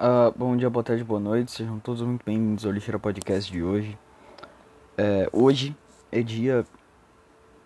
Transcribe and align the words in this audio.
Uh, 0.00 0.32
bom 0.34 0.56
dia, 0.56 0.70
boa 0.70 0.82
tarde, 0.82 1.04
boa 1.04 1.20
noite, 1.20 1.50
sejam 1.50 1.78
todos 1.78 2.00
muito 2.00 2.24
bem-vindos 2.24 2.64
ao 2.64 2.72
Lixeira 2.72 2.98
Podcast 2.98 3.52
de 3.52 3.62
hoje. 3.62 3.98
É, 4.96 5.28
hoje 5.30 5.76
é 6.10 6.22
dia 6.22 6.64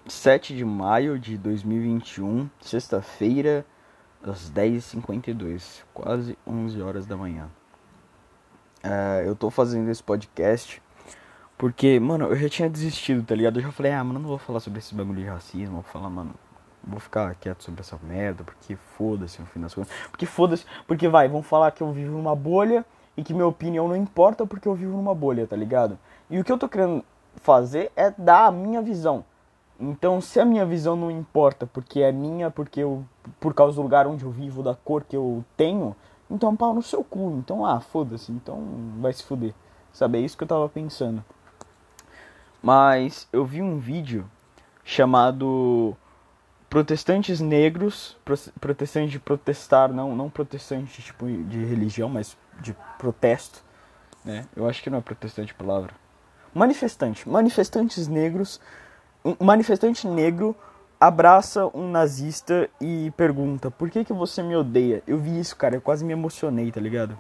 7 0.09 0.57
de 0.57 0.65
maio 0.65 1.17
de 1.17 1.39
2021, 1.39 2.51
sexta-feira, 2.61 3.65
às 4.21 4.51
10h52, 4.51 5.85
quase 5.95 6.37
11 6.45 6.83
horas 6.83 7.07
da 7.07 7.17
manhã. 7.17 7.49
É, 8.83 9.23
eu 9.25 9.37
tô 9.37 9.49
fazendo 9.49 9.89
esse 9.89 10.03
podcast 10.03 10.83
porque, 11.57 12.01
mano, 12.01 12.25
eu 12.25 12.35
já 12.35 12.49
tinha 12.49 12.69
desistido, 12.69 13.23
tá 13.23 13.37
ligado? 13.37 13.61
Eu 13.61 13.63
já 13.63 13.71
falei, 13.71 13.93
ah, 13.93 14.03
mano, 14.03 14.19
não 14.19 14.29
vou 14.29 14.39
falar 14.39 14.59
sobre 14.59 14.81
esse 14.81 14.93
bagulho 14.93 15.23
de 15.23 15.29
racismo, 15.29 15.75
vou 15.75 15.83
falar, 15.85 16.11
mano, 16.11 16.35
vou 16.87 17.01
ficar 17.01 17.35
quieto 17.37 17.63
sobre 17.63 17.81
essa 17.81 17.99
merda, 18.03 18.45
porque 18.45 18.77
foda-se 18.77 19.41
no 19.41 19.47
fim 19.47 19.61
das 19.61 19.75
contas. 19.75 19.93
Porque 20.11 20.27
foda-se, 20.27 20.65
porque 20.87 21.09
vai, 21.09 21.29
vão 21.29 21.43
falar 21.43 21.71
que 21.71 21.83
eu 21.83 21.93
vivo 21.93 22.13
numa 22.17 22.35
bolha 22.35 22.85
e 23.17 23.23
que 23.23 23.33
minha 23.33 23.47
opinião 23.47 23.89
não 23.89 23.97
importa 23.97 24.47
porque 24.47 24.69
eu 24.69 24.75
vivo 24.75 24.97
numa 24.97 25.15
bolha, 25.15 25.47
tá 25.47 25.57
ligado? 25.57 25.99
E 26.31 26.39
o 26.39 26.45
que 26.45 26.53
eu 26.53 26.59
tô 26.59 26.69
querendo 26.69 27.05
fazer 27.37 27.91
é 27.97 28.11
dar 28.11 28.47
a 28.47 28.53
minha 28.53 28.83
visão. 28.83 29.25
Então, 29.79 30.21
se 30.21 30.39
a 30.39 30.45
minha 30.45 30.65
visão 30.65 30.95
não 30.95 31.11
importa 31.11 31.67
porque 31.67 32.01
é 32.01 32.13
minha, 32.13 32.51
porque 32.51 32.81
eu 32.81 33.05
por 33.41 33.55
causa 33.55 33.77
do 33.77 33.83
lugar 33.83 34.07
onde 34.07 34.25
eu 34.25 34.31
vivo, 34.31 34.63
da 34.63 34.75
cor 34.75 35.05
que 35.05 35.17
eu 35.17 35.45
tenho, 35.57 35.97
então 36.31 36.55
pau 36.55 36.75
no 36.75 36.83
seu 36.83 37.03
cu. 37.03 37.37
Então, 37.39 37.65
ah, 37.65 37.81
foda-se, 37.81 38.31
então 38.31 38.63
vai 39.01 39.13
se 39.13 39.23
fuder. 39.23 39.55
Sabe, 39.93 40.19
é 40.19 40.21
isso 40.21 40.37
que 40.37 40.45
eu 40.45 40.49
tava 40.49 40.69
pensando. 40.69 41.25
Mas 42.63 43.29
eu 43.33 43.45
vi 43.45 43.63
um 43.63 43.79
vídeo 43.79 44.25
chamado 44.85 45.97
protestantes 46.75 47.39
negros, 47.39 48.17
protestantes 48.61 49.13
de 49.13 49.21
protestar, 49.21 49.93
não, 49.93 50.17
não 50.17 50.29
protestantes 50.29 51.05
tipo 51.05 51.25
de 51.25 51.65
religião, 51.65 52.09
mas 52.09 52.37
de 52.61 52.77
protesto, 52.99 53.63
né? 54.25 54.45
Eu 54.57 54.69
acho 54.69 54.83
que 54.83 54.91
não 54.91 54.99
é 54.99 55.01
protestante 55.01 55.53
a 55.53 55.55
palavra. 55.55 55.93
Manifestante, 56.53 57.29
manifestantes 57.29 58.09
negros, 58.09 58.61
um 59.25 59.37
manifestante 59.39 60.05
negro 60.09 60.57
abraça 60.99 61.71
um 61.73 61.89
nazista 61.93 62.69
e 62.81 63.13
pergunta: 63.17 63.71
"Por 63.71 63.89
que 63.89 64.05
que 64.05 64.13
você 64.13 64.43
me 64.43 64.57
odeia?". 64.57 65.01
Eu 65.07 65.19
vi 65.19 65.39
isso, 65.39 65.55
cara, 65.55 65.77
eu 65.77 65.81
quase 65.81 66.05
me 66.05 66.13
emocionei, 66.13 66.73
tá 66.73 66.81
ligado? 66.81 67.17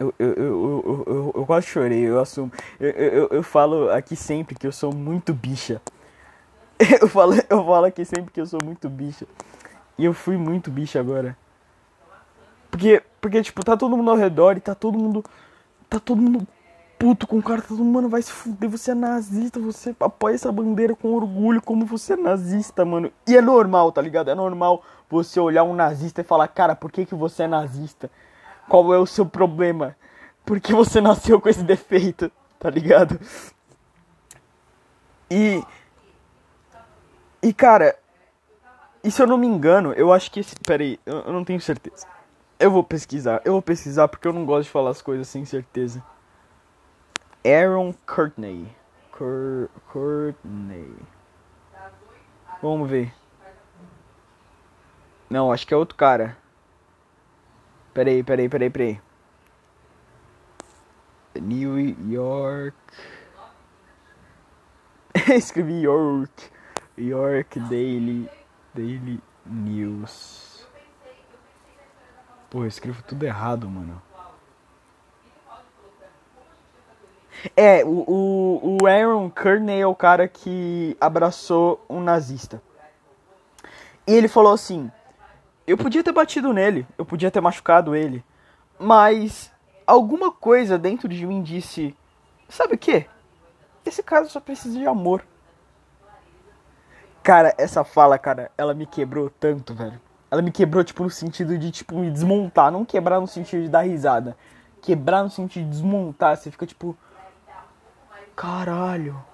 Eu, 0.00 0.14
eu, 0.18 0.32
eu, 0.32 1.32
eu, 1.36 1.44
quase 1.44 1.66
chorei, 1.66 2.08
eu 2.08 2.18
assumo. 2.18 2.50
Eu, 2.80 2.88
eu, 2.88 3.28
eu 3.32 3.42
falo 3.42 3.90
aqui 3.90 4.16
sempre 4.16 4.54
que 4.54 4.66
eu 4.66 4.72
sou 4.72 4.94
muito 4.94 5.34
bicha. 5.34 5.82
Eu 7.00 7.08
falo, 7.08 7.34
eu 7.48 7.64
falo 7.64 7.86
aqui 7.86 8.04
sempre 8.04 8.32
que 8.32 8.40
eu 8.40 8.46
sou 8.46 8.60
muito 8.62 8.88
bicha. 8.88 9.26
E 9.96 10.04
eu 10.04 10.12
fui 10.12 10.36
muito 10.36 10.70
bicha 10.70 10.98
agora. 11.00 11.36
Porque, 12.70 13.02
porque, 13.20 13.42
tipo, 13.42 13.64
tá 13.64 13.76
todo 13.76 13.96
mundo 13.96 14.10
ao 14.10 14.16
redor 14.16 14.56
e 14.56 14.60
tá 14.60 14.74
todo 14.74 14.98
mundo. 14.98 15.24
Tá 15.88 16.00
todo 16.00 16.20
mundo 16.20 16.46
puto 16.98 17.26
com 17.26 17.38
o 17.38 17.42
cara. 17.42 17.62
Tá 17.62 17.68
todo 17.68 17.78
mundo, 17.78 17.94
mano, 17.94 18.08
vai 18.08 18.22
se 18.22 18.32
fuder. 18.32 18.68
Você 18.68 18.90
é 18.90 18.94
nazista. 18.94 19.60
Você 19.60 19.94
apoia 20.00 20.34
essa 20.34 20.50
bandeira 20.50 20.94
com 20.96 21.12
orgulho 21.12 21.62
como 21.62 21.86
você 21.86 22.14
é 22.14 22.16
nazista, 22.16 22.84
mano. 22.84 23.12
E 23.26 23.36
é 23.36 23.40
normal, 23.40 23.92
tá 23.92 24.02
ligado? 24.02 24.30
É 24.30 24.34
normal 24.34 24.82
você 25.08 25.38
olhar 25.38 25.62
um 25.62 25.74
nazista 25.74 26.20
e 26.20 26.24
falar, 26.24 26.48
cara, 26.48 26.74
por 26.74 26.90
que, 26.90 27.06
que 27.06 27.14
você 27.14 27.44
é 27.44 27.46
nazista? 27.46 28.10
Qual 28.68 28.92
é 28.92 28.98
o 28.98 29.06
seu 29.06 29.24
problema? 29.24 29.96
Por 30.44 30.60
que 30.60 30.72
você 30.72 30.98
nasceu 31.00 31.40
com 31.40 31.48
esse 31.48 31.62
defeito? 31.62 32.30
Tá 32.58 32.70
ligado? 32.70 33.20
E 35.30 35.62
e 37.44 37.52
cara, 37.52 37.94
e 39.04 39.10
se 39.10 39.20
eu 39.20 39.26
não 39.26 39.36
me 39.36 39.46
engano, 39.46 39.92
eu 39.92 40.10
acho 40.10 40.30
que 40.30 40.40
esse. 40.40 40.56
Pera 40.56 40.82
aí, 40.82 40.98
eu, 41.04 41.18
eu 41.18 41.32
não 41.34 41.44
tenho 41.44 41.60
certeza. 41.60 42.06
Eu 42.58 42.70
vou 42.70 42.82
pesquisar, 42.82 43.42
eu 43.44 43.52
vou 43.52 43.60
pesquisar 43.60 44.08
porque 44.08 44.26
eu 44.26 44.32
não 44.32 44.46
gosto 44.46 44.64
de 44.64 44.70
falar 44.70 44.88
as 44.88 45.02
coisas 45.02 45.28
sem 45.28 45.44
certeza. 45.44 46.02
Aaron 47.44 47.94
Courtney. 48.06 48.74
Cur 49.12 49.68
Courtney. 49.92 50.96
Vamos 52.62 52.88
ver. 52.88 53.12
Não, 55.28 55.52
acho 55.52 55.66
que 55.66 55.74
é 55.74 55.76
outro 55.76 55.98
cara. 55.98 56.38
Peraí, 57.92 58.24
peraí, 58.24 58.48
peraí, 58.48 58.70
peraí. 58.70 59.00
New 61.38 61.78
York. 62.10 62.74
Escrevi 65.28 65.82
York. 65.82 66.53
York 66.96 67.58
Daily, 67.60 68.28
Daily 68.72 69.20
News. 69.44 70.66
Pô, 72.48 72.60
eu 72.60 72.68
escrevo 72.68 73.02
tudo 73.02 73.24
errado, 73.24 73.68
mano. 73.68 74.00
É, 77.56 77.84
o, 77.84 78.04
o, 78.06 78.78
o 78.82 78.86
Aaron 78.86 79.28
Kearney 79.28 79.80
é 79.80 79.86
o 79.86 79.94
cara 79.94 80.28
que 80.28 80.96
abraçou 81.00 81.84
um 81.90 82.00
nazista. 82.00 82.62
E 84.06 84.14
ele 84.14 84.28
falou 84.28 84.52
assim: 84.52 84.90
Eu 85.66 85.76
podia 85.76 86.02
ter 86.02 86.12
batido 86.12 86.52
nele, 86.52 86.86
eu 86.96 87.04
podia 87.04 87.30
ter 87.30 87.40
machucado 87.40 87.94
ele, 87.94 88.24
mas 88.78 89.50
alguma 89.86 90.30
coisa 90.30 90.78
dentro 90.78 91.08
de 91.08 91.26
mim 91.26 91.42
disse: 91.42 91.94
Sabe 92.48 92.74
o 92.74 92.78
que? 92.78 93.06
Esse 93.84 94.02
cara 94.02 94.26
só 94.26 94.40
precisa 94.40 94.78
de 94.78 94.86
amor. 94.86 95.24
Cara, 97.24 97.54
essa 97.56 97.82
fala, 97.82 98.18
cara, 98.18 98.50
ela 98.58 98.74
me 98.74 98.84
quebrou 98.84 99.30
tanto, 99.30 99.74
velho. 99.74 99.98
Ela 100.30 100.42
me 100.42 100.52
quebrou, 100.52 100.84
tipo, 100.84 101.02
no 101.02 101.08
sentido 101.08 101.56
de, 101.56 101.70
tipo, 101.70 101.94
me 101.94 102.10
desmontar. 102.10 102.70
Não 102.70 102.84
quebrar 102.84 103.18
no 103.18 103.26
sentido 103.26 103.62
de 103.62 103.70
dar 103.70 103.80
risada. 103.80 104.36
Quebrar 104.82 105.22
no 105.22 105.30
sentido 105.30 105.64
de 105.64 105.70
desmontar. 105.70 106.36
Você 106.36 106.50
fica, 106.50 106.66
tipo... 106.66 106.94
Caralho. 108.36 109.24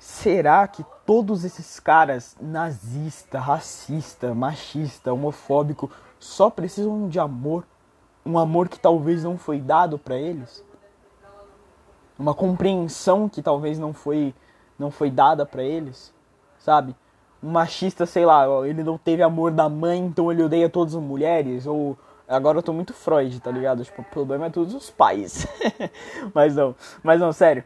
Será 0.00 0.66
que 0.66 0.84
todos 1.04 1.44
esses 1.44 1.78
caras 1.78 2.36
nazista, 2.40 3.38
racista, 3.38 4.34
machista, 4.34 5.12
homofóbico 5.12 5.88
só 6.18 6.50
precisam 6.50 7.08
de 7.08 7.20
amor? 7.20 7.64
Um 8.24 8.36
amor 8.36 8.68
que 8.68 8.80
talvez 8.80 9.22
não 9.22 9.38
foi 9.38 9.60
dado 9.60 9.96
para 9.96 10.16
eles? 10.16 10.64
Uma 12.18 12.34
compreensão 12.34 13.28
que 13.28 13.40
talvez 13.40 13.78
não 13.78 13.92
foi 13.92 14.34
não 14.78 14.90
foi 14.90 15.10
dada 15.10 15.44
para 15.46 15.62
eles, 15.62 16.12
sabe? 16.58 16.94
Um 17.42 17.50
machista, 17.50 18.06
sei 18.06 18.24
lá, 18.24 18.46
ele 18.66 18.82
não 18.82 18.98
teve 18.98 19.22
amor 19.22 19.50
da 19.50 19.68
mãe, 19.68 19.98
então 19.98 20.30
ele 20.30 20.42
odeia 20.42 20.68
todas 20.68 20.94
as 20.94 21.02
mulheres, 21.02 21.66
ou 21.66 21.96
agora 22.28 22.58
eu 22.58 22.62
tô 22.62 22.72
muito 22.72 22.92
Freud, 22.92 23.38
tá 23.40 23.50
ligado? 23.50 23.84
Tipo, 23.84 24.02
o 24.02 24.04
problema 24.04 24.46
é 24.46 24.50
todos 24.50 24.74
os 24.74 24.90
pais. 24.90 25.46
mas 26.34 26.54
não, 26.56 26.74
mas 27.02 27.20
não, 27.20 27.32
sério. 27.32 27.64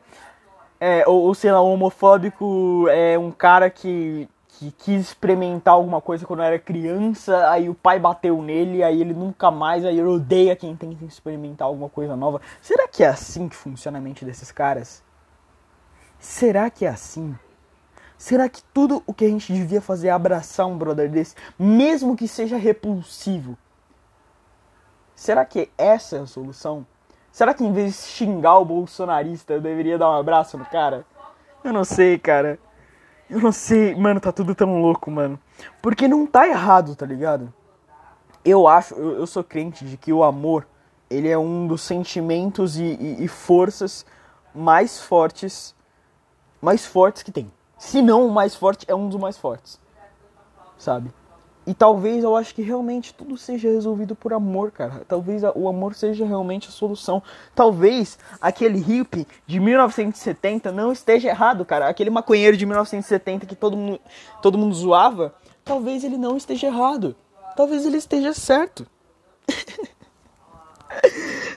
É, 0.78 1.04
ou, 1.06 1.22
ou 1.22 1.34
sei 1.34 1.52
lá, 1.52 1.62
um 1.62 1.72
homofóbico 1.72 2.86
é 2.88 3.18
um 3.18 3.30
cara 3.30 3.68
que, 3.68 4.28
que 4.48 4.70
quis 4.72 5.00
experimentar 5.08 5.74
alguma 5.74 6.00
coisa 6.00 6.26
quando 6.26 6.42
era 6.42 6.58
criança, 6.58 7.50
aí 7.50 7.68
o 7.68 7.74
pai 7.74 7.98
bateu 7.98 8.40
nele, 8.42 8.82
aí 8.82 9.00
ele 9.00 9.12
nunca 9.12 9.50
mais, 9.50 9.84
aí 9.84 9.98
ele 9.98 10.08
odeia 10.08 10.56
quem 10.56 10.74
tenta 10.74 11.04
experimentar 11.04 11.66
alguma 11.66 11.88
coisa 11.88 12.16
nova. 12.16 12.40
Será 12.60 12.88
que 12.88 13.02
é 13.02 13.08
assim 13.08 13.48
que 13.48 13.56
funciona 13.56 13.98
a 13.98 14.00
mente 14.00 14.24
desses 14.24 14.50
caras? 14.50 15.02
Será 16.20 16.68
que 16.68 16.84
é 16.84 16.88
assim? 16.88 17.34
Será 18.18 18.46
que 18.50 18.62
tudo 18.74 19.02
o 19.06 19.14
que 19.14 19.24
a 19.24 19.28
gente 19.28 19.50
devia 19.50 19.80
fazer 19.80 20.08
é 20.08 20.10
abraçar 20.10 20.66
um 20.66 20.76
brother 20.76 21.10
desse, 21.10 21.34
mesmo 21.58 22.14
que 22.14 22.28
seja 22.28 22.58
repulsivo? 22.58 23.56
Será 25.14 25.46
que 25.46 25.70
essa 25.78 26.16
é 26.16 26.20
a 26.20 26.26
solução? 26.26 26.86
Será 27.32 27.54
que 27.54 27.64
em 27.64 27.72
vez 27.72 27.94
de 27.94 28.02
xingar 28.02 28.58
o 28.58 28.64
bolsonarista, 28.66 29.54
eu 29.54 29.60
deveria 29.62 29.96
dar 29.96 30.10
um 30.10 30.18
abraço 30.18 30.58
no 30.58 30.66
cara? 30.66 31.06
Eu 31.64 31.72
não 31.72 31.84
sei, 31.84 32.18
cara. 32.18 32.58
Eu 33.28 33.40
não 33.40 33.52
sei. 33.52 33.94
Mano, 33.94 34.20
tá 34.20 34.30
tudo 34.30 34.54
tão 34.54 34.82
louco, 34.82 35.10
mano. 35.10 35.40
Porque 35.80 36.06
não 36.06 36.26
tá 36.26 36.46
errado, 36.46 36.94
tá 36.94 37.06
ligado? 37.06 37.52
Eu 38.44 38.68
acho, 38.68 38.94
eu, 38.94 39.12
eu 39.12 39.26
sou 39.26 39.42
crente 39.42 39.86
de 39.86 39.96
que 39.96 40.12
o 40.12 40.22
amor, 40.22 40.66
ele 41.08 41.28
é 41.28 41.38
um 41.38 41.66
dos 41.66 41.80
sentimentos 41.80 42.76
e, 42.76 42.84
e, 42.84 43.24
e 43.24 43.28
forças 43.28 44.04
mais 44.54 45.00
fortes 45.00 45.74
mais 46.60 46.86
fortes 46.86 47.22
que 47.22 47.32
tem. 47.32 47.50
Se 47.78 48.02
não 48.02 48.26
o 48.26 48.30
mais 48.30 48.54
forte, 48.54 48.84
é 48.88 48.94
um 48.94 49.08
dos 49.08 49.18
mais 49.18 49.38
fortes. 49.38 49.80
Sabe? 50.76 51.10
E 51.66 51.74
talvez 51.74 52.24
eu 52.24 52.34
acho 52.36 52.54
que 52.54 52.62
realmente 52.62 53.14
tudo 53.14 53.36
seja 53.36 53.68
resolvido 53.68 54.16
por 54.16 54.32
amor, 54.32 54.70
cara. 54.70 55.02
Talvez 55.06 55.42
o 55.54 55.68
amor 55.68 55.94
seja 55.94 56.26
realmente 56.26 56.68
a 56.68 56.72
solução. 56.72 57.22
Talvez 57.54 58.18
aquele 58.40 58.78
hippie 58.78 59.26
de 59.46 59.60
1970 59.60 60.72
não 60.72 60.90
esteja 60.90 61.28
errado, 61.28 61.64
cara. 61.64 61.88
Aquele 61.88 62.10
maconheiro 62.10 62.56
de 62.56 62.66
1970 62.66 63.46
que 63.46 63.54
todo 63.54 63.76
mundo, 63.76 64.00
todo 64.42 64.58
mundo 64.58 64.74
zoava, 64.74 65.34
talvez 65.64 66.02
ele 66.02 66.16
não 66.16 66.36
esteja 66.36 66.66
errado. 66.66 67.14
Talvez 67.56 67.86
ele 67.86 67.98
esteja 67.98 68.32
certo. 68.32 68.86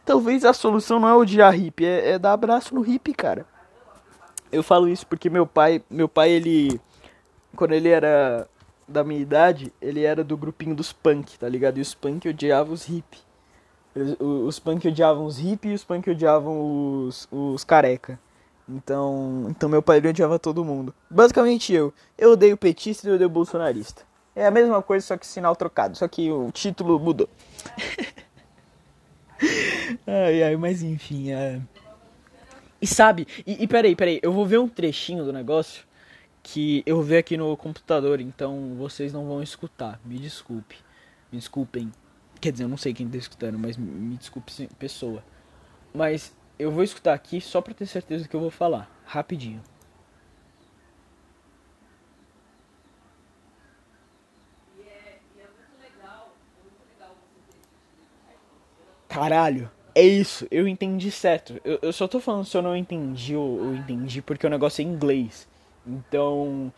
talvez 0.06 0.44
a 0.44 0.54
solução 0.54 1.00
não 1.00 1.08
é 1.08 1.16
odiar 1.16 1.54
hippie, 1.54 1.86
é, 1.86 2.12
é 2.12 2.20
dar 2.20 2.34
abraço 2.34 2.76
no 2.76 2.82
hippie, 2.82 3.14
cara 3.14 3.53
eu 4.54 4.64
falo 4.64 4.88
isso 4.88 5.06
porque 5.08 5.30
meu 5.30 5.46
pai, 5.46 5.82
meu 5.90 6.08
pai 6.08 6.32
ele 6.32 6.80
quando 7.56 7.74
ele 7.74 7.90
era 7.90 8.48
da 8.88 9.04
minha 9.04 9.22
idade, 9.22 9.74
ele 9.82 10.04
era 10.04 10.24
do 10.24 10.38
grupinho 10.38 10.76
dos 10.76 10.92
punk, 10.92 11.38
tá 11.38 11.48
ligado? 11.48 11.78
E 11.78 11.82
os 11.82 11.94
punk 11.94 12.28
odiavam 12.28 12.74
os 12.74 12.88
hip. 12.88 13.18
Os, 13.96 14.16
os 14.20 14.60
punk 14.60 14.88
odiavam 14.88 15.26
os 15.26 15.40
hip 15.40 15.68
e 15.68 15.74
os 15.74 15.84
punk 15.84 16.10
odiavam 16.10 17.06
os, 17.06 17.28
os 17.32 17.64
careca. 17.64 18.20
Então, 18.68 19.48
então 19.50 19.70
meu 19.70 19.82
pai 19.82 20.00
odiava 20.00 20.40
todo 20.40 20.64
mundo. 20.64 20.94
Basicamente 21.10 21.74
eu. 21.74 21.94
Eu 22.18 22.32
odeio 22.32 22.58
petista 22.58 23.08
e 23.08 23.10
eu 23.10 23.16
odeio 23.16 23.30
bolsonarista. 23.30 24.04
É 24.36 24.48
a 24.48 24.52
mesma 24.52 24.82
coisa, 24.82 25.06
só 25.06 25.18
que 25.18 25.28
sinal 25.28 25.56
trocado. 25.56 25.98
Só 25.98 26.08
que 26.08 26.32
o 26.32 26.52
título 26.52 27.00
mudou. 27.00 27.30
ai, 30.08 30.44
ai, 30.44 30.56
mas 30.56 30.82
enfim. 30.82 31.32
É... 31.32 31.60
E 32.84 32.86
sabe, 32.86 33.26
e, 33.48 33.64
e 33.64 33.66
peraí, 33.66 33.96
peraí, 33.96 34.20
eu 34.22 34.34
vou 34.34 34.46
ver 34.46 34.58
um 34.58 34.68
trechinho 34.68 35.24
do 35.24 35.32
negócio 35.32 35.86
que 36.44 36.84
eu 36.86 36.98
vou 36.98 37.06
ver 37.06 37.20
aqui 37.20 37.38
no 37.38 37.56
computador, 37.56 38.20
então 38.20 38.76
vocês 38.76 39.14
não 39.14 39.26
vão 39.26 39.42
escutar. 39.42 40.02
Me 40.04 40.20
desculpe. 40.20 40.76
Me 41.32 41.40
desculpem. 41.40 41.90
Quer 42.42 42.52
dizer, 42.52 42.66
eu 42.66 42.68
não 42.68 42.76
sei 42.76 42.94
quem 42.94 43.08
tá 43.08 43.16
escutando, 43.16 43.58
mas 43.58 43.78
me 43.78 44.18
desculpe, 44.18 44.52
pessoa. 44.78 45.24
Mas 45.94 46.36
eu 46.60 46.72
vou 46.72 46.84
escutar 46.84 47.14
aqui 47.14 47.40
só 47.40 47.62
pra 47.62 47.74
ter 47.74 47.86
certeza 47.86 48.28
que 48.28 48.36
eu 48.36 48.42
vou 48.42 48.52
falar. 48.52 48.92
Rapidinho. 49.06 49.64
Caralho, 59.08 59.72
é 59.96 60.02
isso, 60.02 60.48
eu 60.50 60.68
entendi 60.68 61.12
certo. 61.12 61.60
Eu, 61.64 61.80
eu 61.82 61.94
só 61.94 62.08
tô 62.08 62.20
falando 62.20 62.46
se 62.46 62.58
eu 62.58 62.62
não 62.62 62.76
entendi 62.76 63.36
ou 63.36 63.60
eu 63.60 63.76
entendi 63.76 64.22
porque 64.22 64.46
o 64.46 64.50
negócio 64.50 64.82
é 64.82 64.86
inglês. 64.86 65.48
Então, 65.86 66.72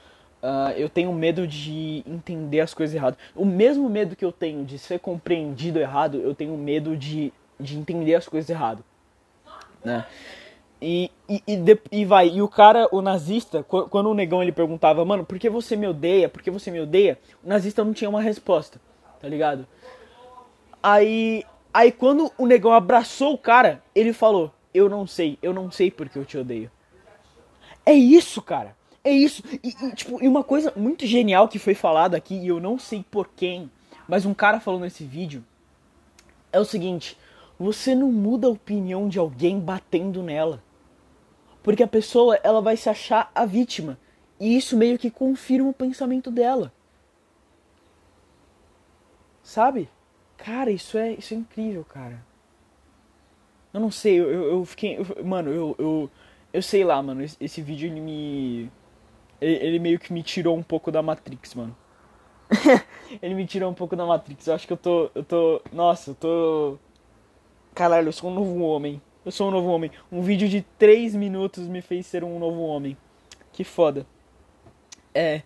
uh, 0.43 0.71
eu 0.75 0.89
tenho 0.89 1.13
medo 1.13 1.47
de 1.47 2.03
entender 2.05 2.59
as 2.59 2.73
coisas 2.73 2.95
errado. 2.95 3.17
O 3.35 3.45
mesmo 3.45 3.89
medo 3.89 4.15
que 4.15 4.25
eu 4.25 4.31
tenho 4.31 4.65
de 4.65 4.77
ser 4.77 4.99
compreendido 4.99 5.79
errado, 5.79 6.17
eu 6.17 6.35
tenho 6.35 6.57
medo 6.57 6.97
de, 6.97 7.31
de 7.59 7.77
entender 7.77 8.15
as 8.15 8.27
coisas 8.27 8.49
errado. 8.49 8.83
Né? 9.83 10.05
E, 10.81 11.09
e, 11.29 11.41
e, 11.47 11.55
de, 11.55 11.79
e, 11.91 12.05
vai, 12.05 12.27
e 12.27 12.41
o 12.41 12.47
cara, 12.47 12.87
o 12.91 13.01
nazista, 13.01 13.63
quando 13.63 14.09
o 14.09 14.13
negão 14.13 14.43
ele 14.43 14.51
perguntava, 14.51 15.05
mano, 15.05 15.25
por 15.25 15.39
que 15.39 15.49
você 15.49 15.75
me 15.75 15.87
odeia? 15.87 16.27
Por 16.27 16.41
que 16.41 16.51
você 16.51 16.69
me 16.69 16.81
odeia? 16.81 17.17
O 17.43 17.47
nazista 17.47 17.83
não 17.83 17.93
tinha 17.93 18.09
uma 18.09 18.21
resposta, 18.21 18.79
tá 19.21 19.27
ligado? 19.27 19.65
Aí, 20.83 21.43
aí 21.75 21.91
quando 21.91 22.31
o 22.37 22.47
negão 22.47 22.71
abraçou 22.71 23.33
o 23.33 23.37
cara, 23.37 23.83
ele 23.93 24.13
falou, 24.13 24.53
eu 24.73 24.87
não 24.87 25.05
sei, 25.05 25.37
eu 25.41 25.53
não 25.53 25.69
sei 25.69 25.91
porque 25.91 26.17
eu 26.17 26.23
te 26.23 26.37
odeio. 26.37 26.71
É 27.85 27.91
isso, 27.91 28.41
cara. 28.41 28.75
É 29.03 29.11
isso. 29.11 29.43
E, 29.61 29.69
e, 29.69 29.91
tipo, 29.93 30.23
e 30.23 30.27
uma 30.27 30.41
coisa 30.43 30.71
muito 30.75 31.05
genial 31.05 31.49
que 31.49 31.59
foi 31.59 31.75
falado 31.75 32.15
aqui, 32.15 32.35
e 32.35 32.47
eu 32.47 32.61
não 32.61 32.79
sei 32.79 33.05
por 33.11 33.27
quem, 33.35 33.69
mas 34.07 34.25
um 34.25 34.33
cara 34.33 34.61
falou 34.61 34.79
nesse 34.79 35.03
vídeo, 35.03 35.43
é 36.51 36.59
o 36.59 36.65
seguinte: 36.65 37.17
você 37.59 37.93
não 37.93 38.09
muda 38.09 38.47
a 38.47 38.51
opinião 38.51 39.09
de 39.09 39.19
alguém 39.19 39.59
batendo 39.59 40.23
nela. 40.23 40.63
Porque 41.61 41.83
a 41.83 41.87
pessoa, 41.87 42.39
ela 42.41 42.61
vai 42.61 42.77
se 42.77 42.89
achar 42.89 43.29
a 43.35 43.45
vítima. 43.45 43.99
E 44.39 44.55
isso 44.55 44.77
meio 44.77 44.97
que 44.97 45.11
confirma 45.11 45.69
o 45.69 45.73
pensamento 45.73 46.31
dela. 46.31 46.71
Sabe? 49.43 49.89
Cara, 50.37 50.71
isso 50.71 50.97
é, 50.97 51.13
isso 51.13 51.33
é 51.33 51.37
incrível, 51.37 51.83
cara. 51.85 52.23
Eu 53.73 53.79
não 53.79 53.91
sei, 53.91 54.19
eu, 54.19 54.29
eu, 54.29 54.65
fiquei. 54.65 54.97
Eu, 54.97 55.25
mano, 55.25 55.51
eu, 55.51 55.75
eu. 55.77 56.11
Eu 56.53 56.61
sei 56.61 56.83
lá, 56.83 57.01
mano. 57.01 57.21
Esse, 57.21 57.37
esse 57.39 57.61
vídeo 57.61 57.87
ele 57.87 57.99
me 57.99 58.71
ele, 59.41 59.79
meio 59.79 59.99
que 59.99 60.13
me 60.13 60.23
tirou 60.23 60.57
um 60.57 60.63
pouco 60.63 60.91
da 60.91 61.01
Matrix, 61.01 61.53
mano. 61.55 61.75
ele 63.21 63.33
me 63.33 63.45
tirou 63.45 63.69
um 63.69 63.73
pouco 63.73 63.95
da 63.95 64.05
Matrix. 64.05 64.47
Eu 64.47 64.55
acho 64.55 64.67
que 64.67 64.73
eu 64.73 64.77
tô. 64.77 65.11
Eu 65.13 65.23
tô. 65.23 65.61
Nossa, 65.71 66.11
eu 66.11 66.15
tô. 66.15 66.77
Caralho, 67.73 68.07
eu 68.07 68.13
sou 68.13 68.29
um 68.29 68.33
novo 68.33 68.59
homem. 68.61 69.01
Eu 69.25 69.31
sou 69.31 69.47
um 69.47 69.51
novo 69.51 69.67
homem. 69.69 69.91
Um 70.11 70.21
vídeo 70.21 70.47
de 70.47 70.61
3 70.77 71.15
minutos 71.15 71.67
me 71.67 71.81
fez 71.81 72.05
ser 72.05 72.23
um 72.23 72.39
novo 72.39 72.61
homem. 72.61 72.95
Que 73.51 73.63
foda. 73.63 74.05
É. 75.13 75.41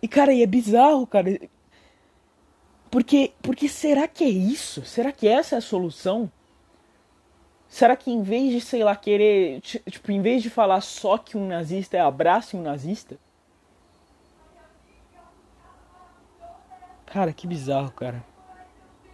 E 0.00 0.08
cara, 0.08 0.32
e 0.32 0.42
é 0.42 0.46
bizarro, 0.46 1.06
cara. 1.06 1.38
Porque, 2.94 3.32
porque 3.42 3.68
será 3.68 4.06
que 4.06 4.22
é 4.22 4.28
isso? 4.28 4.84
Será 4.84 5.10
que 5.10 5.26
essa 5.26 5.56
é 5.56 5.58
a 5.58 5.60
solução? 5.60 6.30
Será 7.66 7.96
que 7.96 8.08
em 8.08 8.22
vez 8.22 8.52
de, 8.52 8.60
sei 8.60 8.84
lá, 8.84 8.94
querer. 8.94 9.60
Tipo, 9.62 10.12
em 10.12 10.22
vez 10.22 10.44
de 10.44 10.48
falar 10.48 10.80
só 10.80 11.18
que 11.18 11.36
um 11.36 11.48
nazista 11.48 11.96
é 11.96 12.00
abraço 12.00 12.56
um 12.56 12.62
nazista, 12.62 13.18
Cara, 17.04 17.32
que 17.32 17.48
bizarro, 17.48 17.90
cara. 17.90 18.24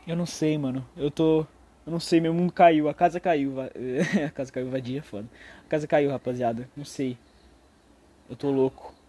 Eu 0.07 0.15
não 0.15 0.27
sei, 0.27 0.59
mano. 0.59 0.87
Eu 0.95 1.11
tô. 1.11 1.47
Eu 1.87 1.93
não 1.93 2.01
sei, 2.01 2.21
meu 2.21 2.35
mundo 2.35 2.53
caiu. 2.53 2.87
A 2.87 2.93
casa 2.93 3.19
caiu. 3.19 3.55
a 4.27 4.31
casa 4.31 4.53
caiu 4.53 4.69
vadia, 4.69 5.03
foda. 5.03 5.27
A 5.65 5.69
casa 5.71 5.87
caiu, 5.87 6.11
rapaziada. 6.11 6.69
Não 6.77 6.85
sei. 6.85 7.17
Eu 8.29 8.37
tô 8.37 8.51
louco. 8.51 9.00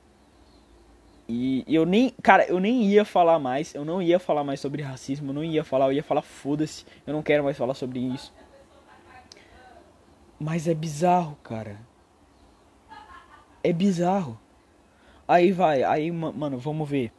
E 1.33 1.75
eu 1.75 1.85
nem. 1.85 2.13
Cara, 2.21 2.45
eu 2.45 2.59
nem 2.59 2.83
ia 2.83 3.05
falar 3.05 3.39
mais. 3.39 3.73
Eu 3.73 3.85
não 3.85 4.01
ia 4.01 4.19
falar 4.19 4.43
mais 4.43 4.59
sobre 4.59 4.81
racismo. 4.81 5.29
Eu 5.29 5.33
não 5.33 5.43
ia 5.43 5.63
falar. 5.63 5.85
Eu 5.85 5.93
ia 5.93 6.03
falar 6.03 6.21
foda-se. 6.21 6.85
Eu 7.05 7.13
não 7.13 7.21
quero 7.21 7.43
mais 7.43 7.57
falar 7.57 7.73
sobre 7.73 7.99
isso. 7.99 8.33
Mas 10.39 10.67
é 10.67 10.73
bizarro, 10.73 11.37
cara. 11.43 11.79
É 13.63 13.71
bizarro. 13.71 14.39
Aí 15.27 15.51
vai. 15.51 15.83
Aí, 15.83 16.11
mano, 16.11 16.57
vamos 16.57 16.89
ver 16.89 17.11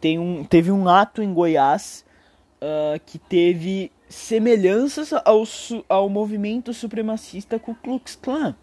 tem 0.00 0.18
um, 0.18 0.44
teve 0.44 0.70
um 0.70 0.88
ato 0.88 1.22
em 1.22 1.32
Goiás 1.32 2.04
uh, 2.62 2.98
que 3.04 3.18
teve 3.18 3.90
semelhanças 4.08 5.12
ao, 5.12 5.44
ao 5.88 6.08
movimento 6.08 6.72
supremacista 6.72 7.58
Ku 7.58 7.74
Klux 7.74 8.16
Klan, 8.16 8.54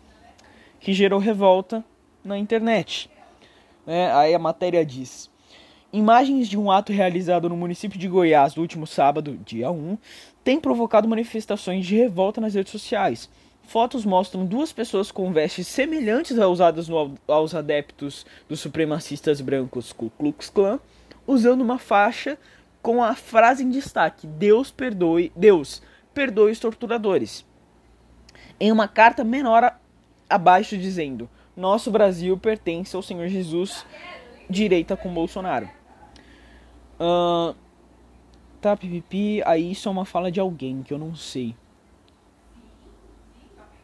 que 0.79 0.93
gerou 0.93 1.19
revolta 1.19 1.83
na 2.23 2.37
internet. 2.37 3.09
É, 3.87 4.11
aí 4.11 4.33
a 4.33 4.39
matéria 4.39 4.85
diz: 4.85 5.29
Imagens 5.93 6.47
de 6.47 6.57
um 6.57 6.71
ato 6.71 6.91
realizado 6.91 7.47
no 7.47 7.55
município 7.55 7.97
de 7.97 8.07
Goiás 8.07 8.55
no 8.55 8.61
último 8.61 8.85
sábado, 8.85 9.39
dia 9.45 9.71
1, 9.71 9.97
têm 10.43 10.59
provocado 10.59 11.07
manifestações 11.07 11.85
de 11.85 11.95
revolta 11.95 12.41
nas 12.41 12.53
redes 12.53 12.71
sociais. 12.71 13.29
Fotos 13.63 14.05
mostram 14.05 14.45
duas 14.45 14.71
pessoas 14.71 15.11
com 15.11 15.31
vestes 15.31 15.67
semelhantes 15.67 16.37
às 16.37 16.47
usadas 16.47 16.87
no, 16.87 17.15
aos 17.27 17.55
adeptos 17.55 18.25
dos 18.47 18.59
supremacistas 18.59 19.41
brancos 19.41 19.91
Ku 19.91 20.11
Klux 20.11 20.49
Klan 20.49 20.79
usando 21.25 21.61
uma 21.61 21.79
faixa 21.79 22.37
com 22.81 23.03
a 23.03 23.15
frase 23.15 23.63
em 23.63 23.69
destaque: 23.69 24.27
Deus 24.27 24.69
perdoe, 24.71 25.31
Deus 25.35 25.81
perdoe 26.13 26.51
os 26.51 26.59
torturadores. 26.59 27.45
Em 28.59 28.71
uma 28.71 28.87
carta 28.87 29.23
menor 29.23 29.77
abaixo 30.29 30.77
dizendo: 30.77 31.29
Nosso 31.55 31.89
Brasil 31.89 32.37
pertence 32.37 32.95
ao 32.95 33.01
Senhor 33.01 33.27
Jesus, 33.27 33.85
direita 34.49 34.97
com 34.97 35.13
Bolsonaro. 35.13 35.69
Uh, 36.99 37.55
tá, 38.59 38.75
pipipi, 38.75 39.41
aí 39.45 39.71
isso 39.71 39.87
é 39.87 39.91
uma 39.91 40.05
fala 40.05 40.31
de 40.31 40.39
alguém 40.39 40.83
que 40.83 40.93
eu 40.93 40.97
não 40.97 41.15
sei. 41.15 41.55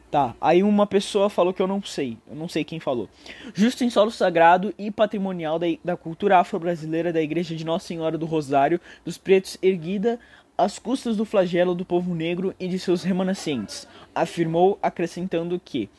Tá, 0.10 0.36
aí 0.42 0.62
uma 0.62 0.86
pessoa 0.86 1.30
falou 1.30 1.54
que 1.54 1.62
eu 1.62 1.68
não 1.68 1.82
sei, 1.82 2.18
eu 2.28 2.36
não 2.36 2.50
sei 2.50 2.66
quem 2.66 2.82
falou. 2.82 3.08
Justo 3.54 3.86
em 3.86 3.90
solo 3.90 4.12
sagrado 4.12 4.74
e 4.78 4.92
patrimonial 4.92 5.58
da, 5.58 5.68
da 5.82 5.96
cultura 5.96 6.38
afro-brasileira 6.38 7.14
da 7.14 7.22
Igreja 7.22 7.56
de 7.56 7.66
Nossa 7.66 7.88
Senhora 7.88 8.18
do 8.18 8.26
Rosário 8.26 8.82
dos 9.06 9.18
Pretos, 9.18 9.58
erguida 9.62 10.20
às 10.58 10.78
custas 10.78 11.16
do 11.16 11.24
flagelo 11.24 11.74
do 11.74 11.86
povo 11.86 12.14
negro 12.14 12.54
e 12.60 12.68
de 12.68 12.78
seus 12.78 13.04
remanescentes, 13.04 13.88
afirmou, 14.14 14.78
acrescentando 14.84 15.58
que 15.64 15.90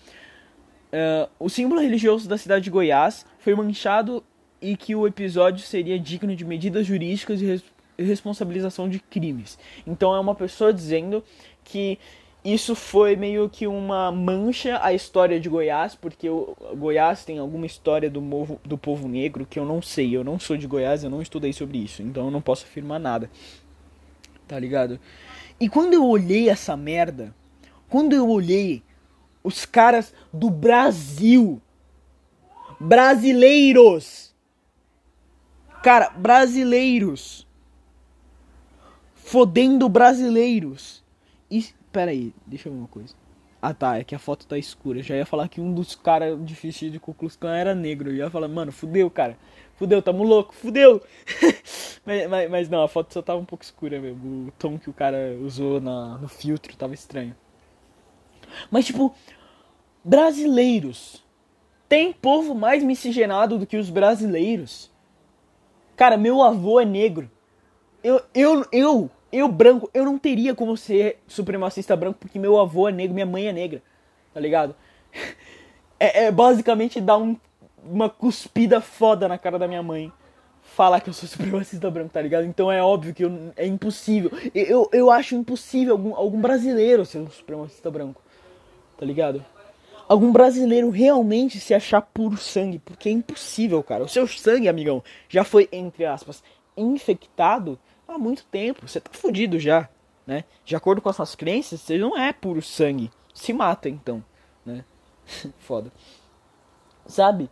uh, 0.92 1.30
o 1.38 1.48
símbolo 1.48 1.80
religioso 1.80 2.28
da 2.28 2.38
cidade 2.38 2.64
de 2.64 2.70
Goiás 2.70 3.26
foi 3.38 3.54
manchado 3.54 4.22
e 4.60 4.76
que 4.76 4.94
o 4.94 5.06
episódio 5.06 5.64
seria 5.64 5.98
digno 5.98 6.36
de 6.36 6.44
medidas 6.44 6.86
jurídicas 6.86 7.40
e 7.40 7.46
res 7.46 7.64
responsabilização 7.98 8.88
de 8.88 8.98
crimes. 8.98 9.58
Então 9.86 10.14
é 10.14 10.18
uma 10.18 10.34
pessoa 10.34 10.72
dizendo 10.72 11.22
que 11.62 11.98
isso 12.44 12.74
foi 12.74 13.14
meio 13.14 13.48
que 13.48 13.66
uma 13.66 14.10
mancha 14.10 14.80
à 14.82 14.92
história 14.92 15.38
de 15.38 15.48
Goiás, 15.48 15.94
porque 15.94 16.28
o 16.28 16.56
Goiás 16.74 17.24
tem 17.24 17.38
alguma 17.38 17.66
história 17.66 18.10
do, 18.10 18.20
movo, 18.20 18.58
do 18.64 18.76
povo 18.76 19.06
negro 19.06 19.46
que 19.48 19.58
eu 19.58 19.64
não 19.64 19.80
sei. 19.80 20.16
Eu 20.16 20.24
não 20.24 20.40
sou 20.40 20.56
de 20.56 20.66
Goiás, 20.66 21.04
eu 21.04 21.10
não 21.10 21.22
estudei 21.22 21.52
sobre 21.52 21.78
isso, 21.78 22.02
então 22.02 22.24
eu 22.24 22.30
não 22.30 22.40
posso 22.40 22.64
afirmar 22.64 22.98
nada. 22.98 23.30
Tá 24.48 24.58
ligado? 24.58 24.98
E 25.60 25.68
quando 25.68 25.92
eu 25.92 26.04
olhei 26.04 26.48
essa 26.48 26.76
merda, 26.76 27.32
quando 27.88 28.14
eu 28.14 28.28
olhei 28.28 28.82
os 29.42 29.64
caras 29.64 30.14
do 30.32 30.50
Brasil, 30.50 31.60
brasileiros, 32.78 34.34
cara, 35.82 36.10
brasileiros, 36.10 37.46
fodendo 39.14 39.88
brasileiros. 39.88 41.02
E 41.50 41.72
Pera 41.92 42.10
aí, 42.10 42.32
deixa 42.46 42.68
eu 42.68 42.72
ver 42.72 42.78
uma 42.78 42.88
coisa. 42.88 43.14
Ah 43.60 43.74
tá, 43.74 43.98
é 43.98 44.02
que 44.02 44.14
a 44.14 44.18
foto 44.18 44.46
tá 44.46 44.56
escura. 44.56 44.98
Eu 44.98 45.02
já 45.02 45.14
ia 45.14 45.26
falar 45.26 45.46
que 45.46 45.60
um 45.60 45.72
dos 45.72 45.94
caras 45.94 46.42
de 46.44 46.54
vestido 46.54 46.92
de 46.92 47.00
Klan 47.38 47.54
era 47.54 47.74
negro. 47.74 48.10
Eu 48.10 48.16
ia 48.16 48.30
falar, 48.30 48.48
mano, 48.48 48.72
fudeu, 48.72 49.08
cara. 49.10 49.36
Fudeu, 49.76 50.02
tamo 50.02 50.24
louco, 50.24 50.54
fudeu! 50.54 51.02
mas, 52.04 52.28
mas, 52.28 52.50
mas, 52.50 52.68
não, 52.68 52.82
a 52.82 52.88
foto 52.88 53.12
só 53.12 53.22
tava 53.22 53.38
um 53.38 53.44
pouco 53.44 53.62
escura 53.62 54.00
mesmo. 54.00 54.48
O 54.48 54.52
tom 54.52 54.78
que 54.78 54.88
o 54.90 54.92
cara 54.92 55.36
usou 55.40 55.80
na, 55.80 56.18
no 56.18 56.28
filtro 56.28 56.74
tava 56.76 56.94
estranho. 56.94 57.36
Mas, 58.70 58.86
tipo, 58.86 59.14
brasileiros. 60.04 61.22
Tem 61.88 62.12
povo 62.12 62.54
mais 62.54 62.82
miscigenado 62.82 63.58
do 63.58 63.66
que 63.66 63.76
os 63.76 63.90
brasileiros. 63.90 64.90
Cara, 65.94 66.16
meu 66.16 66.42
avô 66.42 66.80
é 66.80 66.84
negro. 66.84 67.30
Eu, 68.02 68.22
eu, 68.34 68.66
eu 68.72 69.10
eu, 69.32 69.48
branco, 69.48 69.90
eu 69.94 70.04
não 70.04 70.18
teria 70.18 70.54
como 70.54 70.76
ser 70.76 71.18
supremacista 71.26 71.96
branco 71.96 72.18
porque 72.20 72.38
meu 72.38 72.60
avô 72.60 72.86
é 72.86 72.92
negro, 72.92 73.14
minha 73.14 73.26
mãe 73.26 73.48
é 73.48 73.52
negra. 73.52 73.82
Tá 74.32 74.38
ligado? 74.38 74.76
É, 76.04 76.24
é 76.24 76.32
basicamente 76.32 77.00
dar 77.00 77.16
um, 77.16 77.36
uma 77.84 78.10
cuspida 78.10 78.80
foda 78.80 79.28
na 79.28 79.38
cara 79.38 79.56
da 79.56 79.68
minha 79.68 79.84
mãe 79.84 80.12
falar 80.60 81.00
que 81.00 81.08
eu 81.08 81.12
sou 81.12 81.28
supremacista 81.30 81.88
branco, 81.88 82.10
tá 82.10 82.20
ligado? 82.20 82.44
Então 82.44 82.72
é 82.72 82.82
óbvio 82.82 83.14
que 83.14 83.24
eu, 83.24 83.52
é 83.54 83.64
impossível. 83.64 84.28
Eu, 84.52 84.90
eu 84.92 85.12
acho 85.12 85.36
impossível 85.36 85.92
algum, 85.92 86.16
algum 86.16 86.40
brasileiro 86.40 87.06
ser 87.06 87.18
um 87.18 87.30
supremacista 87.30 87.88
branco, 87.88 88.20
tá 89.02 89.06
ligado? 89.06 89.44
Algum 90.08 90.30
brasileiro 90.30 90.88
realmente 90.88 91.58
se 91.58 91.74
achar 91.74 92.00
puro 92.00 92.36
sangue, 92.36 92.78
porque 92.78 93.08
é 93.08 93.12
impossível, 93.12 93.82
cara. 93.82 94.04
O 94.04 94.08
seu 94.08 94.28
sangue, 94.28 94.68
amigão, 94.68 95.02
já 95.28 95.42
foi, 95.42 95.68
entre 95.72 96.04
aspas, 96.04 96.40
infectado 96.76 97.76
há 98.06 98.16
muito 98.16 98.44
tempo. 98.44 98.86
Você 98.86 99.00
tá 99.00 99.10
fudido 99.12 99.58
já, 99.58 99.88
né? 100.24 100.44
De 100.64 100.76
acordo 100.76 101.02
com 101.02 101.08
as 101.08 101.16
suas 101.16 101.34
crenças, 101.34 101.80
você 101.80 101.98
não 101.98 102.16
é 102.16 102.32
puro 102.32 102.62
sangue. 102.62 103.10
Se 103.34 103.52
mata 103.52 103.88
então, 103.88 104.24
né? 104.64 104.84
Foda. 105.58 105.90
Sabe? 107.04 107.50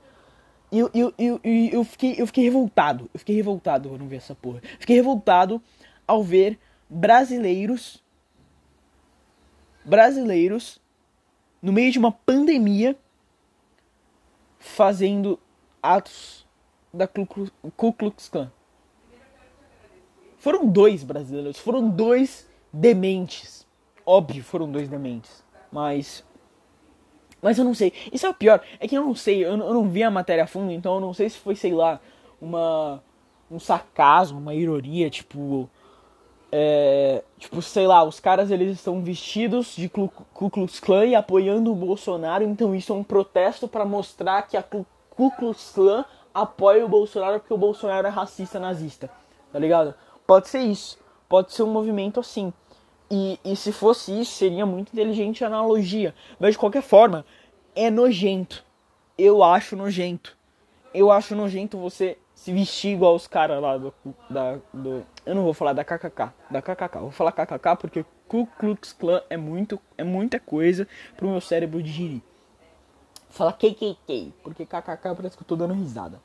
E 0.71 0.78
eu, 0.78 0.88
eu, 0.95 1.12
eu, 1.19 1.40
eu, 1.42 1.83
fiquei, 1.83 2.14
eu 2.16 2.28
fiquei 2.28 2.45
revoltado. 2.45 3.11
Eu 3.12 3.19
fiquei 3.19 3.35
revoltado 3.35 3.88
quando 3.88 4.07
ver 4.07 4.16
essa 4.19 4.37
porra. 4.37 4.61
Fiquei 4.78 4.95
revoltado 4.95 5.61
ao 6.07 6.23
ver 6.23 6.61
brasileiros. 6.88 8.00
Brasileiros. 9.85 10.80
No 11.62 11.73
meio 11.73 11.93
de 11.93 11.99
uma 11.99 12.12
pandemia. 12.12 12.97
Fazendo 14.59 15.38
atos 15.83 16.47
da 16.93 17.07
Ku 17.07 17.93
Klux 17.93 18.29
Klan. 18.29 18.50
Foram 20.38 20.67
dois 20.67 21.05
brasileiros, 21.05 21.59
foram 21.59 21.88
dois 21.88 22.49
dementes. 22.73 23.67
Óbvio, 24.05 24.43
foram 24.43 24.71
dois 24.71 24.88
dementes. 24.88 25.45
Mas. 25.71 26.25
Mas 27.43 27.59
eu 27.59 27.64
não 27.64 27.75
sei. 27.75 27.93
Isso 28.12 28.26
é 28.26 28.29
o 28.31 28.35
pior. 28.35 28.62
É 28.79 28.88
que 28.88 28.97
eu 28.97 29.05
não 29.05 29.14
sei. 29.14 29.45
Eu, 29.45 29.50
eu 29.50 29.75
não 29.75 29.88
vi 29.88 30.02
a 30.02 30.11
matéria 30.11 30.45
a 30.45 30.47
fundo, 30.47 30.73
então 30.73 30.95
eu 30.95 31.00
não 31.00 31.14
sei 31.14 31.29
se 31.29 31.38
foi, 31.38 31.55
sei 31.55 31.73
lá, 31.73 32.00
uma. 32.40 33.02
Um 33.50 33.59
sarcasmo, 33.59 34.38
uma 34.38 34.55
ironia, 34.55 35.11
tipo. 35.11 35.69
É, 36.52 37.23
tipo, 37.38 37.62
sei 37.62 37.87
lá, 37.87 38.02
os 38.02 38.19
caras 38.19 38.50
eles 38.50 38.76
estão 38.76 39.00
vestidos 39.02 39.76
de 39.76 39.88
Ku 39.88 40.11
Klux 40.50 40.80
Klan 40.80 41.07
e 41.07 41.14
apoiando 41.14 41.71
o 41.71 41.76
Bolsonaro, 41.76 42.42
então 42.42 42.75
isso 42.75 42.92
é 42.92 42.97
um 42.97 43.04
protesto 43.04 43.69
para 43.69 43.85
mostrar 43.85 44.42
que 44.42 44.57
a 44.57 44.62
Ku 44.62 44.85
Klux 45.30 45.71
Klan 45.73 46.04
apoia 46.35 46.85
o 46.85 46.88
Bolsonaro 46.88 47.38
porque 47.38 47.54
o 47.54 47.59
Bolsonaro 47.59 48.07
é 48.07 48.11
racista 48.11 48.59
nazista, 48.59 49.09
tá 49.52 49.59
ligado? 49.59 49.95
Pode 50.26 50.49
ser 50.49 50.61
isso. 50.61 50.99
Pode 51.28 51.52
ser 51.52 51.62
um 51.62 51.73
movimento 51.73 52.19
assim. 52.19 52.52
E, 53.09 53.38
e 53.45 53.54
se 53.54 53.73
fosse 53.73 54.21
isso, 54.21 54.33
seria 54.33 54.66
muito 54.66 54.92
inteligente 54.92 55.45
a 55.45 55.47
analogia. 55.47 56.14
Mas 56.38 56.52
de 56.52 56.59
qualquer 56.59 56.83
forma, 56.83 57.25
é 57.75 57.90
nojento. 57.90 58.64
Eu 59.16 59.42
acho 59.42 59.76
nojento. 59.76 60.37
Eu 60.92 61.11
acho 61.11 61.37
nojento 61.37 61.78
você 61.78 62.19
se 62.41 62.55
vestir 62.55 62.95
igual 62.95 63.15
os 63.15 63.27
caras 63.27 63.61
lá 63.61 63.77
do, 63.77 63.93
da, 64.31 64.59
do. 64.73 65.05
Eu 65.27 65.35
não 65.35 65.45
vou 65.45 65.53
falar 65.53 65.75
da 65.75 65.85
KKK. 65.85 66.33
Da 66.51 66.63
KKK. 66.63 66.99
vou 66.99 67.11
falar 67.11 67.33
KKK 67.33 67.77
porque 67.79 68.03
Ku 68.27 68.49
Klux 68.59 68.95
Klan 68.95 69.21
é, 69.29 69.37
muito, 69.37 69.79
é 69.99 70.03
muita 70.03 70.41
coisa 70.41 70.89
pro 71.19 71.29
meu 71.29 71.41
cérebro 71.43 71.83
digerir. 71.83 72.23
Vou 73.29 73.33
falar 73.33 73.53
KKK. 73.53 74.33
Porque 74.43 74.65
KKK 74.65 75.15
parece 75.15 75.37
que 75.37 75.43
eu 75.43 75.47
tô 75.47 75.55
dando 75.55 75.75
risada. 75.75 76.19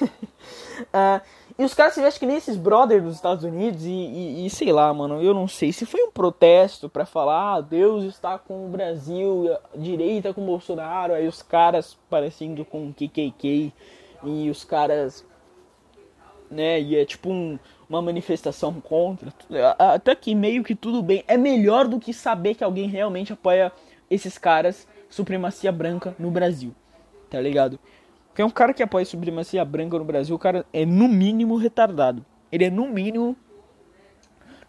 uh, 0.00 1.20
e 1.58 1.64
os 1.64 1.74
caras 1.74 1.94
se 1.94 2.00
vestem 2.00 2.20
que 2.20 2.26
nem 2.26 2.36
esses 2.36 2.56
brothers 2.56 3.02
dos 3.02 3.16
Estados 3.16 3.42
Unidos 3.42 3.84
e, 3.84 3.90
e, 3.90 4.46
e, 4.46 4.50
sei 4.50 4.72
lá, 4.72 4.94
mano, 4.94 5.20
eu 5.20 5.34
não 5.34 5.48
sei 5.48 5.72
se 5.72 5.84
foi 5.84 6.04
um 6.04 6.12
protesto 6.12 6.88
para 6.88 7.04
falar, 7.04 7.56
ah, 7.56 7.60
Deus 7.60 8.04
está 8.04 8.38
com 8.38 8.64
o 8.64 8.68
Brasil, 8.68 9.56
direita 9.74 10.32
com 10.32 10.40
o 10.44 10.46
Bolsonaro, 10.46 11.14
aí 11.14 11.26
os 11.26 11.42
caras 11.42 11.98
parecendo 12.08 12.64
com 12.64 12.86
o 12.86 12.94
KKK 12.94 13.72
e 14.24 14.48
os 14.50 14.64
caras, 14.64 15.24
né, 16.52 16.80
e 16.80 16.96
é 16.96 17.04
tipo 17.04 17.30
um, 17.30 17.58
uma 17.88 18.02
manifestação 18.02 18.80
contra, 18.80 19.32
até 19.78 20.14
que 20.14 20.34
meio 20.34 20.62
que 20.62 20.74
tudo 20.74 21.02
bem, 21.02 21.24
é 21.26 21.36
melhor 21.36 21.88
do 21.88 21.98
que 21.98 22.12
saber 22.12 22.54
que 22.54 22.62
alguém 22.62 22.88
realmente 22.88 23.32
apoia 23.32 23.72
esses 24.10 24.36
caras, 24.36 24.86
supremacia 25.08 25.72
branca 25.72 26.14
no 26.18 26.30
Brasil, 26.30 26.74
tá 27.30 27.40
ligado? 27.40 27.78
Porque 28.28 28.42
um 28.42 28.50
cara 28.50 28.72
que 28.72 28.82
apoia 28.82 29.04
supremacia 29.04 29.62
branca 29.64 29.98
no 29.98 30.04
Brasil, 30.04 30.34
o 30.34 30.38
cara 30.38 30.64
é 30.72 30.86
no 30.86 31.06
mínimo 31.06 31.56
retardado. 31.56 32.24
Ele 32.50 32.64
é 32.64 32.70
no 32.70 32.88
mínimo. 32.88 33.36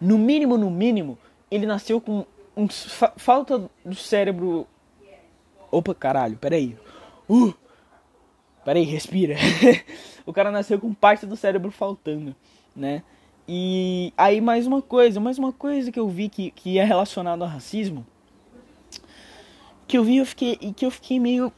No 0.01 0.17
mínimo, 0.17 0.57
no 0.57 0.69
mínimo, 0.69 1.17
ele 1.49 1.65
nasceu 1.65 2.01
com 2.01 2.25
um, 2.57 2.67
fa 2.67 3.13
falta 3.15 3.69
do 3.85 3.95
cérebro. 3.95 4.67
Opa, 5.71 5.95
caralho, 5.95 6.37
peraí. 6.37 6.77
Uh! 7.29 7.53
Peraí, 8.63 8.83
respira. 8.83 9.35
o 10.25 10.33
cara 10.33 10.51
nasceu 10.51 10.79
com 10.79 10.93
parte 10.93 11.25
do 11.25 11.35
cérebro 11.35 11.71
faltando, 11.71 12.35
né? 12.75 13.03
E 13.47 14.13
aí 14.17 14.39
mais 14.39 14.65
uma 14.65 14.81
coisa, 14.81 15.19
mais 15.19 15.37
uma 15.37 15.51
coisa 15.51 15.91
que 15.91 15.99
eu 15.99 16.07
vi 16.07 16.29
que, 16.29 16.51
que 16.51 16.77
é 16.77 16.83
relacionado 16.83 17.41
ao 17.41 17.49
racismo. 17.49 18.05
Que 19.85 19.97
eu 19.97 20.03
vi 20.03 20.17
eu 20.17 20.25
fiquei, 20.25 20.55
que 20.55 20.85
eu 20.85 20.91
fiquei 20.91 21.19
meio 21.19 21.51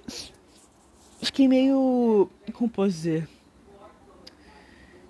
fiquei 1.26 1.48
meio. 1.48 2.30
Como 2.54 2.70
posso 2.70 2.90
dizer? 2.90 3.28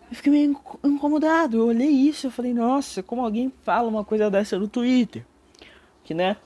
Eu 0.09 0.15
fiquei 0.15 0.31
meio 0.31 0.59
incomodado. 0.83 1.57
Eu 1.57 1.67
olhei 1.67 1.89
isso, 1.89 2.27
eu 2.27 2.31
falei, 2.31 2.53
nossa, 2.53 3.03
como 3.03 3.23
alguém 3.23 3.51
fala 3.63 3.89
uma 3.89 4.03
coisa 4.03 4.29
dessa 4.29 4.57
no 4.57 4.67
Twitter? 4.67 5.25
Que 6.03 6.13
né? 6.13 6.37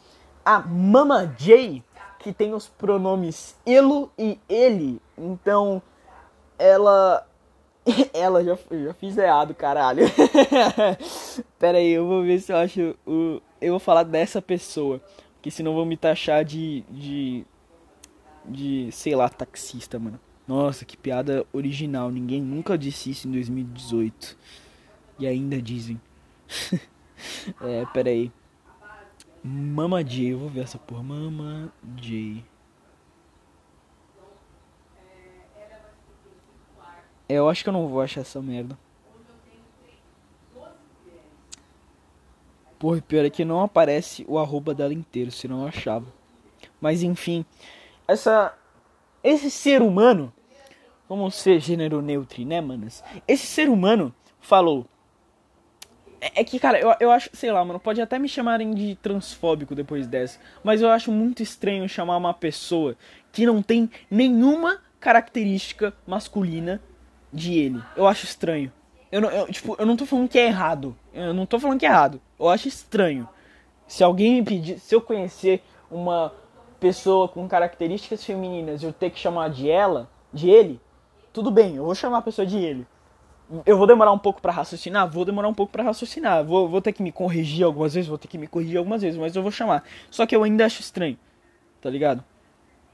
A 0.43 0.59
Mama 0.59 1.35
J, 1.37 1.83
que 2.19 2.33
tem 2.33 2.53
os 2.53 2.67
pronomes 2.67 3.55
elo 3.65 4.11
e 4.17 4.39
ele, 4.47 5.01
então 5.17 5.81
ela. 6.57 7.25
Ela 8.13 8.43
já, 8.43 8.55
já 8.71 8.93
fiz 8.93 9.17
errado, 9.17 9.55
caralho. 9.55 10.03
Pera 11.57 11.79
aí, 11.79 11.91
eu 11.91 12.05
vou 12.05 12.21
ver 12.21 12.39
se 12.39 12.51
eu 12.51 12.57
acho. 12.57 12.95
O, 13.07 13.41
eu 13.59 13.71
vou 13.71 13.79
falar 13.79 14.03
dessa 14.03 14.39
pessoa. 14.41 15.01
Porque 15.33 15.49
senão 15.49 15.73
vão 15.73 15.85
me 15.85 15.97
taxar 15.97 16.43
de, 16.45 16.83
de 16.89 17.47
de, 18.49 18.89
sei 18.91 19.15
lá, 19.15 19.29
taxista, 19.29 19.99
mano. 19.99 20.19
Nossa, 20.47 20.83
que 20.83 20.97
piada 20.97 21.45
original. 21.53 22.09
Ninguém 22.09 22.41
nunca 22.41 22.77
disse 22.77 23.11
isso 23.11 23.27
em 23.27 23.31
2018. 23.31 24.37
E 25.19 25.27
ainda 25.27 25.61
dizem. 25.61 26.01
é, 27.61 27.85
pera 27.93 28.09
aí. 28.09 28.31
Mama 29.43 30.03
J, 30.03 30.33
eu 30.33 30.39
vou 30.39 30.49
ver 30.49 30.61
essa 30.61 30.77
porra. 30.77 31.03
Mama 31.03 31.71
J. 31.97 32.43
É, 37.27 37.35
eu 37.35 37.47
acho 37.47 37.63
que 37.63 37.69
eu 37.69 37.73
não 37.73 37.87
vou 37.87 38.01
achar 38.01 38.21
essa 38.21 38.41
merda. 38.41 38.77
Porra, 42.79 43.01
pior 43.01 43.25
é 43.25 43.29
que 43.29 43.43
não 43.43 43.61
aparece 43.61 44.25
o 44.27 44.39
arroba 44.39 44.73
dela 44.73 44.93
inteiro, 44.93 45.31
senão 45.31 45.61
eu 45.61 45.67
achava. 45.67 46.07
Mas 46.79 47.03
enfim, 47.03 47.45
essa 48.07 48.57
esse 49.21 49.51
ser 49.51 49.81
humano, 49.81 50.31
vamos 51.07 51.35
ser 51.35 51.59
gênero 51.59 52.01
neutro, 52.01 52.43
né, 52.45 52.61
manas? 52.61 53.03
Esse 53.27 53.45
ser 53.45 53.69
humano 53.69 54.13
falou 54.39 54.85
é, 56.21 56.41
é 56.41 56.43
que, 56.43 56.59
cara, 56.59 56.79
eu, 56.79 56.93
eu 56.99 57.11
acho, 57.11 57.29
sei 57.33 57.51
lá, 57.51 57.63
mano, 57.63 57.79
pode 57.79 58.01
até 58.01 58.19
me 58.19 58.27
chamarem 58.27 58.73
de 58.73 58.95
transfóbico 59.01 59.75
depois 59.75 60.07
dessa, 60.07 60.39
mas 60.63 60.81
eu 60.81 60.89
acho 60.89 61.11
muito 61.11 61.41
estranho 61.41 61.87
chamar 61.87 62.17
uma 62.17 62.33
pessoa 62.33 62.95
que 63.31 63.45
não 63.45 63.61
tem 63.61 63.89
nenhuma 64.09 64.79
característica 64.99 65.93
masculina 66.05 66.81
de 67.31 67.57
ele. 67.57 67.81
Eu 67.95 68.07
acho 68.07 68.25
estranho. 68.25 68.71
Eu 69.11 69.21
não, 69.21 69.29
eu, 69.29 69.47
tipo, 69.47 69.75
eu 69.79 69.85
não 69.85 69.95
tô 69.95 70.05
falando 70.05 70.29
que 70.29 70.37
é 70.37 70.47
errado. 70.47 70.95
Eu 71.13 71.33
não 71.33 71.45
tô 71.45 71.59
falando 71.59 71.79
que 71.79 71.85
é 71.85 71.89
errado. 71.89 72.21
Eu 72.39 72.49
acho 72.49 72.67
estranho. 72.67 73.27
Se 73.87 74.03
alguém 74.03 74.35
me 74.35 74.43
pedir, 74.43 74.79
se 74.79 74.93
eu 74.93 75.01
conhecer 75.01 75.63
uma 75.89 76.33
pessoa 76.79 77.27
com 77.27 77.47
características 77.47 78.23
femininas 78.23 78.83
eu 78.83 78.93
ter 78.93 79.09
que 79.09 79.19
chamar 79.19 79.49
de 79.49 79.69
ela, 79.69 80.09
de 80.31 80.49
ele, 80.49 80.79
tudo 81.33 81.51
bem, 81.51 81.75
eu 81.75 81.85
vou 81.85 81.95
chamar 81.95 82.19
a 82.19 82.21
pessoa 82.21 82.45
de 82.45 82.57
ele. 82.57 82.85
Eu 83.65 83.77
vou 83.77 83.87
demorar 83.87 84.11
um 84.11 84.19
pouco 84.19 84.41
para 84.41 84.51
raciocinar? 84.51 85.09
Vou 85.09 85.25
demorar 85.25 85.47
um 85.47 85.53
pouco 85.53 85.71
para 85.71 85.83
raciocinar. 85.83 86.43
Vou, 86.43 86.67
vou 86.67 86.81
ter 86.81 86.93
que 86.93 87.01
me 87.01 87.11
corrigir 87.11 87.65
algumas 87.65 87.93
vezes, 87.93 88.07
vou 88.07 88.17
ter 88.17 88.27
que 88.27 88.37
me 88.37 88.47
corrigir 88.47 88.77
algumas 88.77 89.01
vezes, 89.01 89.19
mas 89.19 89.35
eu 89.35 89.41
vou 89.41 89.51
chamar. 89.51 89.83
Só 90.09 90.25
que 90.25 90.35
eu 90.35 90.43
ainda 90.43 90.65
acho 90.65 90.81
estranho, 90.81 91.17
tá 91.81 91.89
ligado? 91.89 92.23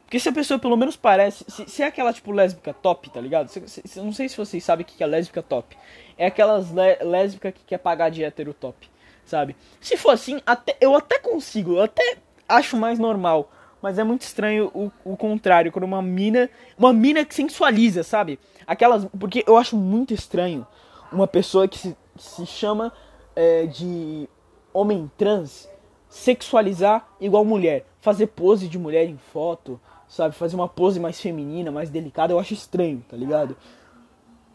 Porque 0.06 0.20
se 0.20 0.30
a 0.30 0.32
pessoa 0.32 0.60
pelo 0.60 0.78
menos 0.78 0.96
parece. 0.96 1.44
Se, 1.48 1.68
se 1.68 1.84
é 1.84 1.88
aquela 1.88 2.14
tipo 2.14 2.32
lésbica 2.32 2.74
top, 2.74 3.10
tá 3.10 3.20
ligado? 3.20 3.50
Se, 3.50 3.62
se, 3.68 4.00
não 4.00 4.14
sei 4.14 4.30
se 4.30 4.38
vocês 4.38 4.64
sabem 4.64 4.84
o 4.84 4.88
que 4.88 5.04
é 5.04 5.08
lésbica 5.08 5.42
top. 5.42 5.76
É 6.18 6.28
aquelas 6.28 6.72
lésbica 7.02 7.52
que 7.52 7.64
quer 7.66 7.80
pagar 7.80 8.10
de 8.10 8.24
hétero 8.24 8.54
top, 8.54 8.90
sabe? 9.26 9.56
Se 9.82 9.98
for 9.98 10.12
assim, 10.12 10.40
até, 10.46 10.78
eu 10.80 10.96
até 10.96 11.20
consigo, 11.20 11.74
eu 11.74 11.84
até 11.84 12.18
acho 12.48 12.78
mais 12.78 13.00
normal. 13.00 13.52
Mas 13.86 14.00
é 14.00 14.04
muito 14.04 14.24
estranho 14.24 14.72
o, 14.74 14.92
o 15.04 15.16
contrário, 15.16 15.72
quando 15.72 15.84
uma 15.84 16.02
mina. 16.02 16.50
Uma 16.76 16.92
mina 16.92 17.24
que 17.24 17.36
sensualiza, 17.36 18.02
sabe? 18.02 18.40
Aquelas. 18.66 19.06
Porque 19.20 19.44
eu 19.46 19.58
acho 19.58 19.78
muito 19.78 20.12
estranho 20.12 20.66
uma 21.12 21.28
pessoa 21.28 21.68
que 21.68 21.78
se, 21.78 21.96
se 22.18 22.48
chama 22.48 22.92
é, 23.36 23.68
de 23.68 24.28
homem 24.74 25.12
trans 25.16 25.70
sexualizar 26.10 27.08
igual 27.22 27.46
mulher. 27.46 27.86
Fazer 28.02 28.26
pose 28.26 28.68
de 28.68 28.80
mulher 28.80 29.08
em 29.08 29.20
foto, 29.32 29.80
sabe? 30.08 30.34
Fazer 30.34 30.56
uma 30.56 30.68
pose 30.68 31.00
mais 31.00 31.22
feminina, 31.22 31.72
mais 31.72 31.92
delicada, 31.92 32.34
eu 32.34 32.40
acho 32.40 32.56
estranho, 32.56 33.06
tá 33.08 33.16
ligado? 33.16 33.56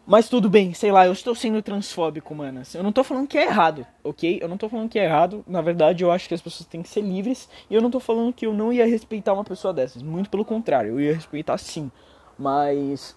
Mas 0.05 0.27
tudo 0.27 0.49
bem, 0.49 0.73
sei 0.73 0.91
lá, 0.91 1.05
eu 1.05 1.13
estou 1.13 1.35
sendo 1.35 1.61
transfóbico, 1.61 2.33
mano. 2.33 2.63
Eu 2.73 2.83
não 2.83 2.91
tô 2.91 3.03
falando 3.03 3.27
que 3.27 3.37
é 3.37 3.45
errado, 3.45 3.85
ok? 4.03 4.39
Eu 4.41 4.47
não 4.47 4.57
tô 4.57 4.67
falando 4.67 4.89
que 4.89 4.97
é 4.97 5.05
errado. 5.05 5.43
Na 5.47 5.61
verdade, 5.61 6.03
eu 6.03 6.11
acho 6.11 6.27
que 6.27 6.33
as 6.33 6.41
pessoas 6.41 6.67
têm 6.67 6.81
que 6.81 6.89
ser 6.89 7.01
livres. 7.01 7.47
E 7.69 7.75
eu 7.75 7.81
não 7.81 7.91
tô 7.91 7.99
falando 7.99 8.33
que 8.33 8.45
eu 8.45 8.53
não 8.53 8.73
ia 8.73 8.85
respeitar 8.85 9.33
uma 9.33 9.43
pessoa 9.43 9.73
dessas. 9.73 10.01
Muito 10.01 10.29
pelo 10.29 10.43
contrário, 10.43 10.91
eu 10.91 10.99
ia 10.99 11.13
respeitar 11.13 11.57
sim. 11.57 11.91
Mas. 12.37 13.15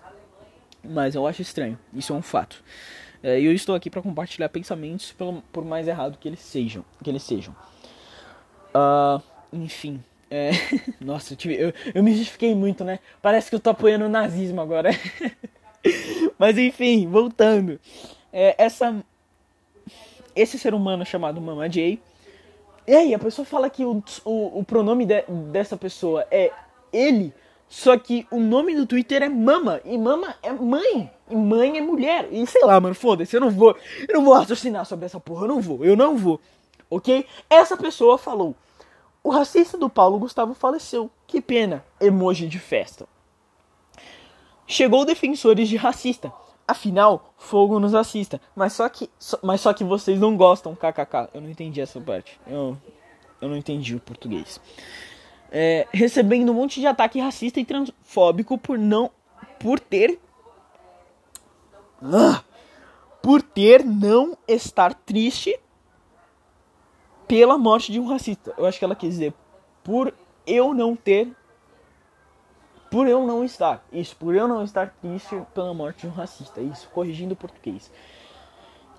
Mas 0.85 1.15
eu 1.15 1.27
acho 1.27 1.41
estranho. 1.41 1.79
Isso 1.93 2.13
é 2.13 2.17
um 2.17 2.23
fato. 2.23 2.63
É, 3.23 3.41
eu 3.41 3.53
estou 3.53 3.75
aqui 3.75 3.89
para 3.89 4.03
compartilhar 4.03 4.51
pensamentos, 4.51 5.11
pelo, 5.13 5.43
por 5.51 5.65
mais 5.65 5.89
errado 5.89 6.19
que 6.19 6.29
eles 6.29 6.41
sejam. 6.41 6.85
Que 7.03 7.09
eles 7.09 7.23
sejam. 7.23 7.57
Uh, 8.75 9.23
enfim. 9.51 10.05
É... 10.31 10.51
Nossa, 11.01 11.33
eu, 11.33 11.37
tive... 11.37 11.55
eu, 11.55 11.73
eu 11.95 12.03
me 12.03 12.15
justifiquei 12.15 12.55
muito, 12.55 12.85
né? 12.85 12.99
Parece 13.23 13.49
que 13.49 13.57
eu 13.57 13.61
tô 13.61 13.71
apoiando 13.71 14.05
o 14.05 14.11
nazismo 14.11 14.61
agora. 14.61 14.91
Mas 16.39 16.59
enfim, 16.59 17.09
voltando. 17.09 17.79
É, 18.33 18.55
essa, 18.59 19.05
esse 20.35 20.59
ser 20.59 20.75
humano 20.75 21.05
chamado 21.05 21.41
Mama 21.41 21.71
Jay. 21.71 22.01
E 22.87 22.95
aí, 22.95 23.15
a 23.15 23.19
pessoa 23.19 23.47
fala 23.47 23.71
que 23.71 23.85
o, 23.85 24.03
o, 24.25 24.59
o 24.59 24.65
pronome 24.65 25.07
de, 25.07 25.23
dessa 25.51 25.77
pessoa 25.77 26.27
é 26.31 26.53
ele, 26.93 27.33
só 27.69 27.97
que 27.97 28.27
o 28.31 28.39
nome 28.39 28.75
do 28.75 28.87
Twitter 28.87 29.23
é 29.23 29.29
Mama, 29.29 29.81
e 29.85 29.97
Mama 29.97 30.35
é 30.43 30.53
mãe, 30.53 31.11
e 31.31 31.35
mãe 31.35 31.79
é 31.79 31.81
mulher. 31.81 32.29
E 32.31 32.47
sei 32.47 32.63
lá, 32.63 32.79
mano, 32.79 32.95
foda-se, 32.95 33.35
eu 33.35 33.41
não 33.41 33.51
vou, 33.51 33.77
eu 34.07 34.15
não 34.15 34.25
vou 34.25 34.35
raciocinar 34.35 34.85
sobre 34.85 35.07
essa 35.07 35.19
porra, 35.19 35.45
eu 35.45 35.49
não 35.49 35.61
vou, 35.61 35.85
eu 35.85 35.97
não 35.97 36.17
vou. 36.17 36.41
Ok? 36.91 37.27
Essa 37.49 37.77
pessoa 37.77 38.19
falou: 38.19 38.55
O 39.23 39.31
racista 39.31 39.79
do 39.79 39.89
Paulo 39.89 40.19
Gustavo 40.19 40.55
faleceu. 40.55 41.11
Que 41.27 41.41
pena. 41.41 41.85
Emoji 42.01 42.47
de 42.47 42.59
festa. 42.59 43.09
Chegou 44.67 45.05
defensores 45.05 45.69
de 45.69 45.77
racista. 45.77 46.33
Afinal, 46.67 47.35
fogo 47.37 47.79
nos 47.79 47.95
assista. 47.95 48.41
Mas 48.57 48.73
só 48.73 48.89
que, 48.89 49.11
mas 49.43 49.61
só 49.61 49.73
que 49.73 49.85
vocês 49.85 50.19
não 50.19 50.37
gostam, 50.37 50.75
kkk. 50.75 51.29
Eu 51.35 51.41
não 51.41 51.51
entendi 51.51 51.81
essa 51.81 52.01
parte. 52.01 52.41
Eu, 52.47 52.77
eu 53.41 53.49
não 53.49 53.57
entendi 53.57 53.95
o 53.95 54.01
português. 54.01 54.61
É, 55.51 55.87
recebendo 55.93 56.51
um 56.51 56.55
monte 56.55 56.81
de 56.81 56.87
ataque 56.87 57.21
racista 57.21 57.61
e 57.61 57.65
transfóbico 57.65 58.59
por 58.59 58.79
não, 58.79 59.11
por 59.61 59.79
ter, 59.79 60.19
uh, 62.03 62.43
por 63.23 63.41
ter 63.43 63.85
não 63.85 64.37
estar 64.49 64.95
triste 64.95 65.59
pela 67.29 67.59
morte 67.59 67.93
de 67.93 68.01
um 68.01 68.07
racista. 68.07 68.55
Eu 68.57 68.67
acho 68.67 68.79
que 68.79 68.85
ela 68.85 68.97
quis 68.97 69.11
dizer 69.11 69.35
por 69.83 70.13
eu 70.47 70.75
não 70.75 70.97
ter 70.97 71.31
por 72.95 73.09
eu 73.09 73.27
não 73.27 73.45
estar, 73.45 73.85
isso, 73.93 74.15
por 74.15 74.37
eu 74.37 74.47
não 74.47 74.63
estar 74.63 74.95
triste 75.03 75.37
pela 75.53 75.75
morte 75.75 76.03
de 76.03 76.07
um 76.07 76.11
racista, 76.11 76.61
isso, 76.61 76.89
corrigindo 76.91 77.35
o 77.35 77.37
português. 77.37 77.91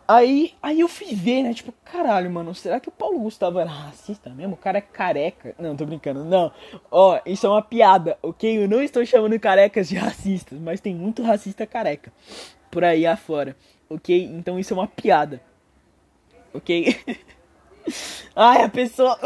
Aí, 0.05 0.53
aí 0.61 0.81
eu 0.81 0.89
fui 0.89 1.15
ver, 1.15 1.43
né? 1.43 1.53
Tipo, 1.53 1.73
caralho, 1.85 2.29
mano, 2.29 2.53
será 2.53 2.77
que 2.77 2.89
o 2.89 2.91
Paulo 2.91 3.17
Gustavo 3.19 3.57
era 3.57 3.69
racista 3.69 4.29
mesmo? 4.31 4.55
O 4.55 4.57
cara 4.57 4.79
é 4.79 4.81
careca. 4.81 5.55
Não, 5.57 5.77
tô 5.77 5.85
brincando, 5.85 6.25
não. 6.25 6.51
Ó, 6.91 7.21
isso 7.25 7.47
é 7.47 7.49
uma 7.49 7.61
piada, 7.61 8.17
ok? 8.21 8.63
Eu 8.63 8.67
não 8.67 8.83
estou 8.83 9.05
chamando 9.05 9.39
carecas 9.39 9.87
de 9.87 9.95
racistas, 9.95 10.59
mas 10.59 10.81
tem 10.81 10.93
muito 10.93 11.23
racista 11.23 11.65
careca 11.65 12.11
por 12.69 12.83
aí 12.83 13.05
afora, 13.05 13.55
ok? 13.89 14.25
Então 14.25 14.59
isso 14.59 14.73
é 14.73 14.77
uma 14.77 14.87
piada, 14.87 15.41
ok? 16.53 16.99
Ai, 18.35 18.63
a 18.63 18.69
pessoa. 18.69 19.17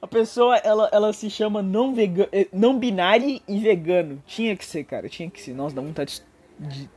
A 0.00 0.06
pessoa, 0.06 0.56
ela, 0.58 0.88
ela 0.92 1.12
se 1.12 1.28
chama 1.30 1.62
não 1.62 1.94
vegano. 1.94 2.28
Eh, 2.32 2.48
não 2.52 2.78
binário 2.78 3.40
e 3.46 3.58
vegano. 3.58 4.22
Tinha 4.26 4.56
que 4.56 4.64
ser, 4.64 4.84
cara. 4.84 5.08
Tinha 5.08 5.30
que 5.30 5.40
ser. 5.40 5.54
Nossa, 5.54 5.74
dá 5.74 5.82
vontade 5.82 6.22
de. 6.58 6.88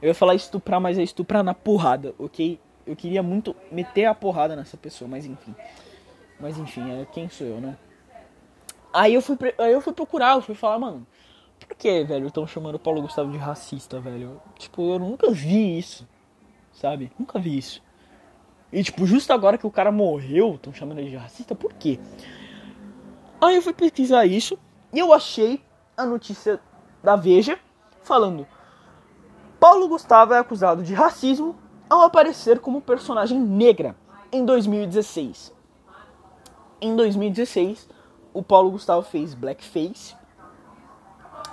Eu 0.00 0.08
ia 0.08 0.14
falar 0.14 0.34
estuprar, 0.34 0.80
mas 0.80 0.98
é 0.98 1.02
estuprar 1.02 1.42
na 1.42 1.54
porrada, 1.54 2.14
ok? 2.18 2.58
Eu 2.86 2.96
queria 2.96 3.22
muito 3.22 3.54
meter 3.70 4.06
a 4.06 4.14
porrada 4.14 4.56
nessa 4.56 4.76
pessoa, 4.76 5.08
mas 5.08 5.24
enfim. 5.24 5.54
Mas 6.38 6.58
enfim, 6.58 6.82
é 6.90 7.06
quem 7.12 7.28
sou 7.28 7.46
eu, 7.46 7.60
né? 7.60 7.76
Aí 8.92 9.14
eu 9.14 9.22
fui, 9.22 9.38
aí 9.58 9.72
eu 9.72 9.80
fui 9.80 9.92
procurar, 9.92 10.34
eu 10.34 10.42
fui 10.42 10.54
falar, 10.54 10.78
mano, 10.78 11.06
por 11.58 11.76
que, 11.76 12.04
velho, 12.04 12.26
estão 12.26 12.46
chamando 12.46 12.74
o 12.74 12.78
Paulo 12.78 13.00
Gustavo 13.00 13.30
de 13.30 13.38
racista, 13.38 14.00
velho? 14.00 14.42
Tipo, 14.58 14.94
eu 14.94 14.98
nunca 14.98 15.30
vi 15.30 15.78
isso, 15.78 16.06
sabe? 16.72 17.10
Nunca 17.18 17.38
vi 17.38 17.56
isso. 17.56 17.82
E, 18.72 18.82
tipo, 18.82 19.04
justo 19.04 19.32
agora 19.32 19.58
que 19.58 19.66
o 19.66 19.70
cara 19.70 19.92
morreu, 19.92 20.54
estão 20.54 20.72
chamando 20.72 20.98
ele 20.98 21.10
de 21.10 21.16
racista, 21.16 21.54
por 21.54 21.72
quê? 21.74 22.00
Aí 23.40 23.56
eu 23.56 23.62
fui 23.62 23.72
pesquisar 23.74 24.24
isso 24.24 24.58
e 24.92 24.98
eu 24.98 25.12
achei 25.12 25.62
a 25.96 26.06
notícia 26.06 26.58
da 27.02 27.16
Veja 27.16 27.58
falando: 28.02 28.46
Paulo 29.60 29.88
Gustavo 29.88 30.32
é 30.32 30.38
acusado 30.38 30.82
de 30.82 30.94
racismo 30.94 31.56
ao 31.90 32.02
aparecer 32.02 32.60
como 32.60 32.80
personagem 32.80 33.38
negra 33.38 33.94
em 34.30 34.44
2016. 34.44 35.52
Em 36.80 36.96
2016, 36.96 37.88
o 38.32 38.42
Paulo 38.42 38.70
Gustavo 38.70 39.02
fez 39.02 39.34
blackface 39.34 40.16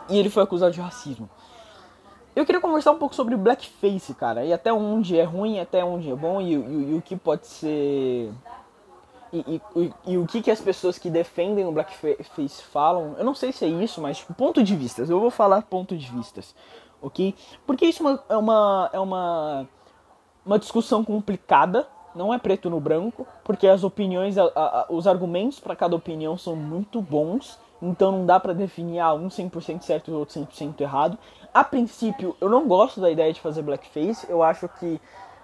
e 0.10 0.18
ele 0.18 0.30
foi 0.30 0.44
acusado 0.44 0.74
de 0.74 0.80
racismo. 0.80 1.30
Eu 2.40 2.46
queria 2.46 2.62
conversar 2.62 2.94
um 2.94 2.98
pouco 2.98 3.14
sobre 3.14 3.36
blackface, 3.36 4.14
cara, 4.14 4.46
e 4.46 4.54
até 4.54 4.72
onde 4.72 5.20
é 5.20 5.24
ruim, 5.24 5.60
até 5.60 5.84
onde 5.84 6.10
é 6.10 6.16
bom, 6.16 6.40
e, 6.40 6.56
e, 6.56 6.92
e 6.92 6.96
o 6.96 7.02
que 7.02 7.18
pode 7.18 7.46
ser. 7.46 8.32
E, 9.34 9.62
e, 10.08 10.18
o 10.18 10.26
que, 10.26 10.42
que 10.42 10.50
as 10.50 10.62
pessoas 10.62 10.98
que 10.98 11.10
defendem 11.10 11.66
o 11.66 11.72
blackface 11.74 12.64
falam. 12.72 13.16
Eu 13.18 13.26
não 13.26 13.36
sei 13.36 13.52
se 13.52 13.66
é 13.66 13.68
isso, 13.68 14.00
mas 14.00 14.20
tipo, 14.20 14.34
ponto 14.34 14.64
de 14.64 14.74
vistas. 14.74 15.10
Eu 15.10 15.20
vou 15.20 15.30
falar 15.30 15.64
ponto 15.64 15.98
de 15.98 16.10
vistas, 16.10 16.56
ok? 17.02 17.36
Porque 17.68 17.86
isso 17.86 18.08
é 18.30 18.38
uma, 18.38 18.90
é 18.94 19.00
uma, 19.02 19.68
uma 20.46 20.58
discussão 20.58 21.04
complicada, 21.04 21.90
não 22.16 22.34
é 22.34 22.38
preto 22.38 22.70
no 22.70 22.80
branco, 22.80 23.28
porque 23.44 23.68
as 23.68 23.84
opiniões, 23.84 24.38
a, 24.38 24.46
a, 24.56 24.86
os 24.88 25.08
argumentos 25.08 25.60
para 25.60 25.76
cada 25.76 25.94
opinião 25.94 26.38
são 26.38 26.56
muito 26.56 27.02
bons, 27.02 27.60
então 27.82 28.14
não 28.14 28.26
dá 28.26 28.40
para 28.40 28.54
definir 28.54 29.00
ah, 29.00 29.14
um 29.14 29.28
100% 29.28 29.82
certo 29.82 30.10
e 30.10 30.14
o 30.14 30.20
outro 30.20 30.40
100% 30.40 30.80
errado. 30.80 31.18
A 31.54 31.64
princípio, 31.64 32.36
eu 32.40 32.50
não 32.50 32.68
gosto 32.68 33.02
da 33.02 33.10
ideia 33.10 33.34
de 33.34 33.42
fazer 33.42 33.62
blackface. 33.62 34.30
Eu 34.30 34.44
acho 34.44 34.68
que, 34.80 35.02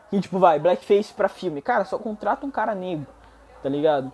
que 0.10 0.22
tipo, 0.22 0.38
vai, 0.38 0.60
blackface 0.60 1.14
pra 1.14 1.28
filme. 1.28 1.62
Cara, 1.62 1.86
só 1.86 1.98
contrata 1.98 2.46
um 2.46 2.52
cara 2.52 2.76
negro, 2.76 3.08
tá 3.64 3.70
ligado? 3.70 4.12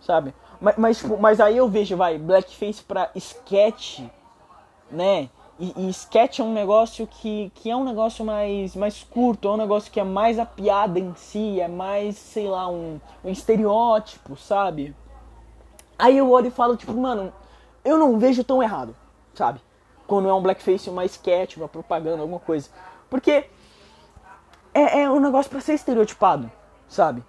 Sabe? 0.00 0.32
Mas, 0.60 0.76
mas, 0.76 0.98
tipo, 0.98 1.16
mas 1.18 1.40
aí 1.40 1.56
eu 1.56 1.68
vejo, 1.68 1.96
vai, 1.96 2.18
blackface 2.18 2.82
pra 2.82 3.10
sketch, 3.14 4.00
né? 4.90 5.28
E, 5.58 5.74
e 5.76 5.90
sketch 5.90 6.38
é 6.38 6.44
um 6.44 6.52
negócio 6.52 7.04
que, 7.04 7.50
que 7.56 7.68
é 7.68 7.74
um 7.74 7.82
negócio 7.82 8.24
mais, 8.24 8.76
mais 8.76 9.02
curto, 9.02 9.48
é 9.48 9.50
um 9.50 9.56
negócio 9.56 9.90
que 9.90 9.98
é 9.98 10.04
mais 10.04 10.38
a 10.38 10.46
piada 10.46 11.00
em 11.00 11.12
si, 11.16 11.60
é 11.60 11.66
mais, 11.66 12.16
sei 12.16 12.46
lá, 12.46 12.68
um, 12.68 13.00
um 13.24 13.30
estereótipo, 13.30 14.36
sabe? 14.36 14.94
Aí 15.98 16.16
eu 16.16 16.30
olho 16.30 16.46
e 16.46 16.52
falo, 16.52 16.76
tipo, 16.76 16.94
mano, 16.94 17.32
eu 17.84 17.98
não 17.98 18.20
vejo 18.20 18.44
tão 18.44 18.62
errado, 18.62 18.94
sabe? 19.34 19.60
Quando 20.08 20.28
é 20.28 20.32
um 20.32 20.40
blackface, 20.40 20.88
uma 20.88 21.04
sketch, 21.04 21.58
uma 21.58 21.68
propaganda, 21.68 22.22
alguma 22.22 22.40
coisa. 22.40 22.70
Porque 23.10 23.44
é, 24.72 25.02
é 25.02 25.10
um 25.10 25.20
negócio 25.20 25.50
para 25.50 25.60
ser 25.60 25.74
estereotipado, 25.74 26.50
sabe? 26.88 27.22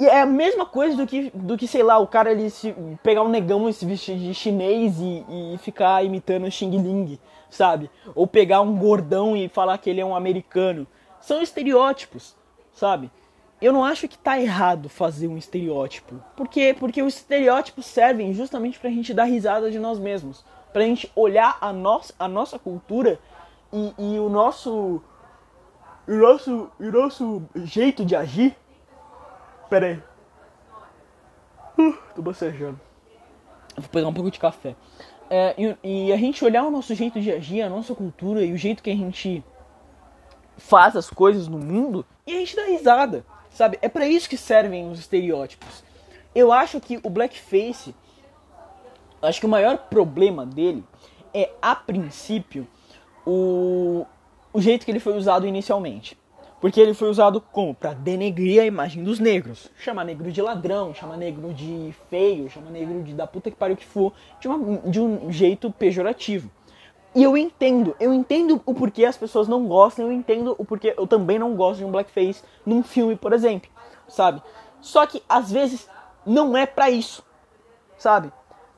E 0.00 0.06
é 0.06 0.22
a 0.22 0.26
mesma 0.26 0.66
coisa 0.66 0.96
do 0.96 1.06
que, 1.06 1.30
do 1.34 1.56
que 1.56 1.68
sei 1.68 1.82
lá, 1.82 1.98
o 1.98 2.06
cara 2.06 2.32
ele 2.32 2.48
se, 2.48 2.74
pegar 3.02 3.22
um 3.22 3.28
negão 3.28 3.68
e 3.68 3.72
se 3.72 3.84
vestir 3.84 4.16
de 4.16 4.34
chinês 4.34 4.98
e, 4.98 5.24
e 5.28 5.58
ficar 5.58 6.02
imitando 6.02 6.50
Xing 6.50 6.70
Ling, 6.70 7.18
sabe? 7.50 7.90
Ou 8.14 8.26
pegar 8.26 8.62
um 8.62 8.76
gordão 8.76 9.36
e 9.36 9.46
falar 9.46 9.76
que 9.78 9.90
ele 9.90 10.00
é 10.00 10.04
um 10.04 10.16
americano. 10.16 10.86
São 11.20 11.42
estereótipos, 11.42 12.34
sabe? 12.72 13.10
Eu 13.60 13.72
não 13.72 13.84
acho 13.84 14.08
que 14.08 14.18
tá 14.18 14.40
errado 14.40 14.88
fazer 14.88 15.28
um 15.28 15.36
estereótipo. 15.36 16.16
Por 16.34 16.48
quê? 16.48 16.74
Porque 16.76 17.02
os 17.02 17.16
estereótipos 17.16 17.86
servem 17.86 18.32
justamente 18.32 18.80
pra 18.80 18.90
gente 18.90 19.14
dar 19.14 19.24
risada 19.24 19.70
de 19.70 19.78
nós 19.78 19.98
mesmos 19.98 20.44
pra 20.74 20.82
gente 20.82 21.10
olhar 21.14 21.56
a 21.60 21.72
nossa, 21.72 22.12
a 22.18 22.26
nossa 22.26 22.58
cultura 22.58 23.20
e, 23.72 23.94
e 23.96 24.18
o 24.18 24.28
nosso 24.28 25.00
o 26.06 26.12
nosso, 26.12 26.70
o 26.78 26.90
nosso 26.90 27.42
jeito 27.54 28.04
de 28.04 28.16
agir. 28.16 28.56
Pera 29.70 29.86
aí. 29.86 30.02
Uh, 31.78 31.96
tô 32.14 32.20
bocejando. 32.20 32.78
Vou 33.76 33.88
pegar 33.88 34.08
um 34.08 34.12
pouco 34.12 34.32
de 34.32 34.38
café. 34.38 34.74
É, 35.30 35.54
e, 35.56 35.76
e, 36.08 36.12
a 36.12 36.16
gente 36.16 36.44
olhar 36.44 36.64
o 36.64 36.70
nosso 36.70 36.92
jeito 36.92 37.20
de 37.20 37.30
agir, 37.30 37.62
a 37.62 37.70
nossa 37.70 37.94
cultura 37.94 38.44
e 38.44 38.52
o 38.52 38.58
jeito 38.58 38.82
que 38.82 38.90
a 38.90 38.96
gente 38.96 39.42
faz 40.56 40.96
as 40.96 41.08
coisas 41.08 41.46
no 41.48 41.58
mundo 41.58 42.04
e 42.26 42.32
a 42.34 42.38
gente 42.40 42.54
dá 42.56 42.64
risada, 42.64 43.24
sabe? 43.48 43.78
É 43.80 43.88
para 43.88 44.06
isso 44.06 44.28
que 44.28 44.36
servem 44.36 44.90
os 44.90 44.98
estereótipos. 44.98 45.84
Eu 46.34 46.52
acho 46.52 46.80
que 46.80 46.98
o 47.02 47.08
blackface, 47.08 47.94
acho 49.26 49.40
que 49.40 49.46
o 49.46 49.48
maior 49.48 49.78
problema 49.78 50.44
dele 50.44 50.84
é, 51.32 51.50
a 51.60 51.74
princípio, 51.74 52.66
o, 53.26 54.06
o 54.52 54.60
jeito 54.60 54.84
que 54.84 54.90
ele 54.90 55.00
foi 55.00 55.16
usado 55.16 55.46
inicialmente. 55.46 56.16
Porque 56.60 56.80
ele 56.80 56.94
foi 56.94 57.10
usado 57.10 57.42
como? 57.42 57.74
Para 57.74 57.92
denegrir 57.92 58.62
a 58.62 58.64
imagem 58.64 59.04
dos 59.04 59.18
negros. 59.18 59.70
Chamar 59.76 60.04
negro 60.04 60.32
de 60.32 60.40
ladrão, 60.40 60.94
chamar 60.94 61.18
negro 61.18 61.52
de 61.52 61.94
feio, 62.08 62.48
chamar 62.48 62.70
negro 62.70 63.02
de 63.02 63.12
da 63.12 63.26
puta 63.26 63.50
que 63.50 63.56
pariu 63.56 63.76
que 63.76 63.84
for, 63.84 64.14
de, 64.40 64.48
uma, 64.48 64.78
de 64.78 64.98
um 64.98 65.30
jeito 65.30 65.70
pejorativo. 65.70 66.50
E 67.14 67.22
eu 67.22 67.36
entendo, 67.36 67.94
eu 68.00 68.14
entendo 68.14 68.60
o 68.64 68.74
porquê 68.74 69.04
as 69.04 69.16
pessoas 69.16 69.46
não 69.46 69.66
gostam, 69.66 70.06
eu 70.06 70.12
entendo 70.12 70.56
o 70.58 70.64
porquê 70.64 70.94
eu 70.96 71.06
também 71.06 71.38
não 71.38 71.54
gosto 71.54 71.78
de 71.78 71.84
um 71.84 71.90
blackface 71.90 72.42
num 72.64 72.82
filme, 72.82 73.14
por 73.14 73.32
exemplo, 73.32 73.70
sabe? 74.08 74.42
Só 74.80 75.06
que 75.06 75.22
às 75.28 75.52
vezes 75.52 75.88
não 76.26 76.56
é 76.56 76.66
para 76.66 76.90
isso, 76.90 77.22
sabe? 77.96 78.32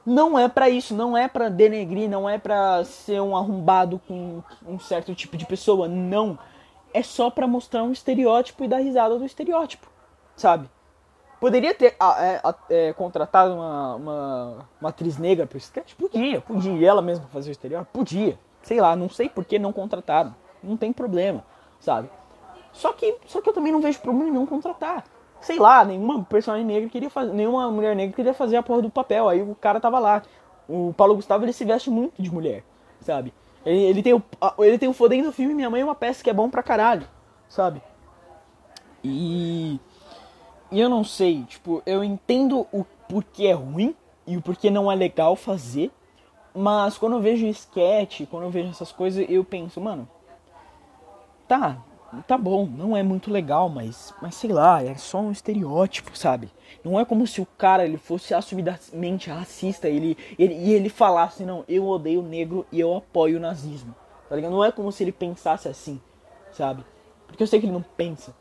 Não 0.06 0.38
é 0.38 0.48
para 0.48 0.70
isso, 0.70 0.94
não 0.94 1.16
é 1.16 1.26
para 1.26 1.48
denegrir, 1.48 2.08
não 2.08 2.28
é 2.28 2.38
para 2.38 2.84
ser 2.84 3.20
um 3.20 3.36
arrombado 3.36 4.00
com 4.06 4.40
um 4.64 4.78
certo 4.78 5.12
tipo 5.16 5.36
de 5.36 5.44
pessoa, 5.44 5.88
não 5.88 6.38
é 6.94 7.02
só 7.02 7.28
para 7.28 7.46
mostrar 7.48 7.82
um 7.82 7.90
estereótipo 7.90 8.62
e 8.62 8.68
dar 8.68 8.78
risada 8.78 9.18
do 9.18 9.24
estereótipo, 9.24 9.88
sabe? 10.36 10.70
Poderia 11.40 11.74
ter 11.74 11.96
é, 12.18 12.40
é, 12.70 12.92
contratado 12.92 13.52
uma, 13.52 13.94
uma, 13.96 14.68
uma, 14.80 14.88
atriz 14.88 15.18
negra 15.18 15.46
pro 15.46 15.58
sketch? 15.58 15.94
Podia, 15.94 16.40
podia. 16.40 16.88
Ela 16.88 17.02
mesma 17.02 17.26
fazer 17.26 17.50
o 17.50 17.52
estereótipo? 17.52 17.92
Podia. 17.92 18.38
Sei 18.62 18.80
lá, 18.80 18.96
não 18.96 19.10
sei 19.10 19.28
por 19.28 19.44
que 19.44 19.58
não 19.58 19.72
contrataram. 19.72 20.34
Não 20.62 20.76
tem 20.76 20.92
problema, 20.92 21.44
sabe? 21.78 22.08
Só 22.72 22.92
que, 22.92 23.16
só 23.26 23.40
que 23.40 23.48
eu 23.48 23.52
também 23.52 23.72
não 23.72 23.80
vejo 23.80 24.00
problema 24.00 24.30
em 24.30 24.32
não 24.32 24.46
contratar. 24.46 25.04
Sei 25.40 25.58
lá, 25.58 25.84
nenhuma 25.84 26.24
personagem 26.24 26.66
negra 26.66 26.88
queria 26.88 27.10
fazer, 27.10 27.32
nenhuma 27.32 27.70
mulher 27.70 27.94
negra 27.94 28.14
queria 28.14 28.34
fazer 28.34 28.56
a 28.56 28.62
porra 28.62 28.82
do 28.82 28.90
papel. 28.90 29.28
Aí 29.28 29.42
o 29.42 29.54
cara 29.54 29.80
tava 29.80 29.98
lá. 29.98 30.22
O 30.68 30.92
Paulo 30.96 31.14
Gustavo 31.14 31.44
ele 31.44 31.52
se 31.52 31.64
veste 31.64 31.90
muito 31.90 32.20
de 32.20 32.32
mulher, 32.32 32.64
sabe? 33.00 33.32
Ele, 33.64 33.82
ele, 33.82 34.02
tem 34.02 34.14
o, 34.14 34.22
ele 34.58 34.78
tem 34.78 34.88
o 34.88 34.92
fodendo 34.92 35.32
filme 35.32 35.54
Minha 35.54 35.70
Mãe 35.70 35.80
é 35.80 35.84
uma 35.84 35.94
peça 35.94 36.22
que 36.22 36.30
é 36.30 36.32
bom 36.32 36.48
pra 36.50 36.62
caralho, 36.62 37.06
sabe? 37.48 37.80
E. 39.02 39.80
E 40.70 40.80
eu 40.80 40.88
não 40.88 41.04
sei, 41.04 41.44
tipo, 41.44 41.80
eu 41.86 42.02
entendo 42.02 42.66
o 42.72 42.84
porquê 43.08 43.46
é 43.46 43.52
ruim 43.52 43.94
e 44.26 44.36
o 44.36 44.42
porquê 44.42 44.68
não 44.68 44.90
é 44.90 44.96
legal 44.96 45.36
fazer, 45.36 45.92
mas 46.52 46.98
quando 46.98 47.12
eu 47.14 47.20
vejo 47.20 47.46
sketch, 47.46 48.22
quando 48.28 48.44
eu 48.44 48.50
vejo 48.50 48.70
essas 48.70 48.90
coisas, 48.90 49.24
eu 49.28 49.44
penso, 49.44 49.80
mano, 49.80 50.08
tá, 51.46 51.78
tá 52.22 52.38
bom, 52.38 52.66
não 52.66 52.96
é 52.96 53.02
muito 53.02 53.30
legal, 53.30 53.68
mas, 53.68 54.14
mas 54.20 54.34
sei 54.34 54.52
lá, 54.52 54.82
é 54.82 54.94
só 54.96 55.20
um 55.20 55.32
estereótipo, 55.32 56.16
sabe? 56.16 56.50
Não 56.84 56.98
é 56.98 57.04
como 57.04 57.26
se 57.26 57.40
o 57.40 57.46
cara 57.58 57.84
ele 57.84 57.96
fosse 57.96 58.34
assumidamente 58.34 59.30
racista 59.30 59.88
ele, 59.88 60.16
ele, 60.38 60.54
e 60.54 60.72
ele 60.72 60.88
falasse, 60.88 61.44
não, 61.44 61.64
eu 61.68 61.86
odeio 61.86 62.22
negro 62.22 62.66
e 62.70 62.80
eu 62.80 62.96
apoio 62.96 63.38
o 63.38 63.40
nazismo, 63.40 63.94
tá 64.28 64.36
ligado? 64.36 64.52
Não 64.52 64.64
é 64.64 64.70
como 64.70 64.92
se 64.92 65.02
ele 65.04 65.12
pensasse 65.12 65.68
assim, 65.68 66.00
sabe? 66.52 66.84
Porque 67.26 67.42
eu 67.42 67.46
sei 67.46 67.60
que 67.60 67.66
ele 67.66 67.72
não 67.72 67.82
pensa. 67.96 68.34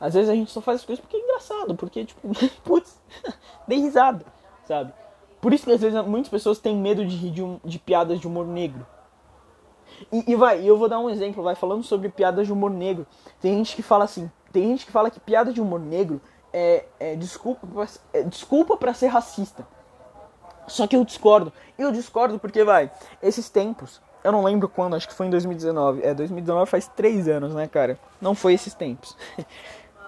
Às 0.00 0.14
vezes 0.14 0.28
a 0.28 0.34
gente 0.34 0.50
só 0.50 0.60
faz 0.60 0.80
as 0.80 0.86
coisas 0.86 1.02
porque 1.02 1.16
é 1.16 1.20
engraçado, 1.20 1.74
porque, 1.74 2.04
tipo, 2.04 2.28
putz, 2.64 3.00
dei 3.68 3.80
risada, 3.80 4.24
sabe? 4.64 4.92
Por 5.40 5.52
isso 5.52 5.64
que 5.64 5.72
às 5.72 5.80
vezes 5.80 6.02
muitas 6.06 6.30
pessoas 6.30 6.58
têm 6.58 6.76
medo 6.76 7.04
de 7.04 7.16
rir 7.16 7.30
de, 7.30 7.42
um, 7.42 7.60
de 7.64 7.78
piadas 7.78 8.18
de 8.18 8.26
humor 8.26 8.46
negro 8.46 8.86
e, 10.12 10.32
e 10.32 10.36
vai, 10.36 10.62
eu 10.62 10.76
vou 10.76 10.88
dar 10.88 10.98
um 10.98 11.10
exemplo, 11.10 11.42
vai, 11.42 11.54
falando 11.54 11.82
sobre 11.82 12.08
piadas 12.08 12.46
de 12.46 12.52
humor 12.52 12.70
negro. 12.70 13.06
Tem 13.40 13.56
gente 13.56 13.76
que 13.76 13.82
fala 13.82 14.04
assim, 14.04 14.30
tem 14.52 14.68
gente 14.68 14.86
que 14.86 14.92
fala 14.92 15.10
que 15.10 15.20
piada 15.20 15.52
de 15.52 15.60
humor 15.60 15.80
negro 15.80 16.20
é, 16.52 16.84
é 17.00 17.16
desculpa, 17.16 17.66
é 18.12 18.22
desculpa 18.22 18.76
para 18.76 18.94
ser 18.94 19.08
racista. 19.08 19.66
Só 20.66 20.86
que 20.86 20.96
eu 20.96 21.04
discordo. 21.04 21.52
Eu 21.78 21.92
discordo 21.92 22.38
porque, 22.38 22.64
vai, 22.64 22.90
esses 23.22 23.50
tempos, 23.50 24.00
eu 24.22 24.32
não 24.32 24.42
lembro 24.42 24.68
quando, 24.68 24.94
acho 24.96 25.08
que 25.08 25.14
foi 25.14 25.26
em 25.26 25.30
2019. 25.30 26.02
É, 26.02 26.14
2019 26.14 26.70
faz 26.70 26.86
três 26.88 27.28
anos, 27.28 27.54
né, 27.54 27.66
cara? 27.66 27.98
Não 28.20 28.34
foi 28.34 28.54
esses 28.54 28.72
tempos. 28.72 29.16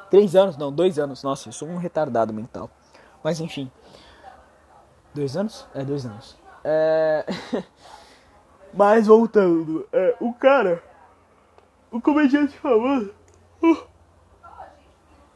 três 0.09 0.35
anos? 0.35 0.57
Não, 0.57 0.73
dois 0.73 0.99
anos. 0.99 1.23
Nossa, 1.23 1.49
eu 1.49 1.53
sou 1.53 1.69
um 1.69 1.77
retardado 1.77 2.33
mental. 2.33 2.71
Mas 3.23 3.41
enfim. 3.41 3.71
Dois 5.15 5.37
anos? 5.37 5.67
É, 5.75 5.85
dois 5.85 6.07
anos. 6.07 6.37
É. 6.65 7.27
Mas 8.73 9.07
voltando, 9.07 9.87
é, 9.93 10.17
o 10.21 10.33
cara, 10.33 10.83
o 11.91 12.01
comediante 12.01 12.57
famoso, 12.59 13.13
uh, 13.63 13.79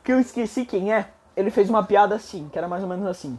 que 0.05 0.12
eu 0.12 0.21
esqueci 0.21 0.64
quem 0.64 0.93
é, 0.93 1.11
ele 1.37 1.51
fez 1.51 1.71
uma 1.71 1.83
piada 1.83 2.14
assim, 2.14 2.49
que 2.49 2.59
era 2.59 2.69
mais 2.69 2.83
ou 2.83 2.88
menos 2.88 3.07
assim. 3.07 3.38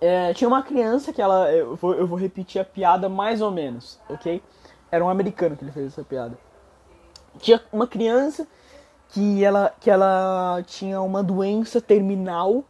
É, 0.00 0.32
tinha 0.32 0.46
uma 0.48 0.62
criança 0.62 1.12
que 1.12 1.20
ela. 1.20 1.50
Eu 1.52 1.74
vou, 1.76 1.94
eu 1.94 2.06
vou 2.06 2.16
repetir 2.16 2.60
a 2.60 2.64
piada 2.64 3.08
mais 3.08 3.42
ou 3.42 3.50
menos, 3.50 4.00
ok? 4.08 4.42
Era 4.90 5.04
um 5.04 5.08
americano 5.08 5.56
que 5.56 5.64
ele 5.64 5.72
fez 5.72 5.88
essa 5.88 6.04
piada. 6.04 6.38
Tinha 7.38 7.60
uma 7.72 7.86
criança 7.86 8.46
que 9.08 9.44
ela, 9.44 9.74
que 9.80 9.90
ela 9.90 10.62
tinha 10.66 11.00
uma 11.00 11.22
doença 11.22 11.80
terminal 11.80 12.64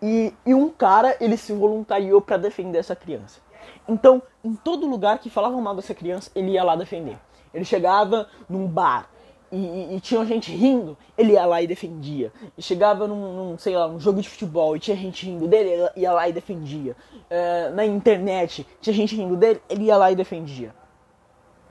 e, 0.00 0.32
e 0.46 0.54
um 0.54 0.70
cara 0.70 1.16
ele 1.20 1.36
se 1.36 1.52
voluntariou 1.52 2.20
para 2.20 2.36
defender 2.36 2.78
essa 2.78 2.96
criança. 2.96 3.40
Então, 3.88 4.22
em 4.44 4.54
todo 4.54 4.86
lugar 4.86 5.18
que 5.18 5.30
falavam 5.30 5.60
mal 5.60 5.74
dessa 5.74 5.94
criança, 5.94 6.30
ele 6.34 6.52
ia 6.52 6.64
lá 6.64 6.76
defender. 6.76 7.18
Ele 7.52 7.64
chegava 7.64 8.28
num 8.48 8.66
bar 8.66 9.10
e, 9.52 9.56
e, 9.56 9.96
e 9.96 10.00
tinha 10.00 10.24
gente 10.24 10.52
rindo, 10.52 10.96
ele 11.18 11.32
ia 11.32 11.44
lá 11.44 11.60
e 11.60 11.66
defendia. 11.66 12.32
E 12.56 12.62
chegava 12.62 13.06
num, 13.08 13.32
num, 13.34 13.58
sei 13.58 13.76
lá, 13.76 13.88
num 13.88 13.98
jogo 13.98 14.20
de 14.20 14.28
futebol 14.28 14.76
e 14.76 14.80
tinha 14.80 14.96
gente 14.96 15.26
rindo 15.26 15.48
dele, 15.48 15.70
ele 15.70 15.88
ia 15.96 16.12
lá 16.12 16.28
e 16.28 16.32
defendia. 16.32 16.96
Uh, 17.30 17.74
na 17.74 17.84
internet, 17.84 18.66
tinha 18.80 18.94
gente 18.94 19.16
rindo 19.16 19.36
dele, 19.36 19.60
ele 19.68 19.84
ia 19.84 19.96
lá 19.96 20.10
e 20.10 20.16
defendia. 20.16 20.74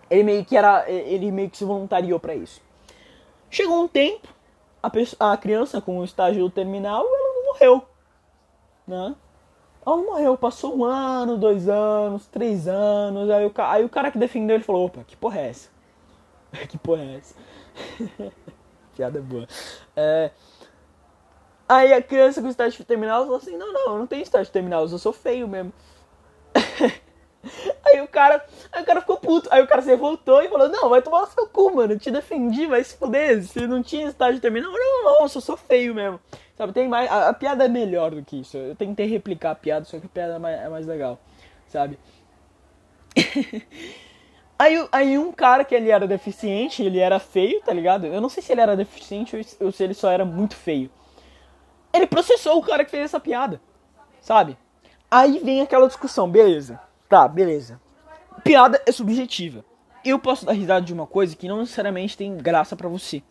Ele 0.09 0.23
meio 0.23 0.43
que 0.43 0.57
era, 0.57 0.89
ele 0.89 1.31
meio 1.31 1.49
que 1.49 1.57
se 1.57 1.63
voluntariou 1.63 2.19
para 2.19 2.35
isso. 2.35 2.61
Chegou 3.49 3.81
um 3.81 3.87
tempo, 3.87 4.27
a, 4.81 4.89
pessoa, 4.89 5.33
a 5.33 5.37
criança 5.37 5.79
com 5.79 5.99
o 5.99 6.03
estágio 6.03 6.49
terminal, 6.49 7.05
ela 7.05 7.33
não 7.33 7.45
morreu, 7.45 7.83
né? 8.87 9.15
Ela 9.89 10.03
morreu, 10.03 10.37
passou 10.37 10.77
um 10.77 10.85
ano, 10.85 11.35
dois 11.35 11.67
anos, 11.67 12.27
três 12.27 12.67
anos. 12.67 13.27
Aí 13.29 13.45
o, 13.45 13.53
aí 13.57 13.83
o 13.83 13.89
cara 13.89 14.11
que 14.11 14.19
defendeu 14.19 14.55
ele 14.55 14.63
falou: 14.63 14.85
opa, 14.85 15.03
que 15.03 15.15
porra 15.15 15.39
é 15.39 15.49
essa? 15.49 15.69
que 16.69 16.77
porra 16.77 17.01
é 17.01 17.15
essa? 17.15 17.35
Piada 18.95 19.19
boa. 19.19 19.47
É... 19.95 20.29
Aí 21.67 21.91
a 21.93 22.01
criança 22.01 22.41
com 22.41 22.47
estágio 22.47 22.85
terminal 22.85 23.23
falou 23.23 23.37
assim: 23.37 23.57
não, 23.57 23.73
não, 23.73 23.93
eu 23.93 23.97
não 23.99 24.07
tenho 24.07 24.21
estágio 24.21 24.53
terminal, 24.53 24.87
eu 24.87 24.97
sou 24.99 25.13
feio 25.13 25.47
mesmo. 25.47 25.73
Aí 27.85 28.01
o 28.01 28.07
cara, 28.07 28.45
aí 28.69 28.83
o 28.83 28.85
cara 28.85 28.99
ficou 28.99 29.17
puto. 29.17 29.47
Aí 29.49 29.63
o 29.63 29.67
cara 29.67 29.81
se 29.81 29.87
revoltou 29.87 30.41
e 30.41 30.49
falou: 30.49 30.67
Não, 30.67 30.89
vai 30.89 31.01
tomar 31.01 31.25
seu 31.27 31.47
cu, 31.47 31.73
mano. 31.73 31.93
Eu 31.93 31.99
te 31.99 32.11
defendi, 32.11 32.67
vai 32.67 32.83
se 32.83 32.97
fuder. 32.97 33.41
Se 33.43 33.65
não 33.65 33.81
tinha 33.81 34.09
estágio 34.09 34.41
terminal, 34.41 34.71
não, 34.71 35.03
não, 35.05 35.21
eu 35.21 35.29
sou 35.29 35.55
feio 35.55 35.95
mesmo. 35.95 36.19
Sabe, 36.59 36.73
tem 36.73 36.89
mais. 36.89 37.09
A, 37.09 37.29
a, 37.29 37.33
piada 37.33 37.63
é 37.63 37.69
melhor 37.69 38.11
do 38.11 38.21
que 38.21 38.41
isso. 38.41 38.57
Eu 38.57 38.75
tentei 38.75 39.07
replicar 39.07 39.51
a 39.51 39.55
piada, 39.55 39.85
só 39.85 39.97
que 39.97 40.07
a 40.07 40.09
piada 40.09 40.33
é 40.33 40.39
mais, 40.39 40.59
é 40.59 40.67
mais 40.67 40.85
legal, 40.85 41.17
sabe? 41.65 41.97
aí, 44.59 44.89
aí 44.91 45.17
um 45.17 45.31
cara 45.31 45.63
que 45.63 45.73
ele 45.73 45.89
era 45.89 46.05
deficiente, 46.05 46.83
ele 46.83 46.99
era 46.99 47.17
feio, 47.17 47.61
tá 47.61 47.71
ligado? 47.71 48.07
Eu 48.07 48.19
não 48.19 48.27
sei 48.27 48.43
se 48.43 48.51
ele 48.51 48.59
era 48.59 48.75
deficiente 48.75 49.37
ou, 49.37 49.67
ou 49.67 49.71
se 49.71 49.81
ele 49.81 49.93
só 49.93 50.11
era 50.11 50.25
muito 50.25 50.53
feio. 50.53 50.89
Ele 51.93 52.05
processou 52.05 52.57
o 52.57 52.61
cara 52.61 52.83
que 52.83 52.91
fez 52.91 53.05
essa 53.05 53.21
piada, 53.21 53.61
sabe? 54.19 54.57
Aí 55.09 55.39
vem 55.39 55.61
aquela 55.61 55.87
discussão, 55.87 56.29
beleza 56.29 56.77
Tá, 57.07 57.25
beleza. 57.25 57.79
Piada 58.43 58.81
é 58.85 58.91
subjetiva. 58.91 59.63
Eu 60.03 60.19
posso 60.19 60.45
dar 60.45 60.51
risada 60.51 60.85
de 60.85 60.93
uma 60.93 61.07
coisa 61.07 61.37
que 61.37 61.47
não 61.47 61.59
necessariamente 61.59 62.17
tem 62.17 62.35
graça 62.35 62.75
para 62.75 62.89
você. 62.89 63.23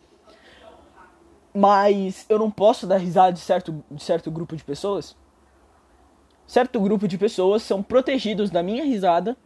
Mas 1.53 2.25
eu 2.29 2.37
não 2.37 2.51
posso 2.51 2.85
dar 2.85 2.97
risada 2.97 3.33
de 3.33 3.39
certo, 3.39 3.83
de 3.89 4.03
certo 4.03 4.29
grupo 4.29 4.55
de 4.55 4.63
pessoas. 4.63 5.15
Certo 6.45 6.79
grupo 6.79 7.07
de 7.07 7.17
pessoas 7.17 7.63
são 7.63 7.83
protegidos 7.83 8.49
da 8.49 8.63
minha 8.63 8.83
risada 8.83 9.37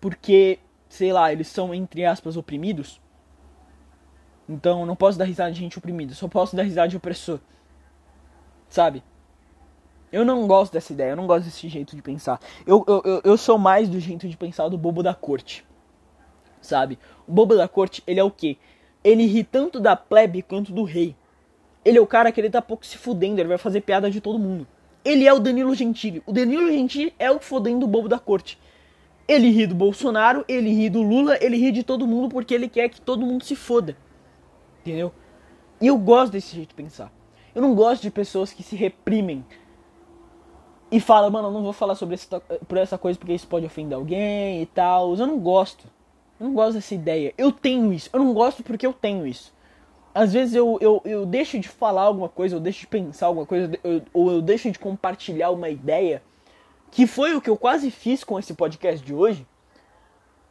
porque, 0.00 0.58
sei 0.88 1.12
lá, 1.12 1.32
eles 1.32 1.48
são, 1.48 1.74
entre 1.74 2.04
aspas, 2.04 2.36
oprimidos. 2.36 3.00
Então 4.48 4.80
eu 4.80 4.86
não 4.86 4.96
posso 4.96 5.18
dar 5.18 5.24
risada 5.24 5.52
de 5.52 5.60
gente 5.60 5.78
oprimida, 5.78 6.14
só 6.14 6.26
posso 6.26 6.56
dar 6.56 6.62
risada 6.62 6.88
de 6.88 6.96
opressor. 6.96 7.38
Sabe? 8.68 9.02
Eu 10.10 10.24
não 10.24 10.46
gosto 10.46 10.72
dessa 10.72 10.92
ideia, 10.92 11.10
eu 11.10 11.16
não 11.16 11.26
gosto 11.26 11.44
desse 11.44 11.68
jeito 11.68 11.94
de 11.94 12.02
pensar. 12.02 12.40
Eu, 12.66 12.84
eu, 12.88 13.20
eu 13.22 13.36
sou 13.36 13.58
mais 13.58 13.88
do 13.88 14.00
jeito 14.00 14.28
de 14.28 14.36
pensar 14.36 14.68
do 14.68 14.78
bobo 14.78 15.02
da 15.02 15.14
corte. 15.14 15.64
Sabe? 16.60 16.98
O 17.28 17.32
bobo 17.32 17.54
da 17.54 17.68
corte, 17.68 18.02
ele 18.06 18.18
é 18.18 18.24
o 18.24 18.30
quê? 18.30 18.58
ele 19.02 19.26
ri 19.26 19.42
tanto 19.42 19.80
da 19.80 19.96
plebe 19.96 20.42
quanto 20.42 20.72
do 20.72 20.84
rei. 20.84 21.16
Ele 21.84 21.98
é 21.98 22.00
o 22.00 22.06
cara 22.06 22.30
que 22.30 22.40
ele 22.40 22.50
tá 22.50 22.60
pouco 22.60 22.84
se 22.84 22.98
fudendo, 22.98 23.40
ele 23.40 23.48
vai 23.48 23.58
fazer 23.58 23.80
piada 23.80 24.10
de 24.10 24.20
todo 24.20 24.38
mundo. 24.38 24.66
Ele 25.04 25.26
é 25.26 25.32
o 25.32 25.38
Danilo 25.38 25.74
Gentili. 25.74 26.22
O 26.26 26.32
Danilo 26.32 26.70
Gentili 26.70 27.14
é 27.18 27.30
o 27.30 27.40
fodendo 27.40 27.86
bobo 27.86 28.08
da 28.08 28.18
corte. 28.18 28.58
Ele 29.26 29.48
ri 29.48 29.66
do 29.66 29.74
Bolsonaro, 29.74 30.44
ele 30.48 30.70
ri 30.70 30.90
do 30.90 31.02
Lula, 31.02 31.38
ele 31.40 31.56
ri 31.56 31.72
de 31.72 31.82
todo 31.82 32.06
mundo 32.06 32.28
porque 32.28 32.52
ele 32.52 32.68
quer 32.68 32.88
que 32.88 33.00
todo 33.00 33.24
mundo 33.24 33.44
se 33.44 33.56
foda. 33.56 33.96
Entendeu? 34.80 35.12
E 35.80 35.86
eu 35.86 35.96
gosto 35.96 36.32
desse 36.32 36.54
jeito 36.54 36.70
de 36.70 36.74
pensar. 36.74 37.12
Eu 37.54 37.62
não 37.62 37.74
gosto 37.74 38.02
de 38.02 38.10
pessoas 38.10 38.52
que 38.52 38.62
se 38.62 38.76
reprimem 38.76 39.44
e 40.90 41.00
falam, 41.00 41.30
mano, 41.30 41.48
eu 41.48 41.52
não 41.52 41.62
vou 41.62 41.72
falar 41.72 41.94
sobre 41.94 42.14
essa, 42.14 42.40
por 42.40 42.76
essa 42.76 42.98
coisa 42.98 43.18
porque 43.18 43.32
isso 43.32 43.46
pode 43.46 43.64
ofender 43.64 43.96
alguém 43.96 44.62
e 44.62 44.66
tal. 44.66 45.14
Eu 45.14 45.26
não 45.26 45.38
gosto. 45.38 45.86
Eu 46.38 46.46
não 46.46 46.54
gosto 46.54 46.74
dessa 46.74 46.94
ideia. 46.94 47.32
Eu 47.38 47.52
tenho 47.52 47.92
isso. 47.92 48.10
Eu 48.12 48.20
não 48.20 48.34
gosto 48.34 48.62
porque 48.62 48.86
eu 48.86 48.92
tenho 48.92 49.26
isso. 49.26 49.52
Às 50.14 50.32
vezes 50.32 50.54
eu, 50.54 50.76
eu, 50.80 51.00
eu 51.04 51.24
deixo 51.24 51.58
de 51.58 51.68
falar 51.68 52.02
alguma 52.02 52.28
coisa, 52.28 52.56
eu 52.56 52.60
deixo 52.60 52.80
de 52.80 52.86
pensar 52.86 53.26
alguma 53.26 53.46
coisa, 53.46 53.70
eu, 53.84 54.02
ou 54.12 54.32
eu 54.32 54.42
deixo 54.42 54.70
de 54.70 54.78
compartilhar 54.78 55.50
uma 55.50 55.68
ideia, 55.68 56.22
que 56.90 57.06
foi 57.06 57.34
o 57.34 57.40
que 57.40 57.48
eu 57.48 57.56
quase 57.56 57.90
fiz 57.90 58.24
com 58.24 58.38
esse 58.38 58.52
podcast 58.54 59.04
de 59.04 59.14
hoje. 59.14 59.46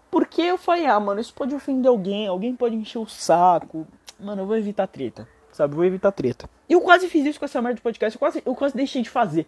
Porque 0.10 0.41
eu 0.41 0.58
falei, 0.58 0.86
ah, 0.86 1.00
mano, 1.00 1.19
isso 1.19 1.34
pode 1.34 1.54
ofender 1.54 1.89
alguém, 1.89 2.28
alguém 2.28 2.56
pode 2.56 2.76
encher 2.76 2.98
o 2.98 3.06
saco. 3.06 3.86
Mano, 4.19 4.41
eu 4.41 4.48
vou 4.48 4.58
evitar 4.58 4.88
treta, 4.88 5.28
sabe? 5.52 5.74
Eu 5.74 5.78
vou 5.78 5.86
evitar 5.86 6.12
treta. 6.12 6.50
Eu 6.67 6.82
quase 6.82 7.10
fiz 7.10 7.26
isso 7.26 7.38
com 7.38 7.45
essa 7.45 7.62
merda 7.62 7.76
de 7.76 7.82
podcast, 7.82 8.15
eu 8.15 8.19
quase, 8.19 8.43
eu 8.45 8.56
quase 8.56 8.76
deixei 8.76 9.02
de 9.02 9.10
fazer. 9.10 9.45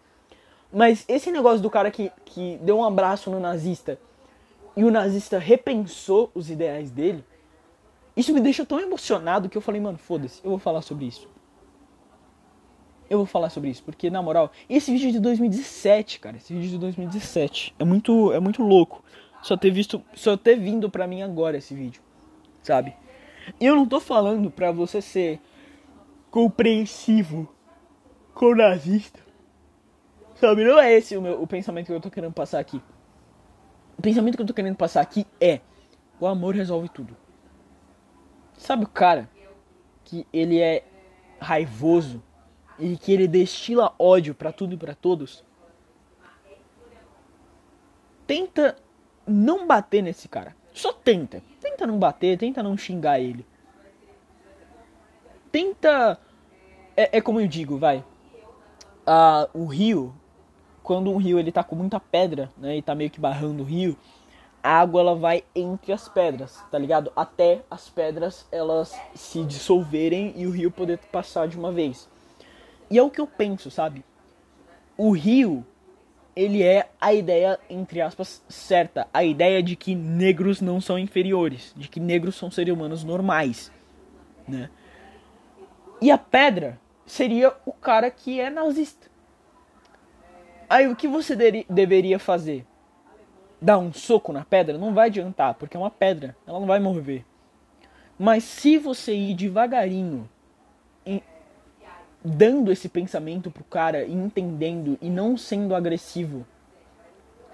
Mas 0.71 1.03
esse 1.07 1.31
negócio 1.31 1.61
do 1.61 1.69
cara 1.69 1.89
que, 1.89 2.11
que 2.25 2.57
deu 2.61 2.77
um 2.77 2.83
abraço 2.83 3.31
no 3.31 3.39
nazista 3.39 3.97
e 4.75 4.83
o 4.83 4.91
nazista 4.91 5.37
repensou 5.37 6.31
os 6.33 6.49
ideais 6.49 6.91
dele, 6.91 7.23
isso 8.15 8.33
me 8.33 8.39
deixou 8.39 8.65
tão 8.65 8.79
emocionado 8.79 9.49
que 9.49 9.57
eu 9.57 9.61
falei, 9.61 9.79
mano, 9.79 9.97
foda-se, 9.97 10.41
eu 10.43 10.49
vou 10.49 10.59
falar 10.59 10.81
sobre 10.81 11.05
isso. 11.05 11.29
Eu 13.09 13.17
vou 13.17 13.25
falar 13.25 13.49
sobre 13.49 13.69
isso, 13.69 13.83
porque 13.83 14.09
na 14.09 14.21
moral, 14.21 14.51
esse 14.69 14.91
vídeo 14.91 15.09
é 15.09 15.11
de 15.11 15.19
2017, 15.19 16.19
cara, 16.19 16.37
esse 16.37 16.53
vídeo 16.53 16.67
é 16.67 16.71
de 16.71 16.77
2017. 16.77 17.75
É 17.77 17.83
muito, 17.83 18.31
é 18.31 18.39
muito 18.39 18.63
louco. 18.63 19.03
Só 19.41 19.57
ter 19.57 19.71
visto, 19.71 20.01
só 20.13 20.37
ter 20.37 20.55
vindo 20.55 20.89
pra 20.89 21.07
mim 21.07 21.21
agora 21.21 21.57
esse 21.57 21.73
vídeo, 21.73 22.01
sabe? 22.61 22.95
E 23.59 23.65
eu 23.65 23.75
não 23.75 23.85
tô 23.85 23.99
falando 23.99 24.51
pra 24.51 24.71
você 24.71 25.01
ser 25.01 25.41
compreensivo 26.29 27.49
com 28.33 28.55
nazista. 28.55 29.19
Sabe, 30.35 30.63
não 30.63 30.79
é 30.79 30.93
esse 30.93 31.17
o, 31.17 31.21
meu, 31.21 31.41
o 31.41 31.45
pensamento 31.45 31.87
que 31.87 31.91
eu 31.91 32.01
tô 32.01 32.09
querendo 32.09 32.33
passar 32.33 32.59
aqui. 32.59 32.81
O 33.97 34.01
pensamento 34.01 34.35
que 34.35 34.41
eu 34.41 34.47
tô 34.47 34.53
querendo 34.53 34.75
passar 34.75 35.01
aqui 35.01 35.27
é: 35.39 35.59
o 36.19 36.25
amor 36.25 36.55
resolve 36.55 36.89
tudo. 36.89 37.15
Sabe 38.61 38.83
o 38.83 38.87
cara 38.87 39.27
que 40.05 40.27
ele 40.31 40.61
é 40.61 40.83
raivoso 41.39 42.21
e 42.77 42.95
que 42.95 43.11
ele 43.11 43.27
destila 43.27 43.91
ódio 43.97 44.35
para 44.35 44.51
tudo 44.51 44.75
e 44.75 44.77
para 44.77 44.93
todos? 44.93 45.43
Tenta 48.27 48.77
não 49.25 49.65
bater 49.65 50.03
nesse 50.03 50.27
cara. 50.27 50.55
Só 50.71 50.93
tenta. 50.93 51.41
Tenta 51.59 51.87
não 51.87 51.97
bater, 51.97 52.37
tenta 52.37 52.61
não 52.61 52.77
xingar 52.77 53.19
ele. 53.19 53.43
Tenta. 55.51 56.19
É, 56.95 57.17
é 57.17 57.21
como 57.21 57.41
eu 57.41 57.47
digo, 57.47 57.79
vai. 57.79 58.05
Ah, 59.07 59.49
o 59.55 59.65
rio, 59.65 60.13
quando 60.83 61.09
um 61.09 61.17
rio 61.17 61.39
ele 61.39 61.51
tá 61.51 61.63
com 61.63 61.75
muita 61.75 61.99
pedra, 61.99 62.51
né, 62.55 62.77
e 62.77 62.81
tá 62.83 62.93
meio 62.93 63.09
que 63.09 63.19
barrando 63.19 63.63
o 63.63 63.65
rio, 63.65 63.97
a 64.63 64.79
água 64.79 65.01
ela 65.01 65.15
vai 65.15 65.43
entre 65.55 65.91
as 65.91 66.07
pedras, 66.07 66.63
tá 66.71 66.77
ligado? 66.77 67.11
Até 67.15 67.61
as 67.69 67.89
pedras 67.89 68.45
elas 68.51 68.95
se 69.15 69.43
dissolverem 69.43 70.33
e 70.35 70.45
o 70.45 70.51
rio 70.51 70.71
poder 70.71 70.97
passar 71.11 71.47
de 71.47 71.57
uma 71.57 71.71
vez. 71.71 72.07
E 72.89 72.97
é 72.97 73.03
o 73.03 73.09
que 73.09 73.21
eu 73.21 73.27
penso, 73.27 73.71
sabe? 73.71 74.03
O 74.97 75.11
rio, 75.11 75.65
ele 76.35 76.61
é 76.61 76.89
a 76.99 77.13
ideia, 77.13 77.59
entre 77.69 78.01
aspas, 78.01 78.43
certa. 78.47 79.07
A 79.13 79.23
ideia 79.23 79.63
de 79.63 79.75
que 79.75 79.95
negros 79.95 80.61
não 80.61 80.81
são 80.81 80.99
inferiores, 80.99 81.73
de 81.75 81.87
que 81.87 81.99
negros 81.99 82.35
são 82.35 82.51
seres 82.51 82.73
humanos 82.73 83.03
normais, 83.03 83.71
né? 84.47 84.69
E 86.01 86.11
a 86.11 86.17
pedra 86.17 86.79
seria 87.05 87.53
o 87.65 87.71
cara 87.71 88.09
que 88.09 88.39
é 88.39 88.49
nazista. 88.49 89.09
Aí 90.69 90.87
o 90.87 90.95
que 90.95 91.07
você 91.07 91.35
deveria 91.69 92.17
fazer? 92.17 92.65
Dar 93.61 93.77
um 93.77 93.93
soco 93.93 94.33
na 94.33 94.43
pedra, 94.43 94.77
não 94.77 94.93
vai 94.93 95.07
adiantar, 95.07 95.53
porque 95.53 95.77
é 95.77 95.79
uma 95.79 95.91
pedra, 95.91 96.35
ela 96.47 96.59
não 96.59 96.67
vai 96.67 96.79
mover. 96.79 97.23
Mas 98.17 98.43
se 98.43 98.77
você 98.77 99.13
ir 99.13 99.35
devagarinho, 99.35 100.27
dando 102.23 102.71
esse 102.71 102.87
pensamento 102.87 103.49
pro 103.49 103.63
cara, 103.63 104.03
e 104.03 104.13
entendendo 104.13 104.97
e 105.01 105.09
não 105.09 105.35
sendo 105.35 105.75
agressivo, 105.75 106.45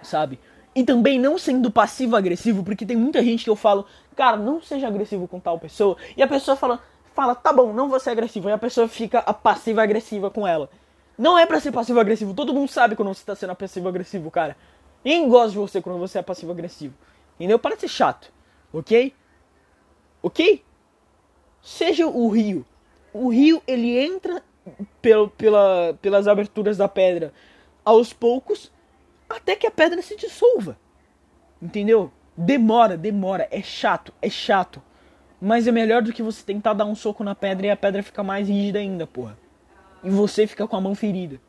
sabe? 0.01 0.39
E 0.75 0.83
também 0.83 1.17
não 1.17 1.37
sendo 1.37 1.71
passivo-agressivo, 1.71 2.63
porque 2.63 2.85
tem 2.85 2.97
muita 2.97 3.23
gente 3.23 3.43
que 3.43 3.49
eu 3.49 3.55
falo, 3.55 3.85
cara, 4.15 4.37
não 4.37 4.61
seja 4.61 4.87
agressivo 4.87 5.27
com 5.27 5.39
tal 5.39 5.57
pessoa, 5.59 5.97
e 6.15 6.21
a 6.21 6.27
pessoa 6.27 6.55
fala, 6.57 6.81
fala, 7.15 7.33
tá 7.33 7.51
bom, 7.51 7.73
não 7.73 7.89
vou 7.89 7.99
ser 7.99 8.11
agressivo, 8.11 8.49
e 8.49 8.51
a 8.51 8.57
pessoa 8.57 8.87
fica 8.87 9.21
passiva-agressiva 9.21 10.29
com 10.29 10.45
ela. 10.45 10.69
Não 11.17 11.37
é 11.37 11.45
para 11.45 11.59
ser 11.59 11.71
passivo-agressivo, 11.71 12.33
todo 12.33 12.53
mundo 12.53 12.69
sabe 12.69 12.95
quando 12.95 13.07
você 13.07 13.25
tá 13.25 13.35
sendo 13.35 13.55
passivo-agressivo, 13.55 14.29
cara. 14.29 14.55
Ninguém 15.07 15.29
gosta 15.29 15.51
de 15.51 15.57
você 15.57 15.81
quando 15.81 15.97
você 15.99 16.19
é 16.19 16.21
passivo-agressivo. 16.21 16.93
Entendeu? 17.35 17.57
Para 17.57 17.75
de 17.75 17.81
ser 17.81 17.87
chato. 17.87 18.29
Ok? 18.73 19.13
Ok? 20.21 20.61
Seja 21.61 22.05
o 22.05 22.27
rio. 22.27 22.65
O 23.13 23.29
rio, 23.29 23.63
ele 23.65 23.97
entra 23.97 24.43
pelo, 25.01 25.29
pela, 25.29 25.97
pelas 26.01 26.27
aberturas 26.27 26.75
da 26.75 26.89
pedra 26.89 27.31
aos 27.85 28.11
poucos 28.11 28.69
até 29.29 29.55
que 29.55 29.65
a 29.65 29.71
pedra 29.71 30.01
se 30.01 30.17
dissolva. 30.17 30.77
Entendeu? 31.61 32.11
Demora, 32.35 32.97
demora. 32.97 33.47
É 33.49 33.61
chato, 33.61 34.13
é 34.21 34.29
chato. 34.29 34.83
Mas 35.39 35.67
é 35.67 35.71
melhor 35.71 36.01
do 36.01 36.11
que 36.11 36.21
você 36.21 36.43
tentar 36.43 36.73
dar 36.73 36.83
um 36.83 36.95
soco 36.95 37.23
na 37.23 37.33
pedra 37.33 37.67
e 37.67 37.69
a 37.69 37.77
pedra 37.77 38.03
ficar 38.03 38.23
mais 38.23 38.49
rígida 38.49 38.79
ainda, 38.79 39.07
porra. 39.07 39.39
E 40.03 40.09
você 40.09 40.45
fica 40.45 40.67
com 40.67 40.75
a 40.75 40.81
mão 40.81 40.93
ferida. 40.93 41.39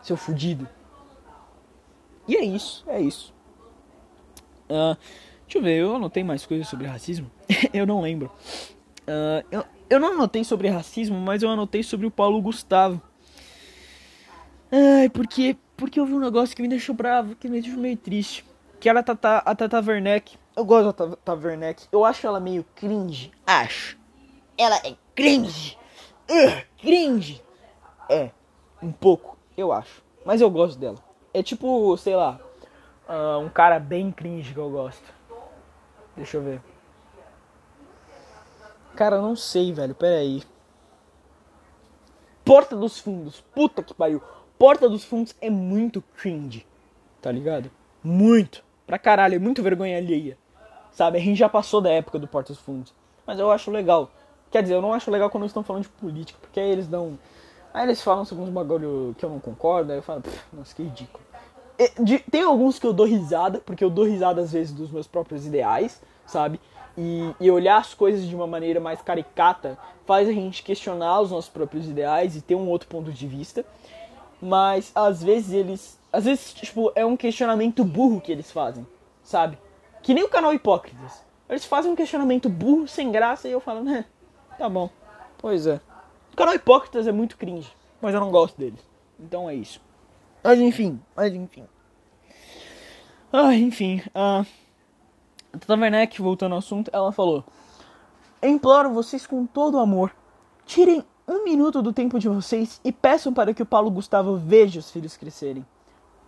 Seu 0.00 0.16
fudido. 0.16 0.66
E 2.26 2.36
é 2.36 2.44
isso, 2.44 2.84
é 2.86 3.00
isso. 3.00 3.34
Uh, 4.70 4.96
deixa 5.44 5.58
eu 5.58 5.62
ver, 5.62 5.76
eu 5.78 5.96
anotei 5.96 6.22
mais 6.22 6.46
coisas 6.46 6.68
sobre 6.68 6.86
racismo? 6.86 7.30
eu 7.72 7.86
não 7.86 8.00
lembro. 8.00 8.30
Uh, 9.02 9.44
eu, 9.50 9.64
eu 9.90 10.00
não 10.00 10.12
anotei 10.12 10.44
sobre 10.44 10.68
racismo, 10.68 11.18
mas 11.18 11.42
eu 11.42 11.50
anotei 11.50 11.82
sobre 11.82 12.06
o 12.06 12.10
Paulo 12.10 12.40
Gustavo. 12.40 13.02
Ai, 14.70 15.10
porque, 15.10 15.56
porque 15.76 16.00
eu 16.00 16.06
vi 16.06 16.14
um 16.14 16.18
negócio 16.18 16.56
que 16.56 16.62
me 16.62 16.68
deixou 16.68 16.94
bravo, 16.94 17.36
que 17.36 17.48
me 17.48 17.60
deixou 17.60 17.78
meio 17.78 17.96
triste. 17.96 18.44
Que 18.80 18.88
era 18.88 19.00
a 19.00 19.02
Tata, 19.02 19.38
a 19.38 19.54
Tata 19.54 19.80
Werneck. 19.80 20.36
Eu 20.56 20.64
gosto 20.64 20.86
da 20.86 21.16
Tata 21.16 21.34
Werneck. 21.34 21.86
Eu 21.92 22.04
acho 22.04 22.26
ela 22.26 22.40
meio 22.40 22.64
cringe. 22.74 23.30
Acho. 23.46 23.98
Ela 24.56 24.76
é 24.78 24.96
cringe. 25.14 25.76
Uh, 26.30 26.62
cringe. 26.78 27.42
É, 28.08 28.30
um 28.82 28.90
pouco, 28.90 29.36
eu 29.56 29.72
acho. 29.72 30.02
Mas 30.24 30.40
eu 30.40 30.50
gosto 30.50 30.78
dela. 30.78 31.11
É 31.34 31.42
tipo, 31.42 31.96
sei 31.96 32.14
lá, 32.14 32.38
uh, 33.08 33.38
um 33.38 33.48
cara 33.48 33.78
bem 33.78 34.12
cringe 34.12 34.52
que 34.52 34.58
eu 34.58 34.70
gosto. 34.70 35.12
Deixa 36.16 36.36
eu 36.36 36.42
ver. 36.42 36.60
Cara, 38.94 39.16
eu 39.16 39.22
não 39.22 39.34
sei, 39.34 39.72
velho. 39.72 39.94
Pera 39.94 40.20
aí. 40.20 40.42
Porta 42.44 42.76
dos 42.76 42.98
Fundos. 42.98 43.40
Puta 43.54 43.82
que 43.82 43.94
pariu. 43.94 44.22
Porta 44.58 44.88
dos 44.88 45.04
Fundos 45.04 45.34
é 45.40 45.48
muito 45.48 46.02
cringe. 46.16 46.66
Tá 47.20 47.32
ligado? 47.32 47.70
Muito. 48.02 48.62
Pra 48.86 48.98
caralho. 48.98 49.36
É 49.36 49.38
muito 49.38 49.62
vergonha 49.62 49.96
alheia. 49.96 50.36
Sabe? 50.90 51.16
A 51.16 51.20
gente 51.20 51.38
já 51.38 51.48
passou 51.48 51.80
da 51.80 51.90
época 51.90 52.18
do 52.18 52.28
Porta 52.28 52.52
dos 52.52 52.60
Fundos. 52.60 52.92
Mas 53.26 53.38
eu 53.38 53.50
acho 53.50 53.70
legal. 53.70 54.10
Quer 54.50 54.62
dizer, 54.62 54.74
eu 54.74 54.82
não 54.82 54.92
acho 54.92 55.10
legal 55.10 55.30
quando 55.30 55.44
eles 55.44 55.50
estão 55.50 55.62
falando 55.62 55.84
de 55.84 55.88
política. 55.88 56.38
Porque 56.42 56.60
aí 56.60 56.70
eles 56.70 56.86
dão 56.86 57.18
Aí 57.72 57.84
eles 57.84 58.02
falam 58.02 58.24
sobre 58.24 58.44
uns 58.44 58.50
bagulho 58.50 59.14
que 59.18 59.24
eu 59.24 59.30
não 59.30 59.40
concordo, 59.40 59.92
aí 59.92 59.98
eu 59.98 60.02
falo, 60.02 60.22
nossa, 60.52 60.74
que 60.74 60.82
ridículo. 60.82 61.24
E, 61.78 61.90
de, 62.02 62.18
tem 62.18 62.42
alguns 62.42 62.78
que 62.78 62.86
eu 62.86 62.92
dou 62.92 63.06
risada, 63.06 63.60
porque 63.60 63.82
eu 63.82 63.90
dou 63.90 64.04
risada 64.04 64.42
às 64.42 64.52
vezes 64.52 64.72
dos 64.72 64.90
meus 64.90 65.06
próprios 65.06 65.46
ideais, 65.46 66.00
sabe? 66.26 66.60
E, 66.96 67.34
e, 67.40 67.50
olhar 67.50 67.78
as 67.78 67.94
coisas 67.94 68.26
de 68.26 68.34
uma 68.34 68.46
maneira 68.46 68.78
mais 68.78 69.00
caricata 69.00 69.78
faz 70.04 70.28
a 70.28 70.32
gente 70.32 70.62
questionar 70.62 71.20
os 71.20 71.30
nossos 71.30 71.48
próprios 71.48 71.88
ideais 71.88 72.36
e 72.36 72.42
ter 72.42 72.54
um 72.54 72.68
outro 72.68 72.88
ponto 72.88 73.10
de 73.10 73.26
vista. 73.26 73.64
Mas 74.40 74.92
às 74.94 75.22
vezes 75.22 75.52
eles. 75.52 75.98
Às 76.12 76.26
vezes, 76.26 76.52
tipo, 76.52 76.92
é 76.94 77.06
um 77.06 77.16
questionamento 77.16 77.82
burro 77.82 78.20
que 78.20 78.30
eles 78.30 78.50
fazem, 78.50 78.86
sabe? 79.22 79.56
Que 80.02 80.12
nem 80.12 80.22
o 80.22 80.28
canal 80.28 80.52
Hipócritas. 80.52 81.22
Eles 81.48 81.64
fazem 81.64 81.90
um 81.90 81.96
questionamento 81.96 82.48
burro, 82.50 82.86
sem 82.86 83.10
graça, 83.10 83.48
e 83.48 83.52
eu 83.52 83.60
falo, 83.60 83.82
né? 83.82 84.04
Tá 84.58 84.68
bom. 84.68 84.90
Pois 85.38 85.66
é. 85.66 85.80
O 86.32 86.36
canal 86.36 86.54
Hipócritas 86.54 87.06
é 87.06 87.12
muito 87.12 87.36
cringe, 87.36 87.70
mas 88.00 88.14
eu 88.14 88.20
não 88.20 88.30
gosto 88.30 88.58
deles. 88.58 88.80
Então 89.20 89.48
é 89.48 89.54
isso. 89.54 89.80
Mas 90.42 90.58
enfim, 90.58 91.00
mas 91.14 91.34
enfim. 91.34 91.66
Ah, 93.32 93.54
enfim. 93.54 94.02
A 94.14 94.44
Tata 95.52 95.74
Werneck, 95.74 96.20
voltando 96.20 96.52
ao 96.52 96.58
assunto, 96.58 96.90
ela 96.92 97.12
falou: 97.12 97.44
imploro 98.42 98.92
vocês 98.92 99.26
com 99.26 99.46
todo 99.46 99.76
o 99.76 99.80
amor. 99.80 100.14
Tirem 100.64 101.04
um 101.28 101.44
minuto 101.44 101.82
do 101.82 101.92
tempo 101.92 102.18
de 102.18 102.28
vocês 102.28 102.80
e 102.82 102.90
peçam 102.90 103.32
para 103.32 103.52
que 103.52 103.62
o 103.62 103.66
Paulo 103.66 103.90
Gustavo 103.90 104.36
veja 104.36 104.80
os 104.80 104.90
filhos 104.90 105.16
crescerem. 105.16 105.64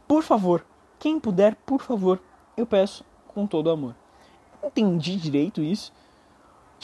Por 0.07 0.23
favor, 0.23 0.65
quem 0.99 1.19
puder, 1.19 1.55
por 1.67 1.81
favor, 1.81 2.21
eu 2.57 2.67
peço 2.67 3.05
com 3.29 3.47
todo 3.47 3.69
o 3.69 3.71
amor. 3.71 3.95
Entendi 4.63 5.17
direito 5.17 5.63
isso. 5.63 5.93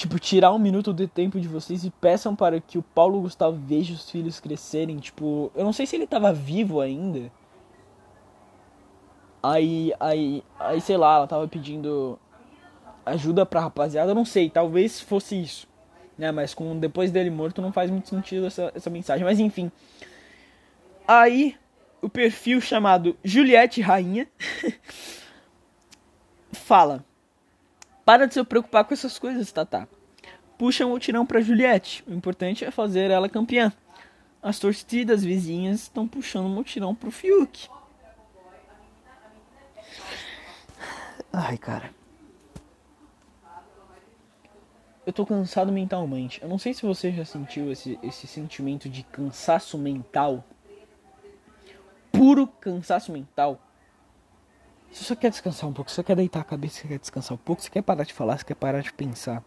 Tipo, 0.01 0.19
tirar 0.19 0.51
um 0.51 0.59
minuto 0.59 0.95
do 0.95 1.07
tempo 1.07 1.39
de 1.39 1.47
vocês 1.47 1.85
e 1.85 1.91
peçam 1.91 2.35
para 2.35 2.59
que 2.59 2.79
o 2.79 2.83
Paulo 2.83 3.21
Gustavo 3.21 3.61
veja 3.67 3.93
os 3.93 4.09
filhos 4.09 4.41
crescerem. 4.41 4.97
Tipo, 4.97 5.53
eu 5.55 5.63
não 5.63 5.75
sei 5.75 5.85
se 5.85 5.95
ele 5.95 6.07
tava 6.07 6.33
vivo 6.33 6.81
ainda. 6.81 7.31
Aí, 9.43 9.93
aí, 10.01 10.43
aí, 10.59 10.81
sei 10.81 10.97
lá, 10.97 11.17
ela 11.17 11.27
tava 11.27 11.47
pedindo 11.47 12.19
ajuda 13.05 13.45
pra 13.45 13.61
rapaziada, 13.61 14.13
eu 14.13 14.15
não 14.15 14.25
sei, 14.25 14.49
talvez 14.49 15.03
fosse 15.03 15.39
isso. 15.39 15.69
Né, 16.17 16.33
mas 16.33 16.55
com 16.55 16.79
depois 16.79 17.11
dele 17.11 17.29
morto 17.29 17.61
não 17.61 17.71
faz 17.71 17.91
muito 17.91 18.09
sentido 18.09 18.47
essa, 18.47 18.73
essa 18.75 18.89
mensagem. 18.89 19.23
Mas 19.23 19.39
enfim. 19.39 19.71
Aí, 21.07 21.55
o 22.01 22.09
perfil 22.09 22.59
chamado 22.59 23.15
Juliette 23.23 23.83
Rainha 23.83 24.27
fala: 26.53 27.05
Para 28.11 28.27
de 28.27 28.35
se 28.35 28.43
preocupar 28.43 28.85
com 28.85 28.93
essas 28.93 29.21
coisas, 29.21 29.53
Tata. 29.53 29.89
Puxa 30.59 30.85
um 30.85 30.99
tirão 30.99 31.25
pra 31.25 31.41
Juliette. 31.41 32.03
O 32.09 32.13
importante 32.13 32.65
é 32.65 32.71
fazer 32.73 33.09
ela 33.09 33.29
campeã. 33.29 33.73
As 34.43 34.59
torcidas 34.59 35.23
vizinhas 35.23 35.83
estão 35.83 36.09
puxando 36.09 36.47
um 36.47 36.49
mutirão 36.49 36.93
pro 36.93 37.13
Fiuk. 37.13 37.69
Ai, 41.33 41.57
cara. 41.57 41.95
Eu 45.07 45.13
tô 45.13 45.25
cansado 45.25 45.71
mentalmente. 45.71 46.43
Eu 46.43 46.49
não 46.49 46.59
sei 46.59 46.75
se 46.75 46.83
você 46.83 47.13
já 47.13 47.25
sentiu 47.25 47.71
esse, 47.71 47.97
esse 48.03 48.27
sentimento 48.27 48.89
de 48.89 49.05
cansaço 49.05 49.79
mental. 49.79 50.43
Puro 52.11 52.49
cansaço 52.49 53.13
mental. 53.13 53.61
Você 54.93 55.05
só 55.05 55.15
quer 55.15 55.31
descansar 55.31 55.69
um 55.69 55.73
pouco, 55.73 55.91
você 55.91 56.03
quer 56.03 56.17
deitar 56.17 56.41
a 56.41 56.45
cabeça, 56.45 56.81
você 56.81 56.89
quer 56.89 56.99
descansar 56.99 57.35
um 57.35 57.39
pouco, 57.39 57.63
você 57.63 57.71
quer 57.71 57.83
parar 57.83 58.05
de 58.05 58.13
falar, 58.13 58.39
você 58.39 58.45
quer 58.45 58.57
parar 58.57 58.83
de 58.83 58.93
pensar. 58.93 59.43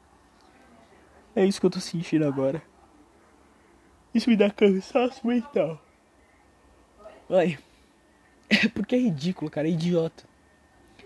É 1.35 1.45
isso 1.45 1.59
que 1.59 1.65
eu 1.65 1.71
tô 1.71 1.79
sentindo 1.79 2.25
agora. 2.25 2.61
Isso 4.13 4.29
me 4.29 4.37
dá 4.37 4.49
cansaço 4.49 5.25
mental. 5.25 5.81
Ai. 7.29 7.57
É 8.49 8.69
porque 8.69 8.95
é 8.95 8.99
ridículo, 8.99 9.49
cara, 9.49 9.67
é 9.67 9.71
idiota. 9.71 10.23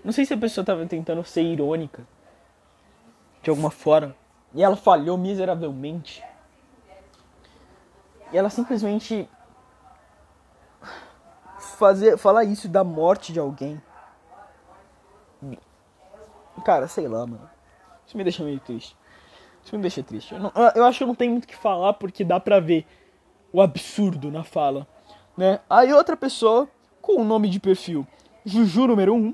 Não 0.03 0.11
sei 0.11 0.25
se 0.25 0.33
a 0.33 0.37
pessoa 0.37 0.65
tava 0.65 0.85
tentando 0.85 1.23
ser 1.23 1.41
irônica. 1.41 2.05
De 3.41 3.49
alguma 3.49 3.71
forma. 3.71 4.15
E 4.53 4.61
ela 4.61 4.75
falhou 4.75 5.17
miseravelmente. 5.17 6.21
E 8.31 8.37
ela 8.37 8.49
simplesmente 8.49 9.29
fazer 11.57 12.17
falar 12.17 12.43
isso 12.43 12.67
da 12.67 12.83
morte 12.83 13.31
de 13.31 13.39
alguém. 13.39 13.81
Cara, 16.67 16.85
sei 16.85 17.07
lá, 17.07 17.25
mano. 17.25 17.49
Isso 18.05 18.17
me 18.17 18.25
deixa 18.25 18.43
meio 18.43 18.59
triste. 18.59 18.93
Isso 19.63 19.73
me 19.73 19.81
deixa 19.81 20.03
triste. 20.03 20.33
Eu, 20.33 20.39
não, 20.41 20.51
eu 20.75 20.83
acho 20.83 20.97
que 20.97 21.03
eu 21.05 21.07
não 21.07 21.15
tenho 21.15 21.31
muito 21.31 21.45
o 21.45 21.47
que 21.47 21.55
falar 21.55 21.93
porque 21.93 22.25
dá 22.25 22.41
pra 22.41 22.59
ver 22.59 22.85
o 23.53 23.61
absurdo 23.61 24.29
na 24.29 24.43
fala. 24.43 24.85
Né? 25.37 25.61
Aí 25.69 25.93
outra 25.93 26.17
pessoa 26.17 26.67
com 27.01 27.21
o 27.21 27.23
nome 27.23 27.49
de 27.49 27.57
perfil 27.57 28.05
Juju 28.43 28.85
número 28.85 29.13
1 29.13 29.17
um, 29.17 29.33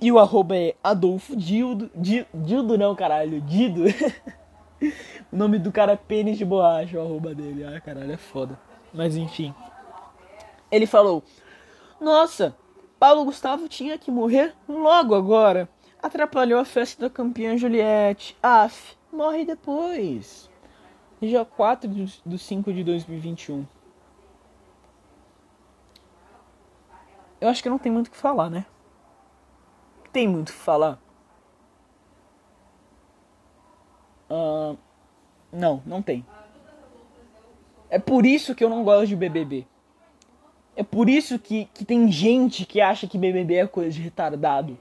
e 0.00 0.10
o 0.10 0.18
arroba 0.18 0.56
é 0.56 0.74
Adolfo 0.82 1.36
Dildo. 1.36 1.90
Dildo 1.94 2.78
não, 2.78 2.94
caralho. 2.94 3.42
Dido. 3.42 3.84
o 5.30 5.36
nome 5.36 5.58
do 5.58 5.70
cara 5.70 5.92
é 5.92 5.96
Pênis 5.96 6.38
de 6.38 6.44
Borracha, 6.46 6.96
o 6.96 7.02
arroba 7.02 7.34
dele. 7.34 7.64
Ah, 7.64 7.78
caralho, 7.82 8.12
é 8.12 8.16
foda. 8.16 8.58
Mas 8.94 9.14
enfim. 9.14 9.54
Ele 10.70 10.86
falou: 10.86 11.22
Nossa, 12.00 12.56
Paulo 12.98 13.24
Gustavo 13.24 13.68
tinha 13.68 13.98
que 13.98 14.10
morrer 14.10 14.54
logo 14.68 15.14
agora. 15.14 15.68
Atrapalhou 16.02 16.58
a 16.58 16.64
festa 16.64 17.02
da 17.02 17.10
campeã 17.10 17.56
Juliette. 17.56 18.36
Af, 18.42 18.96
morre 19.12 19.44
depois. 19.44 20.50
Dia 21.20 21.44
4 21.44 21.90
de 22.24 22.38
5 22.38 22.72
de 22.72 22.84
2021. 22.84 23.66
Eu 27.40 27.48
acho 27.48 27.62
que 27.62 27.68
não 27.68 27.78
tem 27.78 27.92
muito 27.92 28.08
o 28.08 28.10
que 28.10 28.16
falar, 28.16 28.48
né? 28.48 28.66
tem 30.16 30.26
muito 30.26 30.48
o 30.48 30.52
que 30.54 30.58
falar. 30.58 30.98
Uh, 34.30 34.78
não, 35.52 35.82
não 35.84 36.00
tem. 36.00 36.24
É 37.90 37.98
por 37.98 38.24
isso 38.24 38.54
que 38.54 38.64
eu 38.64 38.70
não 38.70 38.82
gosto 38.82 39.08
de 39.08 39.14
BBB. 39.14 39.66
É 40.76 40.82
por 40.82 41.08
isso 41.08 41.38
que, 41.38 41.64
que 41.72 41.84
tem 41.84 42.10
gente 42.12 42.66
que 42.66 42.80
acha 42.80 43.06
que 43.06 43.16
BBB 43.16 43.54
é 43.54 43.66
coisa 43.66 43.90
de 43.90 44.00
retardado. 44.00 44.78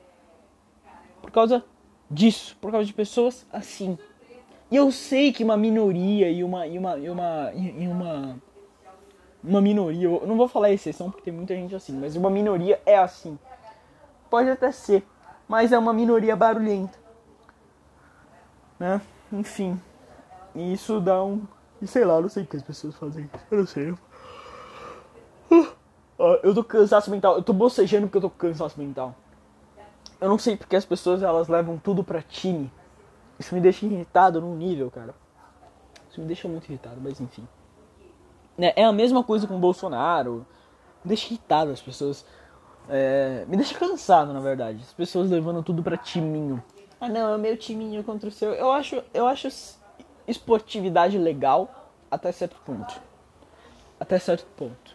Por 1.22 1.32
causa 1.32 1.64
disso, 2.12 2.58
por 2.60 2.72
causa 2.72 2.86
de 2.86 2.94
pessoas 2.94 3.48
assim. 3.52 3.98
E 4.70 4.76
eu 4.76 4.92
sei 4.92 5.32
que 5.32 5.44
uma 5.44 5.56
minoria 5.56 6.30
e 6.30 6.44
uma 6.44 6.68
e 6.68 6.78
uma 6.78 6.98
e 6.98 7.10
uma 7.10 7.52
e 7.54 7.88
uma 7.88 8.40
uma 9.44 9.62
minoria, 9.62 10.08
eu 10.08 10.26
não 10.26 10.36
vou 10.36 10.48
falar 10.48 10.72
exceção 10.72 11.12
porque 11.12 11.26
tem 11.26 11.34
muita 11.34 11.56
gente 11.56 11.76
assim, 11.76 11.94
mas 11.94 12.16
uma 12.16 12.30
minoria 12.30 12.82
é 12.86 12.98
assim. 12.98 13.38
Pode 14.30 14.50
até 14.50 14.72
ser 14.72 15.06
mas 15.48 15.72
é 15.72 15.78
uma 15.78 15.94
minoria 15.94 16.36
barulhenta. 16.36 16.98
Né? 18.80 19.00
Enfim. 19.32 19.80
E 20.54 20.74
isso 20.74 21.00
dá 21.00 21.24
um. 21.24 21.44
E 21.82 21.88
sei 21.88 22.06
lá, 22.06 22.20
não 22.20 22.30
sei 22.30 22.44
o 22.44 22.48
que 22.48 22.58
as 22.58 22.64
pessoas 22.64 22.96
fazem. 22.96 23.30
Eu 23.52 23.60
não 23.60 23.68
sei. 23.68 23.94
Eu 26.18 26.54
tô 26.54 26.64
cansaço 26.64 27.12
mental. 27.12 27.36
Eu 27.36 27.44
tô 27.44 27.54
bocejando 27.54 28.08
porque 28.08 28.18
eu 28.18 28.22
tô 28.22 28.30
cansaço 28.30 28.80
mental. 28.80 29.16
Eu 30.20 30.30
não 30.30 30.38
sei 30.38 30.56
porque 30.56 30.76
as 30.76 30.86
pessoas 30.86 31.22
elas 31.22 31.48
levam 31.48 31.78
tudo 31.78 32.04
pra 32.04 32.22
time. 32.22 32.72
Isso 33.38 33.54
me 33.54 33.60
deixa 33.60 33.86
irritado 33.86 34.40
num 34.40 34.56
nível, 34.56 34.90
cara. 34.90 35.14
Isso 36.10 36.22
me 36.22 36.28
deixa 36.28 36.48
muito 36.48 36.66
irritado, 36.66 36.98
mas 37.02 37.20
enfim. 37.20 37.46
É 38.58 38.86
a 38.86 38.94
mesma 38.94 39.24
coisa 39.24 39.46
com 39.46 39.58
o 39.58 39.60
Bolsonaro. 39.60 40.46
Me 41.04 41.10
deixa 41.10 41.28
irritado 41.28 41.72
as 41.72 41.82
pessoas 41.82 42.26
é, 42.90 43.46
me 43.48 43.58
deixa 43.58 43.78
cansado, 43.78 44.34
na 44.34 44.40
verdade. 44.40 44.80
As 44.82 44.94
pessoas 44.94 45.30
levando 45.30 45.64
tudo 45.64 45.82
pra 45.82 45.98
timinho. 45.98 46.64
Ah, 47.00 47.10
não, 47.10 47.34
é 47.34 47.36
o 47.36 47.40
meu 47.40 47.58
timinho 47.58 48.04
contra 48.04 48.30
o 48.30 48.32
seu. 48.32 48.54
Eu 48.54 48.72
acho, 48.72 49.04
eu 49.14 49.28
acho 49.28 49.48
esportividade 50.28 51.18
legal 51.18 51.92
até 52.10 52.32
certo 52.32 52.56
ponto. 52.66 52.94
Até 54.00 54.20
certo 54.20 54.46
ponto. 54.56 54.95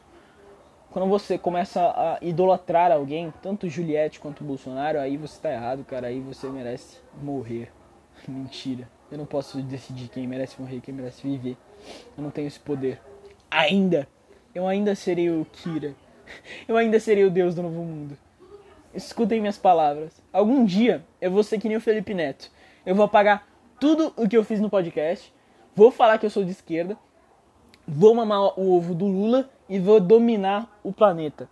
Quando 0.91 1.09
você 1.09 1.39
começa 1.39 1.81
a 1.81 2.19
idolatrar 2.21 2.91
alguém, 2.91 3.33
tanto 3.41 3.69
Juliette 3.69 4.19
quanto 4.19 4.43
Bolsonaro, 4.43 4.99
aí 4.99 5.17
você 5.17 5.41
tá 5.41 5.53
errado, 5.53 5.85
cara. 5.85 6.09
Aí 6.09 6.21
você 6.21 6.49
merece 6.49 6.99
morrer. 7.23 7.71
Mentira. 8.27 8.89
Eu 9.11 9.19
não 9.19 9.27
posso 9.27 9.63
decidir 9.63 10.09
quem 10.09 10.27
merece 10.27 10.61
morrer 10.61 10.81
quem 10.81 10.95
merece 10.95 11.23
viver. 11.23 11.57
Eu 12.17 12.23
não 12.25 12.31
tenho 12.31 12.49
esse 12.49 12.59
poder. 12.59 13.01
Ainda. 13.51 14.09
Eu 14.53 14.67
ainda 14.67 14.95
serei 14.97 15.31
o 15.31 15.47
Kira 15.53 15.95
eu 16.67 16.77
ainda 16.77 16.99
serei 16.99 17.25
o 17.25 17.31
Deus 17.31 17.55
do 17.55 17.63
novo 17.63 17.83
mundo. 17.83 18.17
Escutem 18.93 19.41
minhas 19.41 19.59
palavras. 19.59 20.21
Algum 20.33 20.65
dia 20.65 21.05
eu 21.21 21.31
vou 21.31 21.43
ser 21.43 21.59
que 21.59 21.69
nem 21.69 21.77
o 21.77 21.81
Felipe 21.81 22.15
Neto. 22.15 22.51
Eu 22.85 22.95
vou 22.95 23.05
apagar 23.05 23.47
tudo 23.79 24.13
o 24.17 24.29
que 24.29 24.37
eu 24.37 24.45
fiz 24.45 24.61
no 24.61 24.71
podcast. 24.71 25.33
Vou 25.75 25.91
falar 25.91 26.19
que 26.19 26.27
eu 26.27 26.31
sou 26.31 26.45
de 26.45 26.51
esquerda. 26.51 26.97
Vou 27.87 28.15
mamar 28.15 28.59
o 28.59 28.77
ovo 28.77 28.95
do 28.95 29.07
Lula 29.07 29.49
e 29.71 29.79
vou 29.79 30.01
dominar 30.01 30.69
o 30.83 30.93
planeta. 30.93 31.49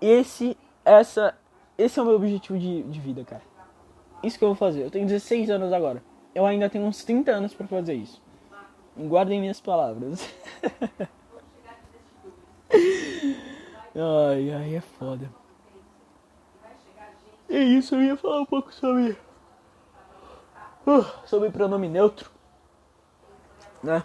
Esse, 0.00 0.56
essa, 0.84 1.36
esse 1.76 1.98
é 1.98 2.02
o 2.02 2.06
meu 2.06 2.14
objetivo 2.14 2.56
de, 2.56 2.84
de 2.84 3.00
vida, 3.00 3.24
cara. 3.24 3.42
Isso 4.22 4.38
que 4.38 4.44
eu 4.44 4.48
vou 4.48 4.56
fazer. 4.56 4.84
Eu 4.84 4.90
tenho 4.90 5.06
16 5.06 5.50
anos 5.50 5.72
agora. 5.72 6.02
Eu 6.32 6.46
ainda 6.46 6.70
tenho 6.70 6.84
uns 6.84 7.04
30 7.04 7.32
anos 7.32 7.52
para 7.52 7.66
fazer 7.66 7.94
isso. 7.94 8.22
Guardem 8.96 9.40
minhas 9.40 9.60
palavras. 9.60 10.32
Ai, 14.00 14.52
ai, 14.52 14.76
é 14.76 14.80
foda. 14.80 15.28
É 17.48 17.58
isso, 17.58 17.96
eu 17.96 18.02
ia 18.02 18.16
falar 18.16 18.42
um 18.42 18.46
pouco 18.46 18.72
sobre. 18.72 19.18
Uh, 20.86 21.04
sobre 21.26 21.50
pronome 21.50 21.88
neutro. 21.88 22.30
Né? 23.82 24.04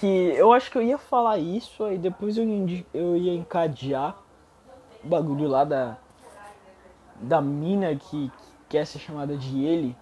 Que 0.00 0.06
eu 0.06 0.52
acho 0.52 0.70
que 0.70 0.78
eu 0.78 0.82
ia 0.82 0.98
falar 0.98 1.38
isso, 1.38 1.84
aí 1.84 1.98
depois 1.98 2.36
eu, 2.36 2.44
eu 2.92 3.16
ia 3.16 3.34
encadear 3.34 4.16
o 5.04 5.08
bagulho 5.08 5.48
lá 5.48 5.64
da. 5.64 5.96
Da 7.22 7.40
mina 7.42 7.94
que, 7.94 8.30
que 8.30 8.52
quer 8.70 8.86
ser 8.86 8.98
chamada 8.98 9.36
de 9.36 9.62
ele, 9.62 9.94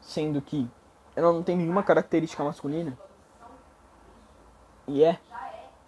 sendo 0.00 0.40
que 0.40 0.68
ela 1.16 1.32
não 1.32 1.42
tem 1.42 1.56
nenhuma 1.56 1.82
característica 1.82 2.44
masculina. 2.44 2.96
E 4.86 5.02
é. 5.02 5.18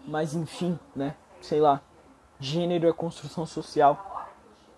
Mas 0.05 0.35
enfim, 0.35 0.77
né? 0.97 1.15
sei 1.45 1.61
lá, 1.61 1.81
gênero 2.41 2.89
é 2.89 2.93
construção 2.93 3.47
social. 3.47 4.29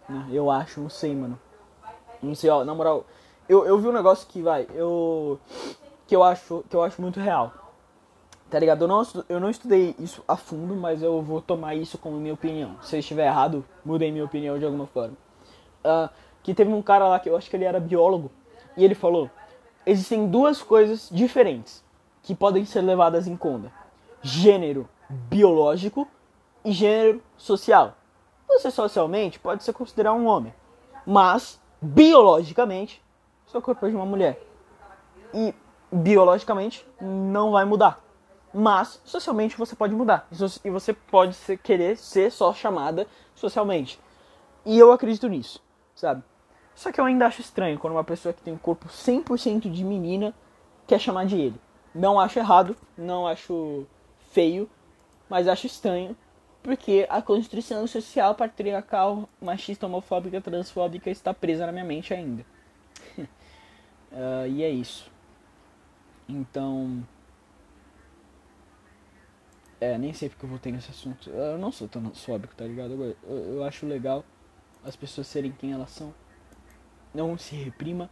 Né? 0.09 0.27
Eu 0.31 0.51
acho, 0.51 0.81
não 0.81 0.91
sei, 0.91 1.15
mano. 1.15 1.39
Não 2.23 2.35
sei, 2.35 2.51
ó, 2.51 2.65
na 2.65 2.75
moral, 2.75 3.05
eu, 3.49 3.65
eu 3.65 3.79
vi 3.79 3.89
um 3.89 3.93
negócio 3.93 4.27
que 4.27 4.43
vai, 4.43 4.67
eu 4.75 5.39
que 6.07 6.15
eu 6.15 6.23
acho 6.23 6.65
que 6.69 6.75
eu 6.75 6.83
acho 6.83 7.01
muito 7.01 7.21
real. 7.21 7.53
Tá 8.49 8.59
ligado? 8.59 8.83
Eu 8.85 8.89
não, 8.89 9.03
eu 9.29 9.41
não 9.41 9.51
estudei 9.51 9.95
isso 9.99 10.23
a 10.27 10.37
fundo, 10.37 10.77
mas 10.77 11.03
eu 11.03 11.21
vou 11.21 11.41
tomar 11.41 11.75
isso 11.75 11.99
como 11.99 12.17
minha 12.19 12.35
opinião. 12.35 12.77
Se 12.81 12.97
eu 12.97 13.01
estiver 13.01 13.27
errado, 13.27 13.65
mudem 13.85 14.13
minha 14.13 14.25
opinião 14.25 14.59
de 14.59 14.65
alguma 14.65 14.87
forma. 14.87 15.17
Uh, 15.85 16.09
que 16.43 16.55
teve 16.55 16.73
um 16.73 16.81
cara 16.81 17.09
lá 17.09 17.19
que 17.19 17.29
eu 17.29 17.37
acho 17.37 17.51
que 17.51 17.57
ele 17.57 17.65
era 17.65 17.81
biólogo 17.81 18.31
e 18.77 18.85
ele 18.85 18.95
falou: 18.95 19.29
existem 19.85 20.29
duas 20.29 20.63
coisas 20.63 21.09
diferentes 21.11 21.85
que 22.23 22.35
podem 22.35 22.65
ser 22.65 22.83
levadas 22.83 23.27
em 23.27 23.37
conta: 23.37 23.73
gênero 24.23 24.89
biológico 25.11 26.07
e 26.65 26.71
gênero 26.71 27.21
social. 27.37 27.97
Você 28.49 28.71
socialmente 28.71 29.41
pode 29.41 29.65
se 29.65 29.73
considerar 29.73 30.13
um 30.13 30.27
homem, 30.27 30.55
mas 31.05 31.61
biologicamente 31.83 33.03
seu 33.47 33.61
corpo 33.61 33.87
é 33.87 33.91
de 33.91 33.97
uma 33.97 34.07
mulher. 34.07 34.41
E 35.35 35.53
biologicamente 35.91 36.87
não 37.01 37.51
vai 37.51 37.65
mudar. 37.65 38.06
Mas 38.59 38.99
socialmente 39.05 39.55
você 39.55 39.77
pode 39.77 39.95
mudar. 39.95 40.27
E 40.65 40.71
você 40.71 40.95
pode 40.95 41.35
ser, 41.35 41.59
querer 41.59 41.95
ser 41.99 42.33
só 42.33 42.55
chamada 42.55 43.07
socialmente. 43.35 44.01
E 44.65 44.79
eu 44.79 44.91
acredito 44.93 45.29
nisso, 45.29 45.63
sabe? 45.95 46.23
Só 46.75 46.91
que 46.91 46.99
eu 46.99 47.05
ainda 47.05 47.27
acho 47.27 47.43
estranho 47.43 47.79
quando 47.79 47.93
uma 47.93 48.03
pessoa 48.03 48.33
que 48.33 48.41
tem 48.41 48.55
um 48.55 48.59
corpo 48.59 48.89
100% 48.89 49.71
de 49.71 49.85
menina 49.85 50.35
quer 50.87 50.99
chamar 50.99 51.27
de 51.27 51.39
ele. 51.39 51.61
Não 51.95 52.19
acho 52.19 52.39
errado, 52.39 52.75
não 52.97 53.27
acho 53.27 53.87
feio, 54.31 54.71
mas 55.29 55.49
acho 55.49 55.67
estranho 55.67 56.17
porque 56.63 57.07
a 57.11 57.21
construção 57.21 57.87
social 57.87 58.35
patriarcal, 58.35 59.29
machista, 59.39 59.85
homofóbica, 59.85 60.41
transfóbica 60.41 61.11
está 61.11 61.35
presa 61.35 61.67
na 61.67 61.73
minha 61.73 61.85
mente 61.85 62.15
ainda. 62.15 62.45
uh, 63.19 64.47
e 64.49 64.63
é 64.63 64.71
isso. 64.71 65.11
Então. 66.27 67.07
É, 69.81 69.99
nem 69.99 70.13
sei 70.13 70.29
porque 70.29 70.45
eu 70.45 70.51
voltei 70.51 70.73
nesse 70.73 70.91
assunto. 70.91 71.29
Eu 71.29 71.59
não 71.59 71.71
sou 71.71 71.87
transfóbico, 71.87 72.55
tá 72.55 72.65
ligado? 72.65 72.93
Eu, 72.93 73.17
eu, 73.29 73.37
eu 73.55 73.65
acho 73.65 73.87
legal 73.87 74.25
as 74.85 74.97
pessoas 74.97 75.27
serem 75.27 75.53
quem 75.53 75.73
elas 75.73 75.91
são. 75.91 76.15
Não 77.15 77.37
se 77.37 77.55
reprima. 77.57 78.09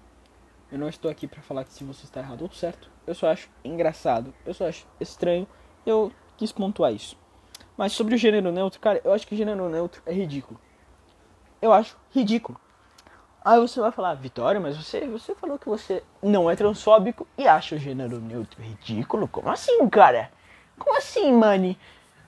Eu 0.71 0.79
não 0.79 0.89
estou 0.89 1.11
aqui 1.11 1.27
para 1.27 1.41
falar 1.41 1.65
que 1.65 1.73
se 1.73 1.85
você 1.85 2.05
está 2.05 2.21
errado 2.21 2.43
ou 2.43 2.51
certo. 2.53 2.91
Eu 3.07 3.15
só 3.15 3.31
acho 3.31 3.49
engraçado. 3.65 4.35
Eu 4.45 4.53
só 4.53 4.69
acho 4.69 4.87
estranho. 5.01 5.47
Eu 5.87 6.13
quis 6.37 6.53
pontuar 6.53 6.93
isso. 6.93 7.17
Mas 7.77 7.93
sobre 7.93 8.15
o 8.15 8.19
gênero 8.19 8.53
neutro, 8.53 8.81
cara, 8.81 9.01
eu 9.05 9.13
acho 9.13 9.27
que 9.27 9.37
gênero 9.37 9.69
neutro 9.69 10.03
é 10.07 10.13
ridículo. 10.13 10.61
Eu 11.61 11.73
acho 11.73 11.97
ridículo. 12.11 12.61
Aí 13.45 13.61
você 13.61 13.81
vai 13.81 13.93
falar, 13.93 14.15
Vitória, 14.15 14.61
mas 14.61 14.77
você, 14.77 15.07
você 15.07 15.35
falou 15.35 15.59
que 15.59 15.69
você 15.69 16.03
não 16.23 16.51
é 16.51 16.57
transfóbico 16.57 17.27
e 17.37 17.47
acha 17.47 17.75
o 17.75 17.79
gênero 17.79 18.19
neutro 18.21 18.63
ridículo? 18.63 19.29
Como 19.29 19.51
assim, 19.51 19.87
cara? 19.89 20.31
Como 20.79 20.97
assim, 20.97 21.33
mani? 21.33 21.79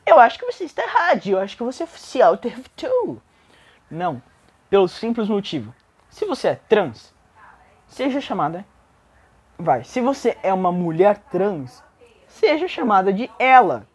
Eu 0.05 0.21
acho 0.21 0.39
que 0.39 0.47
você 0.47 0.65
está 0.65 0.83
errado, 0.83 1.27
eu 1.27 1.39
acho 1.39 1.57
que 1.57 1.63
você 1.63 1.87
se 1.87 2.23
auto 2.23 2.49
Não, 3.91 4.23
pelo 4.71 4.87
simples 4.87 5.29
motivo. 5.29 5.75
Se 6.09 6.25
você 6.25 6.49
é 6.49 6.55
trans, 6.55 7.13
seja 7.87 8.21
chamada. 8.21 8.65
Vai, 9.59 9.85
se 9.85 10.01
você 10.01 10.37
é 10.43 10.53
uma 10.53 10.71
mulher 10.71 11.19
trans, 11.31 11.83
seja 12.29 12.69
chamada 12.69 13.13
de 13.13 13.31
ela, 13.39 13.87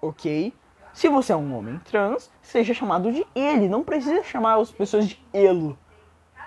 ok? 0.00 0.54
Se 0.92 1.08
você 1.08 1.32
é 1.32 1.36
um 1.36 1.56
homem 1.56 1.78
trans, 1.80 2.30
seja 2.42 2.74
chamado 2.74 3.12
de 3.12 3.26
ele. 3.34 3.68
Não 3.68 3.84
precisa 3.84 4.22
chamar 4.24 4.58
as 4.58 4.70
pessoas 4.70 5.06
de 5.06 5.22
elo 5.32 5.78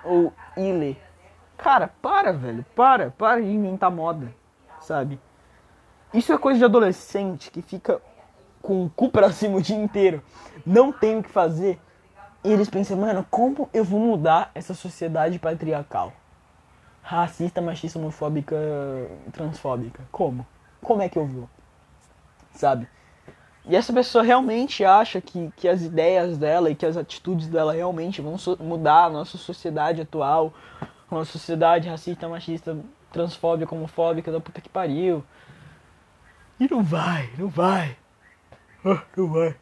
ou 0.04 0.34
ile. 0.58 0.98
Cara, 1.58 1.88
para, 2.02 2.34
velho. 2.34 2.66
Para. 2.76 3.12
Para 3.12 3.42
de 3.42 3.48
inventar 3.48 3.92
moda. 3.92 4.34
Sabe? 4.82 5.20
Isso 6.14 6.34
é 6.34 6.38
coisa 6.38 6.60
de 6.60 6.66
adolescente 6.66 7.50
que 7.50 7.62
fica 7.62 8.02
com 8.62 8.86
o 8.86 8.90
cu 8.90 9.10
pra 9.10 9.32
cima 9.32 9.58
o 9.58 9.62
dia 9.62 9.76
inteiro. 9.76 10.22
Não 10.66 10.92
tem 10.92 11.18
o 11.18 11.24
que 11.24 11.30
fazer. 11.30 11.80
E 12.44 12.52
eles 12.52 12.70
pensam, 12.70 12.98
mano, 12.98 13.26
como 13.30 13.70
eu 13.74 13.84
vou 13.84 14.00
mudar 14.00 14.52
essa 14.54 14.74
sociedade 14.74 15.40
patriarcal? 15.40 16.12
Racista, 17.02 17.62
machista, 17.62 17.98
homofóbica, 17.98 18.56
transfóbica. 19.32 20.04
Como? 20.12 20.46
Como 20.82 21.02
é 21.02 21.10
que 21.10 21.18
eu 21.18 21.26
vou? 21.26 21.50
Sabe? 22.54 22.88
E 23.66 23.76
essa 23.76 23.94
pessoa 23.94 24.24
realmente 24.24 24.84
acha 24.84 25.22
que, 25.22 25.52
que 25.56 25.68
as 25.68 25.84
ideias 25.84 26.38
dela 26.38 26.70
e 26.70 26.76
que 26.76 26.86
as 26.86 26.98
atitudes 26.98 27.48
dela 27.48 27.74
realmente 27.74 28.22
vão 28.22 28.38
so 28.38 28.58
mudar 28.60 29.06
a 29.06 29.10
nossa 29.10 29.38
sociedade 29.38 30.02
atual, 30.02 30.52
uma 31.10 31.26
sociedade 31.26 31.88
racista, 31.88 32.28
machista, 32.28 32.76
transfóbica, 33.12 33.76
homofóbica, 33.76 34.32
da 34.32 34.40
puta 34.40 34.62
que 34.62 34.70
pariu. 34.70 35.24
E 36.62 36.68
não 36.70 36.84
vai, 36.84 37.28
não 37.40 37.48
vai. 37.48 37.98
Ah, 38.86 39.02
não 39.18 39.28
vai. 39.28 39.56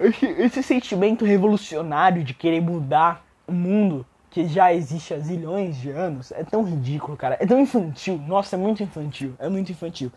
Esse, 0.00 0.24
esse 0.24 0.62
sentimento 0.62 1.22
revolucionário 1.22 2.24
de 2.24 2.32
querer 2.32 2.62
mudar 2.62 3.22
o 3.46 3.52
mundo 3.52 4.06
que 4.30 4.48
já 4.48 4.72
existe 4.72 5.12
há 5.12 5.18
zilhões 5.18 5.76
de 5.76 5.90
anos 5.90 6.32
é 6.32 6.42
tão 6.44 6.64
ridículo, 6.64 7.14
cara. 7.14 7.36
É 7.38 7.46
tão 7.46 7.60
infantil. 7.60 8.16
Nossa, 8.26 8.56
é 8.56 8.58
muito 8.58 8.82
infantil. 8.82 9.34
É 9.38 9.50
muito 9.50 9.70
infantil. 9.70 10.10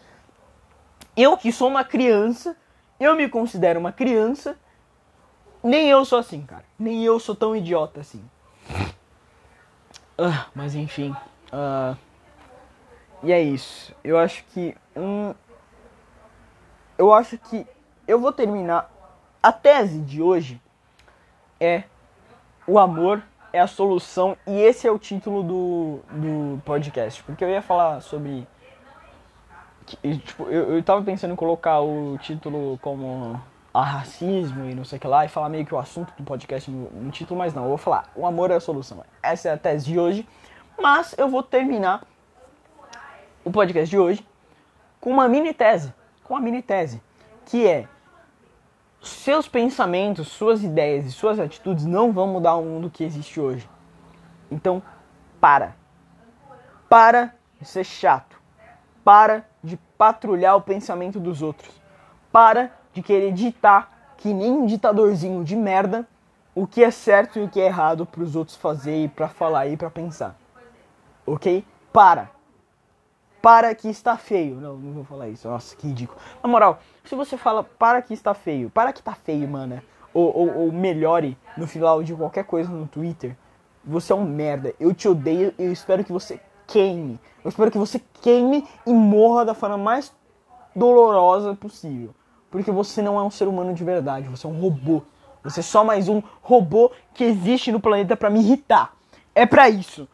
Eu 1.17 1.35
que 1.35 1.51
sou 1.51 1.67
uma 1.67 1.83
criança, 1.83 2.55
eu 3.01 3.17
me 3.17 3.27
considero 3.27 3.81
uma 3.81 3.91
criança, 3.91 4.57
nem 5.61 5.89
eu 5.89 6.05
sou 6.05 6.19
assim, 6.19 6.43
cara. 6.43 6.63
Nem 6.79 7.03
eu 7.03 7.19
sou 7.19 7.35
tão 7.35 7.53
idiota 7.53 7.99
assim. 7.99 8.23
Uh, 10.17 10.45
mas 10.55 10.73
enfim. 10.73 11.13
Uh, 11.51 11.97
e 13.23 13.31
é 13.31 13.41
isso. 13.41 13.95
Eu 14.03 14.17
acho 14.17 14.43
que 14.45 14.75
um. 14.95 15.33
Eu 16.97 17.13
acho 17.13 17.37
que 17.37 17.65
eu 18.07 18.19
vou 18.19 18.31
terminar. 18.31 18.89
A 19.41 19.51
tese 19.51 19.99
de 19.99 20.21
hoje 20.21 20.61
é 21.59 21.83
o 22.67 22.77
amor 22.77 23.23
é 23.53 23.59
a 23.59 23.67
solução 23.67 24.37
e 24.47 24.61
esse 24.61 24.87
é 24.87 24.91
o 24.91 24.99
título 24.99 25.43
do, 25.43 25.99
do 26.11 26.61
podcast. 26.63 27.23
Porque 27.23 27.43
eu 27.43 27.49
ia 27.49 27.61
falar 27.61 28.01
sobre 28.01 28.47
tipo, 29.85 30.43
eu, 30.43 30.75
eu 30.75 30.83
tava 30.83 31.01
pensando 31.01 31.33
em 31.33 31.35
colocar 31.35 31.81
o 31.81 32.17
título 32.19 32.77
como 32.81 33.41
a 33.73 33.83
racismo 33.83 34.65
e 34.69 34.75
não 34.75 34.83
sei 34.83 34.97
o 34.97 35.01
que 35.01 35.07
lá, 35.07 35.25
e 35.25 35.29
falar 35.29 35.49
meio 35.49 35.65
que 35.65 35.73
o 35.73 35.79
assunto 35.79 36.13
do 36.17 36.23
podcast 36.23 36.69
no, 36.69 36.89
no, 36.91 37.11
título, 37.11 37.37
mas 37.37 37.53
não, 37.53 37.63
eu 37.63 37.69
vou 37.69 37.77
falar, 37.77 38.11
o 38.15 38.25
amor 38.25 38.51
é 38.51 38.55
a 38.55 38.59
solução. 38.59 39.03
Essa 39.23 39.49
é 39.49 39.53
a 39.53 39.57
tese 39.57 39.85
de 39.85 39.99
hoje, 39.99 40.27
mas 40.77 41.15
eu 41.17 41.29
vou 41.29 41.41
terminar 41.41 42.01
o 43.43 43.51
podcast 43.51 43.89
de 43.89 43.97
hoje 43.97 44.25
com 44.99 45.09
uma 45.09 45.27
mini 45.27 45.53
tese, 45.53 45.93
com 46.23 46.35
uma 46.35 46.39
mini 46.39 46.61
tese, 46.61 47.01
que 47.45 47.67
é 47.67 47.87
seus 49.01 49.47
pensamentos, 49.47 50.27
suas 50.27 50.63
ideias 50.63 51.05
e 51.05 51.11
suas 51.11 51.39
atitudes 51.39 51.85
não 51.85 52.11
vão 52.11 52.27
mudar 52.27 52.55
o 52.55 52.63
mundo 52.63 52.89
que 52.89 53.03
existe 53.03 53.39
hoje. 53.39 53.67
Então, 54.49 54.81
para. 55.39 55.75
Para 56.87 57.33
de 57.59 57.65
ser 57.65 57.83
chato. 57.83 58.39
Para 59.03 59.43
de 59.63 59.77
patrulhar 59.97 60.55
o 60.55 60.61
pensamento 60.61 61.19
dos 61.19 61.41
outros. 61.41 61.81
Para 62.31 62.71
de 62.93 63.01
querer 63.01 63.33
ditar 63.33 64.13
que 64.17 64.33
nem 64.33 64.51
um 64.51 64.67
ditadorzinho 64.67 65.43
de 65.43 65.55
merda 65.55 66.07
o 66.53 66.67
que 66.67 66.83
é 66.83 66.91
certo 66.91 67.39
e 67.39 67.43
o 67.43 67.49
que 67.49 67.59
é 67.59 67.65
errado 67.65 68.05
para 68.05 68.21
os 68.21 68.35
outros 68.35 68.57
fazer 68.57 69.05
e 69.05 69.07
para 69.07 69.27
falar 69.27 69.67
e 69.67 69.77
para 69.77 69.89
pensar. 69.89 70.35
OK? 71.25 71.65
Para. 71.91 72.29
Para 73.41 73.73
que 73.73 73.89
está 73.89 74.17
feio. 74.17 74.55
Não, 74.55 74.77
não 74.77 74.93
vou 74.93 75.03
falar 75.03 75.29
isso. 75.29 75.47
Nossa, 75.47 75.75
que 75.75 75.87
ridículo. 75.87 76.19
Na 76.43 76.49
moral, 76.49 76.79
se 77.03 77.15
você 77.15 77.37
fala 77.37 77.63
para 77.63 78.01
que 78.01 78.13
está 78.13 78.33
feio, 78.33 78.69
para 78.69 78.93
que 78.93 79.01
tá 79.01 79.13
feio, 79.13 79.47
mano, 79.47 79.81
ou, 80.13 80.35
ou, 80.35 80.57
ou 80.59 80.71
melhore 80.71 81.37
no 81.57 81.67
final 81.67 82.03
de 82.03 82.13
qualquer 82.13 82.43
coisa 82.43 82.69
no 82.69 82.87
Twitter, 82.87 83.35
você 83.83 84.13
é 84.13 84.15
um 84.15 84.25
merda. 84.25 84.73
Eu 84.79 84.93
te 84.93 85.07
odeio 85.07 85.53
e 85.57 85.63
eu 85.63 85.71
espero 85.71 86.03
que 86.03 86.11
você 86.11 86.39
queime. 86.67 87.19
Eu 87.43 87.49
espero 87.49 87.71
que 87.71 87.77
você 87.77 88.01
queime 88.21 88.67
e 88.85 88.93
morra 88.93 89.45
da 89.45 89.53
forma 89.53 89.77
mais 89.77 90.13
dolorosa 90.75 91.55
possível. 91.55 92.13
Porque 92.49 92.71
você 92.71 93.01
não 93.01 93.17
é 93.17 93.23
um 93.23 93.31
ser 93.31 93.47
humano 93.47 93.73
de 93.73 93.83
verdade, 93.83 94.27
você 94.27 94.45
é 94.45 94.49
um 94.49 94.59
robô. 94.59 95.01
Você 95.43 95.61
é 95.61 95.63
só 95.63 95.83
mais 95.83 96.07
um 96.07 96.21
robô 96.41 96.91
que 97.13 97.23
existe 97.23 97.71
no 97.71 97.79
planeta 97.79 98.15
para 98.15 98.29
me 98.29 98.39
irritar. 98.39 98.93
É 99.33 99.45
para 99.45 99.69
isso. 99.69 100.07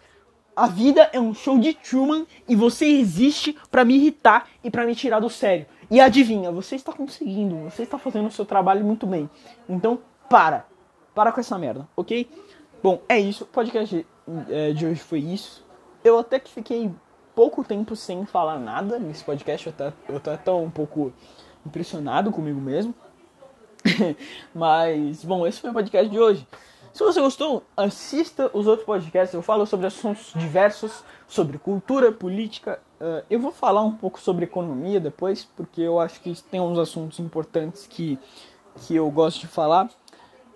A 0.58 0.66
vida 0.66 1.08
é 1.14 1.20
um 1.20 1.36
show 1.36 1.60
de 1.60 1.72
Truman 1.72 2.26
e 2.48 2.56
você 2.56 2.88
existe 2.88 3.56
para 3.70 3.86
me 3.86 3.94
irritar 3.94 4.48
e 4.64 4.72
para 4.72 4.88
me 4.88 4.96
tirar 4.96 5.20
do 5.20 5.30
sério. 5.30 5.68
E 5.88 6.02
adivinha, 6.02 6.52
você 6.52 6.76
está 6.76 6.92
conseguindo, 6.92 7.58
você 7.70 7.84
está 7.84 8.00
fazendo 8.00 8.26
o 8.26 8.32
seu 8.32 8.44
trabalho 8.44 8.84
muito 8.84 9.06
bem. 9.06 9.30
Então, 9.70 10.00
para. 10.28 10.66
Para 11.14 11.32
com 11.32 11.40
essa 11.40 11.60
merda, 11.60 11.88
ok? 11.96 12.28
Bom, 12.82 13.00
é 13.08 13.20
isso. 13.20 13.44
O 13.44 13.48
podcast 13.48 14.04
é, 14.50 14.74
de 14.74 14.88
hoje 14.88 15.00
foi 15.00 15.20
isso. 15.20 15.64
Eu 16.04 16.18
até 16.18 16.40
que 16.40 16.52
fiquei 16.52 16.92
pouco 17.36 17.64
tempo 17.64 17.96
sem 17.96 18.26
falar 18.26 18.58
nada 18.58 18.98
nesse 18.98 19.24
podcast, 19.24 19.68
eu 19.68 19.74
até, 19.74 19.94
eu 20.10 20.18
até 20.18 20.38
tô 20.38 20.58
um 20.58 20.72
pouco 20.72 21.14
impressionado 21.64 22.32
comigo 22.32 22.60
mesmo. 22.60 22.96
Mas, 24.56 25.24
bom, 25.24 25.46
esse 25.46 25.62
foi 25.62 25.70
o 25.70 25.74
podcast 25.74 26.10
de 26.10 26.18
hoje. 26.20 26.48
Se 26.98 27.04
você 27.04 27.22
gostou, 27.22 27.62
assista 27.78 28.50
os 28.56 28.66
outros 28.66 28.84
podcasts. 28.84 29.32
Eu 29.32 29.44
falo 29.44 29.68
sobre 29.68 29.86
assuntos 29.86 30.34
diversos, 30.36 31.04
sobre 31.28 31.60
cultura, 31.60 32.12
política. 32.12 32.80
Uh, 33.00 33.24
eu 33.30 33.40
vou 33.40 33.52
falar 33.52 33.84
um 33.84 33.92
pouco 33.92 34.20
sobre 34.20 34.46
economia 34.46 35.00
depois, 35.00 35.48
porque 35.56 35.80
eu 35.80 36.00
acho 36.00 36.20
que 36.20 36.34
tem 36.50 36.60
uns 36.60 36.80
assuntos 36.80 37.20
importantes 37.20 37.86
que, 37.86 38.18
que 38.78 38.96
eu 38.96 39.12
gosto 39.12 39.42
de 39.42 39.48
falar, 39.48 39.86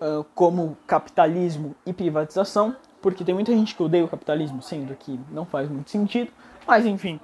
uh, 0.00 0.24
como 0.34 0.76
capitalismo 0.84 1.76
e 1.86 1.92
privatização, 1.92 2.74
porque 3.00 3.22
tem 3.22 3.36
muita 3.36 3.52
gente 3.52 3.76
que 3.76 3.82
odeia 3.84 4.04
o 4.04 4.08
capitalismo, 4.08 4.60
sendo 4.60 4.96
que 4.96 5.20
não 5.30 5.44
faz 5.44 5.70
muito 5.70 5.92
sentido. 5.92 6.32
Mas 6.66 6.84
enfim. 6.84 7.20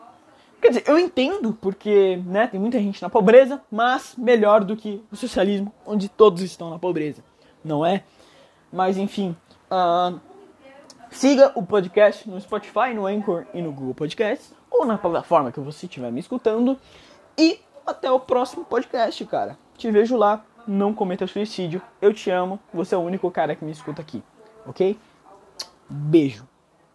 Quer 0.62 0.68
dizer, 0.68 0.84
eu 0.86 0.96
entendo 0.96 1.58
porque 1.60 2.22
né, 2.24 2.46
tem 2.46 2.60
muita 2.60 2.78
gente 2.78 3.02
na 3.02 3.10
pobreza, 3.10 3.60
mas 3.68 4.14
melhor 4.16 4.62
do 4.62 4.76
que 4.76 5.02
o 5.10 5.16
socialismo, 5.16 5.74
onde 5.84 6.08
todos 6.08 6.40
estão 6.40 6.70
na 6.70 6.78
pobreza, 6.78 7.20
não 7.64 7.84
é? 7.84 8.04
Mas 8.72 8.96
enfim, 8.96 9.36
uh, 9.70 10.18
siga 11.10 11.52
o 11.54 11.62
podcast 11.62 12.28
no 12.28 12.40
Spotify, 12.40 12.94
no 12.94 13.06
Anchor 13.06 13.46
e 13.54 13.62
no 13.62 13.72
Google 13.72 13.94
Podcast, 13.94 14.52
ou 14.70 14.84
na 14.84 14.98
plataforma 14.98 15.52
que 15.52 15.60
você 15.60 15.86
estiver 15.86 16.10
me 16.10 16.20
escutando. 16.20 16.78
E 17.36 17.60
até 17.86 18.10
o 18.10 18.20
próximo 18.20 18.64
podcast, 18.64 19.24
cara. 19.26 19.58
Te 19.76 19.90
vejo 19.90 20.16
lá. 20.16 20.44
Não 20.66 20.92
cometa 20.92 21.26
suicídio. 21.26 21.80
Eu 22.02 22.12
te 22.12 22.30
amo. 22.30 22.58
Você 22.74 22.94
é 22.94 22.98
o 22.98 23.00
único 23.00 23.30
cara 23.30 23.54
que 23.54 23.64
me 23.64 23.72
escuta 23.72 24.02
aqui. 24.02 24.22
Ok? 24.66 24.98
Beijo. 25.88 26.47